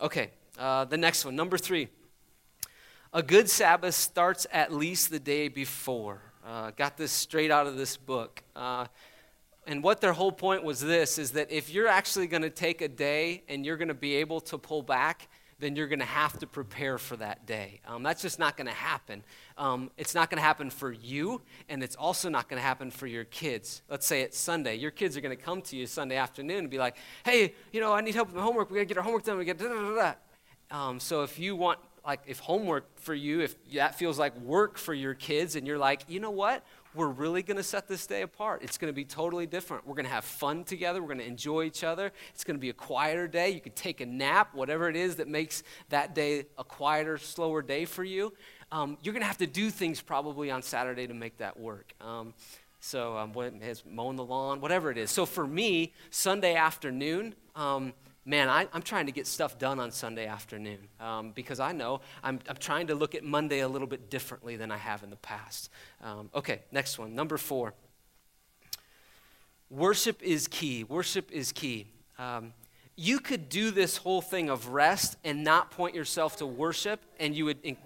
Okay, 0.01 0.31
uh, 0.59 0.87
the 0.87 0.97
next 0.97 1.27
one, 1.27 1.37
number 1.37 1.59
three. 1.59 1.89
A 3.15 3.23
good 3.23 3.51
Sabbath 3.51 3.95
starts 3.95 4.47
at 4.51 4.73
least 4.73 5.11
the 5.11 5.21
day 5.21 5.49
before. 5.49 6.23
Uh, 6.47 6.71
got 6.71 6.97
this 6.97 7.13
straight 7.13 7.51
out 7.51 7.67
of 7.67 7.77
this 7.77 7.95
book. 7.99 8.43
Uh, 8.57 8.87
and 9.67 9.83
what 9.83 10.01
their 10.01 10.15
whole 10.15 10.33
point 10.33 10.65
was 10.65 10.81
this 10.81 11.19
is 11.19 11.33
that 11.33 11.51
if 11.51 11.69
you're 11.69 11.89
actually 11.89 12.27
going 12.27 12.41
to 12.41 12.49
take 12.49 12.81
a 12.81 12.89
day 12.89 13.43
and 13.51 13.67
you're 13.67 13.77
going 13.77 13.89
to 13.89 13.95
be 13.95 14.15
able 14.15 14.41
to 14.41 14.57
pull 14.57 14.81
back, 14.81 15.29
then 15.59 15.77
you're 15.77 15.89
going 15.89 15.99
to 15.99 16.07
have 16.07 16.39
to 16.39 16.47
prepare 16.47 16.97
for 16.97 17.19
that 17.19 17.45
day. 17.45 17.83
Um, 17.87 18.03
that's 18.03 18.23
just 18.23 18.39
not 18.39 18.57
going 18.57 18.67
to 18.67 18.73
happen. 18.73 19.23
Um, 19.59 19.91
it's 19.99 20.15
not 20.15 20.31
going 20.31 20.39
to 20.39 20.43
happen 20.43 20.71
for 20.71 20.91
you, 20.91 21.43
and 21.69 21.83
it's 21.83 21.97
also 21.97 22.31
not 22.31 22.49
going 22.49 22.61
to 22.61 22.67
happen 22.67 22.91
for 22.91 23.07
your 23.07 23.25
kids. 23.25 23.83
Let's 23.91 24.07
say 24.07 24.23
it's 24.23 24.39
Sunday. 24.39 24.77
Your 24.77 24.91
kids 24.91 25.19
are 25.19 25.21
going 25.21 25.37
to 25.37 25.43
come 25.43 25.61
to 25.63 25.77
you 25.77 25.87
Sunday 25.87 26.17
afternoon 26.17 26.61
and 26.61 26.71
be 26.71 26.79
like, 26.79 26.97
hey, 27.27 27.53
you 27.73 27.81
know, 27.83 27.93
I 27.93 28.01
need 28.01 28.15
help 28.15 28.29
with 28.29 28.37
my 28.37 28.43
homework. 28.43 28.71
We 28.71 28.77
got 28.77 28.81
to 28.81 28.87
get 28.87 28.97
our 28.97 29.05
homework 29.05 29.25
done. 29.25 29.37
We 29.37 29.45
got 29.45 29.59
da 29.59 29.69
da 29.69 29.75
da 29.75 29.95
da. 29.95 30.15
Um, 30.89 30.99
so 30.99 31.23
if 31.23 31.39
you 31.39 31.55
want 31.55 31.79
like 32.05 32.21
if 32.27 32.39
homework 32.39 32.99
for 32.99 33.15
you, 33.15 33.41
if 33.41 33.57
that 33.75 33.95
feels 33.95 34.19
like 34.19 34.37
work 34.41 34.79
for 34.79 34.95
your 34.95 35.15
kids, 35.15 35.57
and 35.57 35.67
you're 35.67 35.79
like, 35.79 36.03
you 36.09 36.21
know 36.21 36.31
what? 36.31 36.65
We're 36.95 37.09
really 37.09 37.43
going 37.43 37.57
to 37.57 37.63
set 37.63 37.89
this 37.89 38.07
day 38.07 38.23
apart. 38.23 38.63
It's 38.63 38.77
going 38.77 38.93
to 38.93 38.95
be 38.95 39.05
totally 39.05 39.47
different. 39.47 39.87
We're 39.87 39.95
going 39.95 40.05
to 40.05 40.13
have 40.13 40.25
fun 40.25 40.65
together. 40.65 41.01
We're 41.01 41.09
going 41.09 41.21
to 41.21 41.27
enjoy 41.27 41.65
each 41.65 41.85
other. 41.85 42.13
It's 42.35 42.45
going 42.45 42.57
to 42.57 42.61
be 42.61 42.69
a 42.69 42.75
quieter 42.75 43.27
day. 43.27 43.51
You 43.51 43.61
could 43.61 43.77
take 43.77 44.03
a 44.03 44.07
nap, 44.07 44.55
whatever 44.55 44.91
it 44.91 44.97
is 44.97 45.17
that 45.17 45.27
makes 45.29 45.63
that 45.89 46.15
day 46.15 46.45
a 46.59 46.65
quieter, 46.65 47.17
slower 47.17 47.63
day 47.63 47.87
for 47.87 48.05
you. 48.05 48.35
Um, 48.71 48.99
you're 49.03 49.15
going 49.15 49.23
to 49.23 49.27
have 49.27 49.39
to 49.39 49.47
do 49.47 49.71
things 49.71 50.03
probably 50.03 50.51
on 50.51 50.61
Saturday 50.63 51.07
to 51.07 51.15
make 51.15 51.39
that 51.39 51.59
work. 51.59 51.95
Um, 52.01 52.35
so, 52.81 53.17
um, 53.17 53.33
mowing 53.89 54.17
the 54.17 54.25
lawn, 54.25 54.61
whatever 54.61 54.91
it 54.91 54.99
is. 54.99 55.11
So, 55.11 55.25
for 55.25 55.47
me, 55.47 55.93
Sunday 56.11 56.57
afternoon, 56.57 57.37
um, 57.55 57.93
man, 58.25 58.49
I, 58.49 58.69
am 58.73 58.83
trying 58.83 59.07
to 59.07 59.13
get 59.13 59.27
stuff 59.27 59.59
done 59.59 59.81
on 59.81 59.91
Sunday 59.91 60.27
afternoon 60.27 60.89
um, 61.01 61.33
because 61.33 61.61
I 61.61 61.73
know 61.73 62.01
I'm, 62.23 62.39
I'm, 62.49 62.57
trying 62.57 62.87
to 62.89 62.95
look 62.95 63.15
at 63.15 63.25
Monday 63.25 63.61
a 63.61 63.69
little 63.69 63.89
bit 63.89 64.11
differently 64.11 64.57
than 64.57 64.71
I 64.71 64.77
have 64.77 65.03
in 65.03 65.11
the 65.11 65.17
past. 65.17 65.71
Um, 66.03 66.31
okay, 66.35 66.63
next 66.71 66.99
one. 66.99 67.15
Number 67.15 67.37
four. 67.37 67.75
Worship 69.71 70.23
is 70.23 70.49
key. 70.49 70.85
Worship 70.85 71.31
is 71.33 71.51
key. 71.51 71.87
Um, 72.19 72.53
you 72.95 73.19
could 73.21 73.49
do 73.49 73.71
this 73.71 73.97
whole 73.97 74.21
thing 74.21 74.51
of 74.51 74.69
rest 74.69 75.17
and 75.25 75.43
not 75.43 75.71
point 75.71 75.95
yourself 75.95 76.37
to 76.37 76.47
worship, 76.47 77.01
and 77.19 77.35
you 77.35 77.47
would, 77.47 77.77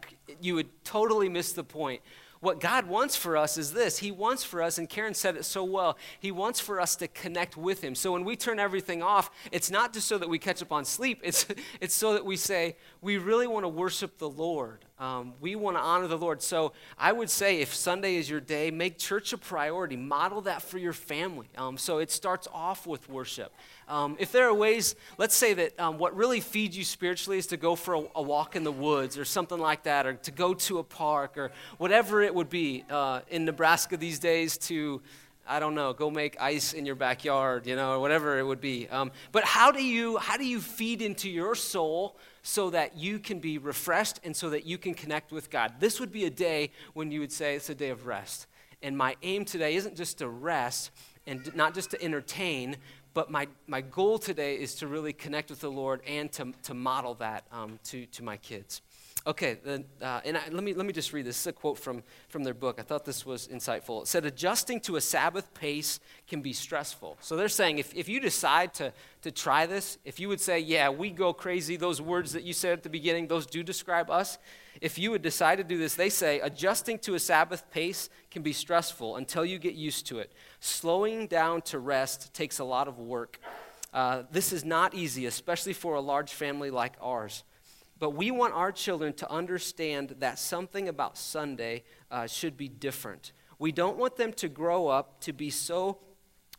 you 0.41 0.57
would 0.57 0.85
totally 0.85 1.29
miss 1.29 1.53
the 1.53 1.63
point 1.63 2.03
what 2.47 2.61
God 2.61 2.87
wants 2.87 3.17
for 3.17 3.37
us 3.37 3.59
is 3.59 3.73
this 3.73 3.99
He 3.99 4.13
wants 4.13 4.45
for 4.45 4.63
us, 4.63 4.79
and 4.79 4.89
Karen 4.89 5.15
said 5.15 5.37
it 5.37 5.45
so 5.45 5.65
well, 5.65 5.99
He 6.21 6.31
wants 6.31 6.61
for 6.61 6.81
us 6.81 6.95
to 6.97 7.09
connect 7.09 7.57
with 7.57 7.83
Him. 7.83 7.97
So 7.97 8.13
when 8.13 8.25
we 8.25 8.37
turn 8.37 8.61
everything 8.61 9.03
off, 9.03 9.33
it's 9.51 9.69
not 9.69 9.93
just 9.93 10.07
so 10.07 10.17
that 10.17 10.29
we 10.29 10.39
catch 10.39 10.63
up 10.63 10.71
on 10.71 10.85
sleep, 10.85 11.21
it's, 11.25 11.45
it's 11.81 11.95
so 11.95 12.13
that 12.13 12.25
we 12.25 12.37
say, 12.37 12.77
we 13.01 13.19
really 13.19 13.49
want 13.49 13.65
to 13.65 13.69
worship 13.69 14.19
the 14.19 14.29
Lord. 14.29 14.85
Um, 14.99 15.35
we 15.41 15.57
want 15.57 15.77
to 15.77 15.83
honor 15.83 16.07
the 16.07 16.17
Lord. 16.17 16.41
So 16.41 16.73
I 16.99 17.13
would 17.13 17.29
say 17.29 17.61
if 17.61 17.75
Sunday 17.75 18.17
is 18.17 18.31
your 18.31 18.41
day, 18.41 18.71
make 18.71 18.97
church 18.97 19.35
a 19.35 19.39
priority. 19.39 19.95
Model 19.97 20.41
that 20.43 20.63
for 20.63 20.79
your 20.79 20.95
family. 20.95 21.49
Um, 21.59 21.77
so 21.77 21.99
it 21.99 22.11
starts 22.11 22.49
off 22.53 22.87
with 22.87 23.09
worship. 23.11 23.53
Um, 23.89 24.17
if 24.19 24.33
there 24.33 24.49
are 24.49 24.55
ways, 24.55 24.97
let's 25.19 25.37
say 25.37 25.53
that 25.55 25.79
um, 25.79 25.99
what 25.99 26.17
really 26.17 26.41
feeds 26.41 26.79
you 26.79 26.85
spiritually 26.85 27.39
is 27.39 27.47
to 27.49 27.59
go 27.59 27.77
for 27.77 27.95
a, 27.95 28.03
a, 28.17 28.23
walk 28.23 28.57
in 28.57 28.65
the 28.65 28.73
woods 28.73 29.19
or 29.19 29.25
something 29.25 29.59
like 29.59 29.85
that, 29.85 30.07
or 30.07 30.15
to 30.15 30.31
go 30.31 30.55
to 30.55 30.79
a 30.79 30.83
park 30.83 31.37
or 31.37 31.53
whatever 31.79 32.23
it 32.23 32.35
would 32.35 32.51
be. 32.51 32.85
Uh, 32.91 33.21
in 33.29 33.45
Nebraska 33.45 33.97
these 33.97 34.19
days, 34.19 34.57
to 34.57 35.03
I 35.49 35.61
don't 35.61 35.75
know, 35.75 35.93
go 35.93 36.11
make 36.11 36.41
ice 36.41 36.73
in 36.73 36.87
your 36.87 36.95
backyard, 36.95 37.67
you 37.67 37.77
know, 37.77 37.93
or 37.93 38.01
whatever 38.01 38.39
it 38.39 38.45
would 38.45 38.61
be. 38.61 38.89
Um, 38.89 39.13
but 39.33 39.45
how 39.45 39.71
do 39.71 39.85
you 39.85 40.17
how 40.19 40.37
do 40.37 40.45
you 40.45 40.61
feed 40.61 41.03
into 41.03 41.31
your 41.31 41.55
soul 41.55 42.17
so 42.43 42.71
that 42.71 42.97
you 42.97 43.19
can 43.19 43.39
be 43.39 43.59
refreshed 43.59 44.21
and 44.25 44.35
so 44.35 44.51
that 44.51 44.67
you 44.67 44.79
can 44.79 44.95
connect 44.95 45.33
with 45.33 45.51
God? 45.51 45.75
This 45.81 46.01
would 46.01 46.13
be 46.13 46.25
a 46.25 46.31
day 46.31 46.71
when 46.95 47.11
you 47.11 47.21
would 47.21 47.33
say 47.33 47.55
it's 47.55 47.71
a 47.71 47.75
day 47.75 47.91
of 47.91 48.07
rest. 48.07 48.47
And 48.83 48.97
my 48.97 49.17
aim 49.23 49.45
today 49.45 49.77
isn't 49.77 49.97
just 49.97 50.19
to 50.19 50.29
rest 50.29 50.91
and 51.27 51.55
not 51.57 51.75
just 51.75 51.91
to 51.91 52.03
entertain, 52.03 52.77
but 53.15 53.31
my, 53.31 53.49
my 53.67 53.81
goal 53.81 54.19
today 54.19 54.57
is 54.57 54.75
to 54.77 54.87
really 54.87 55.13
connect 55.13 55.49
with 55.49 55.61
the 55.61 55.71
Lord 55.71 56.03
and 56.07 56.31
to, 56.33 56.53
to 56.65 56.75
model 56.75 57.15
that 57.15 57.45
um, 57.51 57.79
to, 57.85 58.05
to 58.07 58.23
my 58.23 58.37
kids. 58.37 58.83
Okay, 59.27 59.59
uh, 59.67 60.21
and 60.25 60.37
I, 60.37 60.49
let, 60.53 60.63
me, 60.63 60.73
let 60.73 60.87
me 60.87 60.93
just 60.93 61.13
read 61.13 61.27
this. 61.27 61.35
This 61.35 61.41
is 61.41 61.47
a 61.49 61.53
quote 61.53 61.81
from, 61.81 62.05
from 62.29 62.45
their 62.45 62.55
book. 62.55 62.77
I 62.79 62.83
thought 62.83 63.05
this 63.05 63.27
was 63.27 63.49
insightful. 63.49 64.03
It 64.03 64.07
said, 64.07 64.25
Adjusting 64.25 64.79
to 64.83 64.95
a 64.95 65.01
Sabbath 65.01 65.53
pace 65.53 65.99
can 66.29 66.43
be 66.43 66.53
stressful. 66.53 67.19
So 67.21 67.35
they're 67.35 67.49
saying 67.49 67.79
if, 67.79 67.93
if 67.93 68.09
you 68.09 68.21
decide 68.21 68.73
to, 68.75 68.93
to 69.23 69.33
try 69.33 69.67
this, 69.67 69.99
if 70.05 70.21
you 70.21 70.29
would 70.29 70.41
say, 70.41 70.61
Yeah, 70.61 70.91
we 70.91 71.11
go 71.11 71.33
crazy, 71.33 71.77
those 71.77 72.01
words 72.01 72.35
that 72.35 72.45
you 72.45 72.53
said 72.53 72.75
at 72.75 72.83
the 72.85 72.89
beginning, 72.89 73.27
those 73.27 73.47
do 73.47 73.65
describe 73.65 74.11
us. 74.11 74.39
If 74.81 74.97
you 74.97 75.11
would 75.11 75.23
decide 75.23 75.57
to 75.57 75.65
do 75.65 75.77
this, 75.77 75.97
they 75.97 76.11
say, 76.11 76.39
adjusting 76.39 76.97
to 77.01 77.15
a 77.15 77.19
Sabbath 77.19 77.69
pace 77.73 78.09
can 78.31 78.43
be 78.43 78.53
stressful 78.53 79.17
until 79.17 79.45
you 79.45 79.59
get 79.59 79.75
used 79.75 80.07
to 80.07 80.21
it. 80.21 80.31
Slowing 80.61 81.27
down 81.27 81.63
to 81.63 81.81
rest 81.81 82.33
takes 82.33 82.61
a 82.61 82.65
lot 82.65 82.87
of 82.87 83.01
work. 83.01 83.41
Uh, 83.93 84.23
this 84.31 84.53
is 84.53 84.65
not 84.65 84.95
easy, 84.95 85.27
especially 85.27 85.73
for 85.73 85.97
a 85.97 86.01
large 86.01 86.33
family 86.33 86.71
like 86.71 86.93
ours. 87.03 87.43
But 87.99 88.11
we 88.11 88.31
want 88.31 88.55
our 88.55 88.73
children 88.73 89.13
to 89.15 89.31
understand 89.31 90.17
that 90.19 90.39
something 90.39 90.89
about 90.89 91.17
Sunday 91.17 91.85
uh, 92.11 92.27
should 92.27 92.57
be 92.57 92.69
different. 92.69 93.33
We 93.59 93.73
don't 93.73 93.97
want 93.97 94.17
them 94.17 94.33
to 94.35 94.49
grow 94.49 94.89
up 94.89 95.21
to 95.23 95.33
be 95.33 95.51
so 95.51 95.99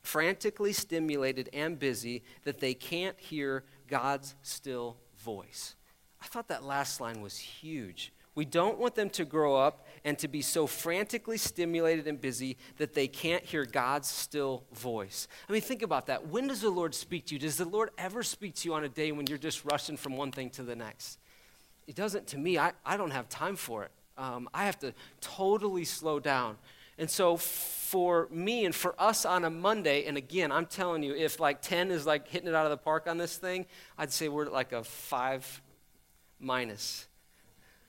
frantically 0.01 0.73
stimulated 0.73 1.49
and 1.53 1.77
busy 1.77 2.23
that 2.43 2.59
they 2.59 2.73
can't 2.73 3.19
hear 3.19 3.65
God's 3.87 4.35
still 4.41 4.97
voice. 5.19 5.75
I 6.21 6.25
thought 6.25 6.47
that 6.47 6.63
last 6.63 6.99
line 6.99 7.21
was 7.21 7.37
huge. 7.37 8.11
We 8.33 8.45
don't 8.45 8.77
want 8.77 8.93
them 8.93 9.09
to 9.11 9.25
grow 9.25 9.55
up 9.55 9.87
and 10.05 10.17
to 10.19 10.27
be 10.27 10.43
so 10.43 10.67
frantically 10.67 11.37
stimulated 11.37 12.07
and 12.07 12.21
busy 12.21 12.57
that 12.77 12.93
they 12.93 13.07
can't 13.07 13.43
hear 13.43 13.65
God's 13.65 14.07
still 14.07 14.63
voice. 14.71 15.27
I 15.49 15.53
mean, 15.53 15.61
think 15.61 15.81
about 15.81 16.05
that. 16.05 16.27
When 16.27 16.47
does 16.47 16.61
the 16.61 16.69
Lord 16.69 16.93
speak 16.93 17.25
to 17.27 17.35
you? 17.35 17.39
Does 17.39 17.57
the 17.57 17.65
Lord 17.65 17.89
ever 17.97 18.21
speak 18.21 18.53
to 18.55 18.69
you 18.69 18.75
on 18.75 18.83
a 18.83 18.89
day 18.89 19.11
when 19.11 19.25
you're 19.25 19.39
just 19.39 19.65
rushing 19.65 19.97
from 19.97 20.15
one 20.17 20.31
thing 20.31 20.51
to 20.51 20.63
the 20.63 20.75
next? 20.75 21.17
It 21.87 21.95
doesn't 21.95 22.27
to 22.27 22.37
me. 22.37 22.57
I, 22.57 22.73
I 22.85 22.97
don't 22.97 23.11
have 23.11 23.29
time 23.29 23.55
for 23.55 23.83
it. 23.83 23.91
Um, 24.17 24.49
I 24.53 24.65
have 24.65 24.77
to 24.79 24.93
totally 25.21 25.85
slow 25.85 26.19
down. 26.19 26.57
And 26.97 27.09
so 27.09 27.37
for 27.37 28.27
me 28.31 28.65
and 28.65 28.73
for 28.73 28.95
us 28.99 29.23
on 29.23 29.45
a 29.45 29.49
Monday, 29.49 30.05
and 30.05 30.17
again, 30.17 30.51
I'm 30.51 30.65
telling 30.65 31.03
you, 31.03 31.15
if 31.15 31.39
like 31.39 31.61
10 31.61 31.91
is 31.91 32.05
like 32.05 32.27
hitting 32.27 32.49
it 32.49 32.55
out 32.55 32.65
of 32.65 32.71
the 32.71 32.77
park 32.77 33.07
on 33.07 33.17
this 33.17 33.37
thing, 33.37 33.65
I'd 33.97 34.11
say 34.11 34.27
we're 34.29 34.45
like 34.49 34.73
a 34.73 34.83
five 34.83 35.61
minus, 36.39 37.07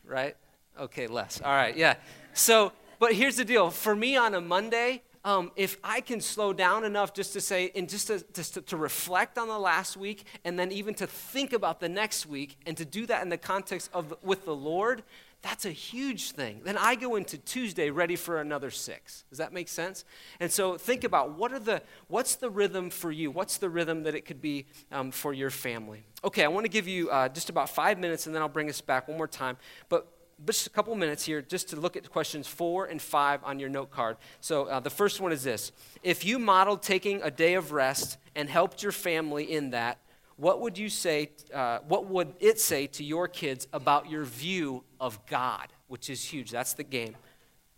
right? 0.05 0.37
Okay, 0.79 1.07
less. 1.07 1.41
All 1.41 1.53
right, 1.53 1.77
yeah. 1.77 1.95
So, 2.35 2.73
but 2.99 3.15
here's 3.15 3.37
the 3.37 3.45
deal. 3.45 3.71
For 3.71 3.97
me 3.97 4.17
on 4.17 4.35
a 4.35 4.41
Monday, 4.41 5.03
um, 5.25 5.51
if 5.57 5.77
I 5.83 6.01
can 6.01 6.21
slow 6.21 6.53
down 6.53 6.85
enough 6.85 7.13
just 7.13 7.33
to 7.33 7.41
say, 7.41 7.71
and 7.75 7.89
just 7.89 8.07
to, 8.07 8.25
just 8.33 8.55
to, 8.55 8.63
to, 8.63 8.77
reflect 8.77 9.39
on 9.39 9.49
the 9.49 9.59
last 9.59 9.97
week, 9.97 10.25
and 10.45 10.59
then 10.59 10.73
even 10.73 10.95
to 10.95 11.07
think 11.07 11.53
about 11.53 11.81
the 11.81 11.89
next 11.89 12.27
week, 12.27 12.57
and 12.67 12.77
to 12.77 12.85
do 12.85 13.07
that 13.07 13.23
in 13.23 13.29
the 13.29 13.39
context 13.39 13.91
of 13.93 14.15
with 14.23 14.45
the 14.45 14.55
Lord, 14.55 15.03
that's 15.41 15.65
a 15.65 15.71
huge 15.71 16.33
thing. 16.33 16.63
Then 16.65 16.77
I 16.77 16.97
go 16.97 17.15
into 17.15 17.39
Tuesday 17.39 17.91
ready 17.91 18.17
for 18.17 18.41
another 18.41 18.71
six. 18.71 19.25
Does 19.31 19.39
that 19.39 19.53
make 19.53 19.69
sense? 19.69 20.05
And 20.41 20.51
so 20.51 20.77
think 20.77 21.05
about 21.05 21.37
what 21.39 21.53
are 21.53 21.61
the 21.61 21.83
what's 22.09 22.35
the 22.35 22.51
rhythm 22.51 22.91
for 22.91 23.13
you? 23.13 23.31
What's 23.31 23.59
the 23.59 23.71
rhythm 23.71 24.03
that 24.03 24.15
it 24.17 24.25
could 24.25 24.41
be 24.41 24.67
um, 24.91 25.13
for 25.13 25.33
your 25.33 25.51
family? 25.51 26.05
Okay, 26.25 26.45
I 26.45 26.49
want 26.49 26.65
to 26.65 26.71
give 26.71 26.89
you 26.89 27.09
uh, 27.11 27.29
just 27.29 27.51
about 27.51 27.71
five 27.71 27.99
minutes, 27.99 28.27
and 28.27 28.35
then 28.35 28.43
I'll 28.43 28.49
bring 28.49 28.69
us 28.69 28.81
back 28.81 29.07
one 29.07 29.17
more 29.17 29.29
time. 29.29 29.57
But 29.89 30.09
just 30.47 30.67
a 30.67 30.71
couple 30.71 30.95
minutes 30.95 31.25
here 31.25 31.43
just 31.43 31.69
to 31.71 31.77
look 31.77 31.97
at 31.97 32.11
questions 32.11 32.47
four 32.47 32.87
and 32.87 33.01
five 33.01 33.41
on 33.45 33.59
your 33.59 33.69
note 33.69 33.91
card. 33.91 34.17
So 34.41 34.67
uh, 34.67 34.81
the 34.81 34.91
first 34.91 35.21
one 35.21 35.33
is 35.33 35.43
this 35.43 35.73
If 36.03 36.25
you 36.25 36.39
modeled 36.39 36.83
taking 36.83 37.23
a 37.23 37.31
day 37.31 37.55
of 37.55 37.73
rest 37.73 38.19
and 38.35 38.49
helped 38.49 38.83
your 38.83 38.93
family 38.93 39.45
in 39.53 39.71
that, 39.71 39.99
what 40.37 40.61
would 40.61 40.79
you 40.79 40.89
say, 40.89 41.31
uh, 41.53 41.81
what 41.89 42.07
would 42.07 42.35
it 42.39 42.61
say 42.61 42.87
to 42.87 43.03
your 43.03 43.27
kids 43.27 43.67
about 43.73 44.09
your 44.09 44.25
view 44.25 44.85
of 45.01 45.25
God, 45.27 45.67
which 45.89 46.09
is 46.09 46.25
huge? 46.25 46.51
That's 46.53 46.75
the 46.75 46.85
game. 46.85 47.17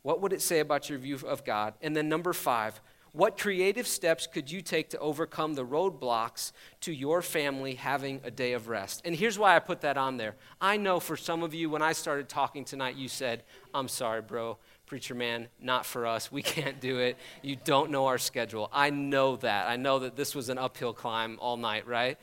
What 0.02 0.20
would 0.20 0.32
it 0.32 0.42
say 0.42 0.60
about 0.60 0.90
your 0.90 0.98
view 0.98 1.18
of 1.26 1.44
God? 1.44 1.74
And 1.80 1.96
then 1.96 2.08
number 2.08 2.32
five, 2.32 2.80
what 3.12 3.36
creative 3.38 3.86
steps 3.86 4.26
could 4.26 4.50
you 4.50 4.62
take 4.62 4.90
to 4.90 4.98
overcome 4.98 5.54
the 5.54 5.64
roadblocks 5.64 6.52
to 6.82 6.92
your 6.92 7.22
family 7.22 7.74
having 7.74 8.20
a 8.22 8.30
day 8.30 8.52
of 8.52 8.68
rest? 8.68 9.02
And 9.04 9.14
here's 9.14 9.38
why 9.38 9.56
I 9.56 9.58
put 9.58 9.80
that 9.80 9.96
on 9.96 10.16
there. 10.16 10.36
I 10.60 10.76
know 10.76 11.00
for 11.00 11.16
some 11.16 11.42
of 11.42 11.52
you, 11.52 11.70
when 11.70 11.82
I 11.82 11.92
started 11.92 12.28
talking 12.28 12.64
tonight, 12.64 12.96
you 12.96 13.08
said, 13.08 13.42
I'm 13.74 13.88
sorry, 13.88 14.22
bro, 14.22 14.58
preacher 14.86 15.14
man, 15.14 15.48
not 15.60 15.84
for 15.84 16.06
us. 16.06 16.30
We 16.30 16.42
can't 16.56 16.80
do 16.80 16.98
it. 16.98 17.16
You 17.42 17.56
don't 17.56 17.90
know 17.90 18.06
our 18.06 18.18
schedule. 18.18 18.68
I 18.72 18.90
know 18.90 19.36
that. 19.36 19.68
I 19.68 19.76
know 19.76 20.00
that 20.00 20.14
this 20.14 20.34
was 20.34 20.48
an 20.48 20.58
uphill 20.58 20.92
climb 20.92 21.38
all 21.40 21.56
night, 21.56 21.86
right? 21.86 22.16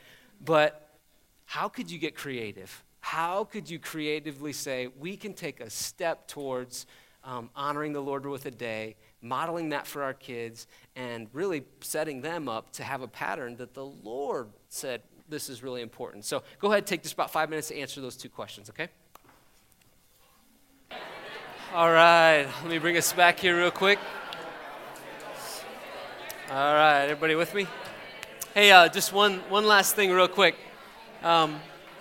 But 0.44 0.90
how 1.46 1.68
could 1.68 1.92
you 1.92 2.00
get 2.00 2.16
creative? 2.16 2.84
How 3.00 3.46
could 3.46 3.70
you 3.70 3.80
creatively 3.80 4.54
say, 4.54 4.90
we 5.00 5.16
can 5.18 5.34
take 5.34 5.60
a 5.60 5.70
step 5.70 6.28
towards 6.28 6.86
um, 7.24 7.50
honoring 7.56 7.94
the 7.94 8.02
Lord 8.02 8.26
with 8.26 8.46
a 8.46 8.52
day? 8.52 8.96
Modeling 9.28 9.70
that 9.70 9.88
for 9.88 10.04
our 10.04 10.14
kids, 10.14 10.68
and 10.96 11.28
really 11.34 11.64
setting 11.82 12.22
them 12.22 12.48
up 12.48 12.72
to 12.72 12.84
have 12.84 13.02
a 13.02 13.08
pattern 13.08 13.58
that 13.58 13.74
the 13.74 13.86
Lord 13.86 14.48
said 14.70 15.02
this 15.30 15.50
is 15.50 15.62
really 15.62 15.82
important. 15.82 16.26
So 16.26 16.44
go 16.60 16.72
ahead, 16.72 16.88
take 16.88 17.04
just 17.04 17.14
about 17.14 17.32
five 17.32 17.50
minutes 17.50 17.68
to 17.70 17.78
answer 17.78 18.02
those 18.02 18.16
two 18.16 18.30
questions, 18.30 18.70
okay? 18.70 18.88
All 21.74 21.92
right, 21.92 22.48
let 22.62 22.72
me 22.72 22.78
bring 22.78 22.96
us 22.96 23.12
back 23.12 23.40
here 23.40 23.58
real 23.58 23.72
quick. 23.72 24.00
All 26.50 26.74
right, 26.74 27.04
everybody 27.04 27.36
with 27.36 27.54
me? 27.54 27.68
Hey, 28.54 28.72
uh, 28.72 28.88
just 28.88 29.12
one, 29.12 29.40
one 29.50 29.68
last 29.68 29.96
thing, 29.96 30.12
real 30.12 30.30
quick. 30.30 30.56
Um, 31.22 31.60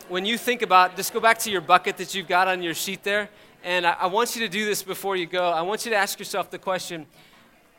when 0.09 0.25
you 0.25 0.39
think 0.39 0.62
about, 0.62 0.95
just 0.95 1.12
go 1.12 1.19
back 1.19 1.39
to 1.41 1.51
your 1.51 1.61
bucket 1.61 1.97
that 1.97 2.15
you've 2.15 2.29
got 2.29 2.47
on 2.47 2.62
your 2.62 2.75
sheet 2.75 3.03
there. 3.03 3.29
And 3.67 3.85
I, 3.85 3.97
I 4.03 4.07
want 4.07 4.37
you 4.37 4.43
to 4.43 4.49
do 4.49 4.65
this 4.65 4.85
before 4.85 5.17
you 5.17 5.27
go. 5.27 5.51
I 5.51 5.63
want 5.63 5.85
you 5.85 5.91
to 5.91 5.97
ask 5.97 6.21
yourself 6.21 6.53
the 6.53 6.59
question 6.59 7.05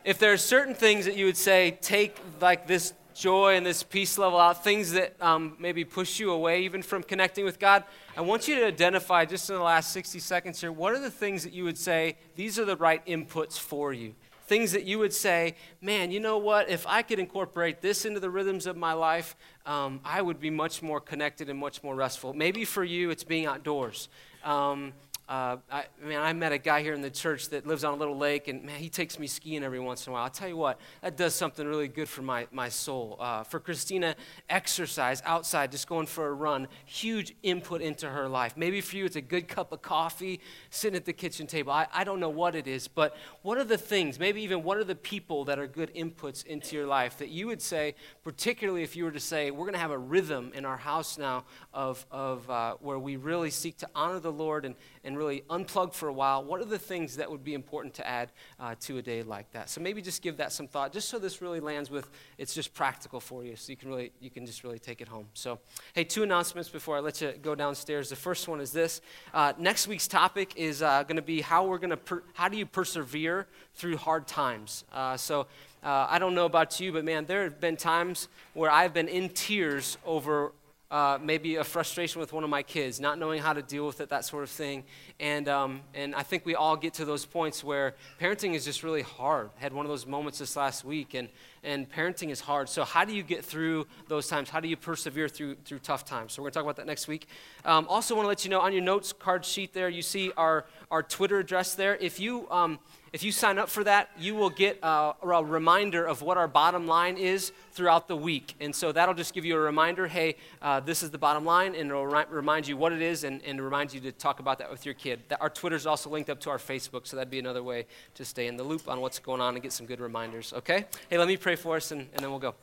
if 0.03 0.19
there 0.19 0.33
are 0.33 0.37
certain 0.37 0.75
things 0.75 1.05
that 1.05 1.15
you 1.15 1.23
would 1.23 1.37
say 1.37 1.77
take 1.79 2.17
like 2.41 2.67
this 2.67 2.91
joy 3.15 3.55
and 3.55 3.65
this 3.65 3.83
peace 3.83 4.17
level 4.17 4.37
out, 4.37 4.65
things 4.65 4.91
that 4.91 5.15
um, 5.21 5.55
maybe 5.59 5.85
push 5.85 6.19
you 6.19 6.31
away 6.31 6.63
even 6.63 6.83
from 6.83 7.03
connecting 7.03 7.45
with 7.45 7.57
God, 7.57 7.85
I 8.17 8.21
want 8.21 8.49
you 8.49 8.55
to 8.55 8.65
identify 8.65 9.23
just 9.23 9.49
in 9.49 9.55
the 9.55 9.61
last 9.61 9.93
60 9.93 10.19
seconds 10.19 10.59
here 10.59 10.73
what 10.73 10.91
are 10.91 10.99
the 10.99 11.09
things 11.09 11.43
that 11.45 11.53
you 11.53 11.63
would 11.63 11.77
say 11.77 12.17
these 12.35 12.59
are 12.59 12.65
the 12.65 12.75
right 12.75 13.05
inputs 13.05 13.57
for 13.57 13.93
you? 13.93 14.13
Things 14.45 14.73
that 14.73 14.83
you 14.83 14.99
would 14.99 15.13
say, 15.13 15.55
man, 15.79 16.11
you 16.11 16.19
know 16.19 16.37
what? 16.37 16.69
If 16.69 16.85
I 16.85 17.01
could 17.01 17.19
incorporate 17.19 17.81
this 17.81 18.03
into 18.03 18.19
the 18.19 18.29
rhythms 18.29 18.65
of 18.65 18.75
my 18.75 18.91
life, 18.91 19.37
um, 19.65 20.01
I 20.03 20.21
would 20.21 20.41
be 20.41 20.49
much 20.49 20.81
more 20.81 20.99
connected 20.99 21.49
and 21.49 21.57
much 21.57 21.81
more 21.81 21.95
restful. 21.95 22.33
Maybe 22.33 22.65
for 22.65 22.83
you, 22.83 23.09
it's 23.09 23.23
being 23.23 23.45
outdoors. 23.45 24.09
Um, 24.43 24.93
uh, 25.27 25.57
I, 25.69 25.85
man, 26.01 26.21
I 26.21 26.31
met 26.31 26.53
a 26.53 26.57
guy 26.57 26.81
here 26.81 26.93
in 26.93 27.01
the 27.01 27.09
church 27.09 27.49
that 27.49 27.67
lives 27.67 27.83
on 27.83 27.93
a 27.93 27.97
little 27.97 28.17
lake, 28.17 28.47
and 28.47 28.63
man, 28.63 28.79
he 28.79 28.87
takes 28.87 29.19
me 29.19 29.27
skiing 29.27 29.61
every 29.61 29.79
once 29.79 30.07
in 30.07 30.11
a 30.11 30.13
while. 30.13 30.23
I'll 30.23 30.29
tell 30.29 30.47
you 30.47 30.55
what, 30.55 30.79
that 31.01 31.17
does 31.17 31.35
something 31.35 31.67
really 31.67 31.89
good 31.89 32.07
for 32.07 32.21
my, 32.21 32.47
my 32.51 32.69
soul. 32.69 33.17
Uh, 33.19 33.43
for 33.43 33.59
Christina, 33.59 34.15
exercise 34.49 35.21
outside, 35.25 35.71
just 35.71 35.89
going 35.89 36.05
for 36.05 36.27
a 36.27 36.33
run, 36.33 36.69
huge 36.85 37.35
input 37.43 37.81
into 37.81 38.09
her 38.09 38.29
life. 38.29 38.55
Maybe 38.55 38.79
for 38.79 38.95
you, 38.95 39.03
it's 39.03 39.17
a 39.17 39.21
good 39.21 39.49
cup 39.49 39.73
of 39.73 39.81
coffee, 39.81 40.39
sitting 40.69 40.95
at 40.95 41.03
the 41.03 41.13
kitchen 41.13 41.45
table. 41.45 41.73
I, 41.73 41.87
I 41.93 42.05
don't 42.05 42.21
know 42.21 42.29
what 42.29 42.55
it 42.55 42.65
is, 42.65 42.87
but 42.87 43.17
what 43.41 43.57
are 43.57 43.65
the 43.65 43.77
things, 43.77 44.19
maybe 44.19 44.41
even 44.43 44.63
what 44.63 44.77
are 44.77 44.85
the 44.85 44.95
people 44.95 45.43
that 45.45 45.59
are 45.59 45.67
good 45.67 45.93
inputs 45.93 46.45
into 46.45 46.75
your 46.75 46.87
life 46.87 47.17
that 47.17 47.29
you 47.29 47.47
would 47.47 47.61
say, 47.61 47.95
particularly 48.23 48.81
if 48.81 48.95
you 48.95 49.03
were 49.03 49.11
to 49.11 49.19
say, 49.19 49.51
we're 49.51 49.65
going 49.65 49.73
to 49.73 49.79
have 49.79 49.91
a 49.91 49.97
rhythm 49.97 50.51
in 50.53 50.63
our 50.63 50.77
house 50.77 51.17
now 51.17 51.43
of, 51.73 52.05
of 52.11 52.49
uh, 52.49 52.75
where 52.79 52.97
we 52.97 53.17
really 53.17 53.49
seek 53.49 53.77
to 53.79 53.89
honor 53.93 54.21
the 54.21 54.31
Lord 54.31 54.63
and, 54.63 54.75
and 55.03 55.16
really 55.17 55.43
unplug 55.49 55.93
for 55.93 56.09
a 56.09 56.13
while, 56.13 56.43
what 56.43 56.61
are 56.61 56.65
the 56.65 56.79
things 56.79 57.17
that 57.17 57.29
would 57.29 57.43
be 57.43 57.53
important 57.53 57.93
to 57.95 58.07
add 58.07 58.31
uh, 58.59 58.75
to 58.81 58.97
a 58.97 59.01
day 59.01 59.23
like 59.23 59.51
that? 59.51 59.69
So 59.69 59.81
maybe 59.81 60.01
just 60.01 60.21
give 60.21 60.37
that 60.37 60.51
some 60.51 60.67
thought, 60.67 60.93
just 60.93 61.09
so 61.09 61.19
this 61.19 61.41
really 61.41 61.59
lands 61.59 61.89
with 61.89 62.09
it's 62.37 62.53
just 62.53 62.73
practical 62.73 63.19
for 63.19 63.43
you, 63.43 63.55
so 63.55 63.71
you 63.71 63.77
can 63.77 63.89
really 63.89 64.11
you 64.19 64.29
can 64.29 64.45
just 64.45 64.63
really 64.63 64.79
take 64.79 65.01
it 65.01 65.07
home. 65.07 65.27
So, 65.33 65.59
hey, 65.93 66.03
two 66.03 66.23
announcements 66.23 66.69
before 66.69 66.97
I 66.97 66.99
let 66.99 67.21
you 67.21 67.33
go 67.41 67.55
downstairs. 67.55 68.09
The 68.09 68.15
first 68.15 68.47
one 68.47 68.61
is 68.61 68.71
this: 68.71 69.01
uh, 69.33 69.53
next 69.57 69.87
week's 69.87 70.07
topic 70.07 70.53
is 70.55 70.81
uh, 70.81 71.03
going 71.03 71.17
to 71.17 71.21
be 71.21 71.41
how 71.41 71.65
we're 71.65 71.79
going 71.79 71.89
to 71.91 71.97
per- 71.97 72.23
how 72.33 72.47
do 72.47 72.57
you 72.57 72.65
persevere 72.65 73.47
through 73.75 73.97
hard 73.97 74.27
times. 74.27 74.85
Uh, 74.93 75.17
so. 75.17 75.47
Uh, 75.83 76.07
I 76.09 76.17
don't 76.17 76.33
know 76.33 76.47
about 76.47 76.79
you, 76.79 76.91
but 76.91 77.05
man, 77.05 77.27
there 77.27 77.43
have 77.43 77.61
been 77.61 77.77
times 77.77 78.27
where 78.55 78.69
I've 78.69 78.95
been 78.95 79.07
in 79.07 79.29
tears 79.29 79.97
over 80.05 80.51
uh, 80.89 81.17
maybe 81.21 81.57
a 81.57 81.63
frustration 81.63 82.21
with 82.21 82.31
one 82.31 82.45
of 82.45 82.49
my 82.49 82.63
kids, 82.63 82.99
not 82.99 83.19
knowing 83.19 83.41
how 83.41 83.51
to 83.51 83.61
deal 83.61 83.85
with 83.85 83.99
it, 83.99 84.09
that 84.09 84.23
sort 84.23 84.43
of 84.43 84.49
thing. 84.49 84.85
And, 85.19 85.49
um, 85.49 85.81
and 85.93 86.15
I 86.15 86.23
think 86.23 86.45
we 86.45 86.55
all 86.55 86.77
get 86.77 86.93
to 86.95 87.05
those 87.05 87.25
points 87.25 87.61
where 87.63 87.95
parenting 88.21 88.53
is 88.53 88.63
just 88.63 88.83
really 88.83 89.01
hard. 89.01 89.49
I 89.57 89.61
had 89.61 89.73
one 89.73 89.85
of 89.85 89.89
those 89.89 90.05
moments 90.05 90.39
this 90.39 90.55
last 90.55 90.85
week, 90.85 91.13
and, 91.13 91.27
and 91.61 91.89
parenting 91.89 92.29
is 92.29 92.39
hard. 92.39 92.69
So, 92.69 92.85
how 92.85 93.03
do 93.03 93.13
you 93.13 93.23
get 93.23 93.43
through 93.43 93.85
those 94.07 94.27
times? 94.27 94.49
How 94.49 94.61
do 94.61 94.69
you 94.69 94.77
persevere 94.77 95.27
through, 95.27 95.55
through 95.65 95.79
tough 95.79 96.05
times? 96.05 96.33
So, 96.33 96.41
we're 96.41 96.45
going 96.45 96.53
to 96.53 96.59
talk 96.59 96.63
about 96.63 96.75
that 96.77 96.87
next 96.87 97.09
week. 97.09 97.27
Um, 97.65 97.85
also, 97.89 98.15
want 98.15 98.23
to 98.23 98.29
let 98.29 98.45
you 98.45 98.49
know 98.49 98.61
on 98.61 98.71
your 98.71 98.81
notes 98.81 99.11
card 99.11 99.43
sheet 99.43 99.73
there, 99.73 99.89
you 99.89 100.01
see 100.01 100.31
our, 100.37 100.65
our 100.89 101.03
Twitter 101.03 101.39
address 101.39 101.75
there. 101.75 101.95
If 101.97 102.19
you. 102.19 102.49
Um, 102.49 102.79
if 103.17 103.23
you 103.23 103.31
sign 103.31 103.57
up 103.57 103.67
for 103.67 103.83
that, 103.83 104.11
you 104.19 104.35
will 104.35 104.51
get 104.51 104.77
a, 104.83 105.15
a, 105.23 105.43
reminder 105.43 106.05
of 106.05 106.21
what 106.21 106.37
our 106.37 106.47
bottom 106.47 106.85
line 106.85 107.17
is 107.17 107.51
throughout 107.71 108.07
the 108.07 108.15
week. 108.15 108.53
And 108.59 108.75
so 108.75 108.91
that'll 108.91 109.15
just 109.15 109.33
give 109.33 109.43
you 109.43 109.55
a 109.55 109.59
reminder 109.59 110.05
hey, 110.05 110.35
uh, 110.61 110.81
this 110.81 111.01
is 111.01 111.09
the 111.09 111.17
bottom 111.17 111.43
line, 111.43 111.73
and 111.73 111.89
it'll 111.89 112.05
ri- 112.05 112.25
remind 112.29 112.67
you 112.67 112.77
what 112.77 112.93
it 112.93 113.01
is 113.01 113.23
and, 113.23 113.41
and 113.41 113.59
remind 113.59 113.91
you 113.91 113.99
to 114.01 114.11
talk 114.11 114.39
about 114.39 114.59
that 114.59 114.69
with 114.69 114.85
your 114.85 114.93
kid. 114.93 115.21
That, 115.29 115.41
our 115.41 115.49
Twitter's 115.49 115.87
also 115.87 116.11
linked 116.11 116.29
up 116.29 116.39
to 116.41 116.51
our 116.51 116.59
Facebook, 116.59 117.07
so 117.07 117.15
that'd 117.15 117.31
be 117.31 117.39
another 117.39 117.63
way 117.63 117.87
to 118.13 118.23
stay 118.23 118.45
in 118.45 118.55
the 118.55 118.63
loop 118.63 118.87
on 118.87 119.01
what's 119.01 119.17
going 119.17 119.41
on 119.41 119.55
and 119.55 119.63
get 119.63 119.73
some 119.73 119.87
good 119.87 119.99
reminders, 119.99 120.53
okay? 120.53 120.85
Hey, 121.09 121.17
let 121.17 121.27
me 121.27 121.37
pray 121.37 121.55
for 121.55 121.77
us, 121.77 121.89
and, 121.89 122.01
and 122.01 122.19
then 122.19 122.29
we'll 122.29 122.37
go. 122.37 122.53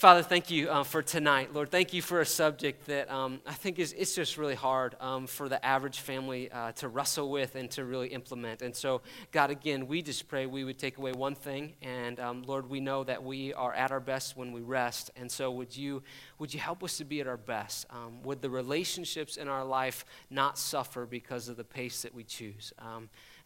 Father, 0.00 0.22
thank 0.22 0.50
you 0.50 0.70
uh, 0.70 0.82
for 0.82 1.02
tonight. 1.02 1.52
Lord, 1.52 1.70
thank 1.70 1.92
you 1.92 2.00
for 2.00 2.22
a 2.22 2.24
subject 2.24 2.86
that 2.86 3.10
um, 3.10 3.38
I 3.46 3.52
think 3.52 3.78
is 3.78 3.92
it's 3.92 4.14
just 4.14 4.38
really 4.38 4.54
hard 4.54 4.96
um, 4.98 5.26
for 5.26 5.46
the 5.46 5.62
average 5.62 6.00
family 6.00 6.50
uh, 6.50 6.72
to 6.76 6.88
wrestle 6.88 7.30
with 7.30 7.54
and 7.54 7.70
to 7.72 7.84
really 7.84 8.08
implement. 8.08 8.62
And 8.62 8.74
so, 8.74 9.02
God, 9.30 9.50
again, 9.50 9.86
we 9.86 10.00
just 10.00 10.26
pray 10.26 10.46
we 10.46 10.64
would 10.64 10.78
take 10.78 10.96
away 10.96 11.12
one 11.12 11.34
thing. 11.34 11.74
And 11.82 12.18
um, 12.18 12.44
Lord, 12.46 12.70
we 12.70 12.80
know 12.80 13.04
that 13.04 13.22
we 13.22 13.52
are 13.52 13.74
at 13.74 13.92
our 13.92 14.00
best 14.00 14.38
when 14.38 14.52
we 14.52 14.62
rest. 14.62 15.10
And 15.16 15.30
so, 15.30 15.50
would 15.50 15.76
you 15.76 16.02
would 16.38 16.54
you 16.54 16.60
help 16.60 16.82
us 16.82 16.96
to 16.96 17.04
be 17.04 17.20
at 17.20 17.26
our 17.26 17.36
best? 17.36 17.84
Um, 17.90 18.22
would 18.22 18.40
the 18.40 18.48
relationships 18.48 19.36
in 19.36 19.48
our 19.48 19.66
life 19.66 20.06
not 20.30 20.56
suffer 20.56 21.04
because 21.04 21.50
of 21.50 21.58
the 21.58 21.64
pace 21.64 22.00
that 22.00 22.14
we 22.14 22.24
choose? 22.24 22.72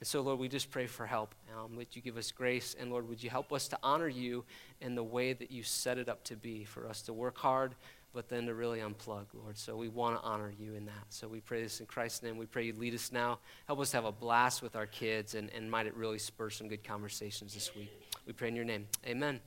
And 0.00 0.07
so, 0.07 0.20
Lord, 0.20 0.38
we 0.38 0.48
just 0.48 0.70
pray 0.70 0.87
for 0.87 1.07
help. 1.07 1.35
Um, 1.57 1.76
would 1.76 1.94
you 1.94 2.02
give 2.02 2.16
us 2.16 2.33
grace? 2.33 2.74
And 2.78 2.90
Lord, 2.90 3.09
would 3.09 3.22
you 3.22 3.30
help 3.30 3.52
us 3.52 3.68
to 3.68 3.78
honor 3.83 4.09
you 4.09 4.44
in 4.80 4.94
the 4.94 5.02
way 5.02 5.33
that 5.33 5.50
you 5.50 5.62
set 5.62 5.98
it 5.98 6.09
up 6.09 6.24
to 6.24 6.37
be 6.37 6.64
for 6.64 6.87
us 6.87 7.02
to 7.02 7.12
work 7.12 7.38
hard, 7.38 7.74
but 8.12 8.28
then 8.28 8.46
to 8.46 8.54
really 8.54 8.80
unplug, 8.80 9.26
Lord. 9.35 9.57
So 9.57 9.76
we 9.76 9.88
want 9.88 10.20
to 10.20 10.22
honor 10.22 10.52
you 10.59 10.74
in 10.74 10.87
that. 10.87 11.07
So 11.09 11.28
we 11.28 11.40
pray 11.40 11.62
this 11.62 11.80
in 11.80 11.87
Christ's 11.87 12.22
name. 12.22 12.37
We 12.37 12.46
pray 12.46 12.64
you 12.64 12.74
lead 12.76 12.94
us 12.94 13.12
now. 13.12 13.38
Help 13.66 13.80
us 13.80 13.90
to 13.90 13.96
have 13.96 14.04
a 14.04 14.12
blast 14.12 14.62
with 14.62 14.76
our 14.76 14.87
kids, 14.87 15.35
and, 15.35 15.50
and 15.50 15.70
might 15.70 15.87
it 15.87 15.96
really 15.96 16.18
spur 16.18 16.50
some 16.50 16.68
good 16.68 16.85
conversations 16.85 17.54
this 17.54 17.74
week. 17.74 17.90
We 18.26 18.33
pray 18.33 18.48
in 18.48 18.57
your 18.57 18.64
name. 18.64 18.87
Amen. 19.07 19.40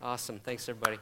Awesome. 0.00 0.38
Thanks, 0.40 0.68
everybody. 0.68 0.98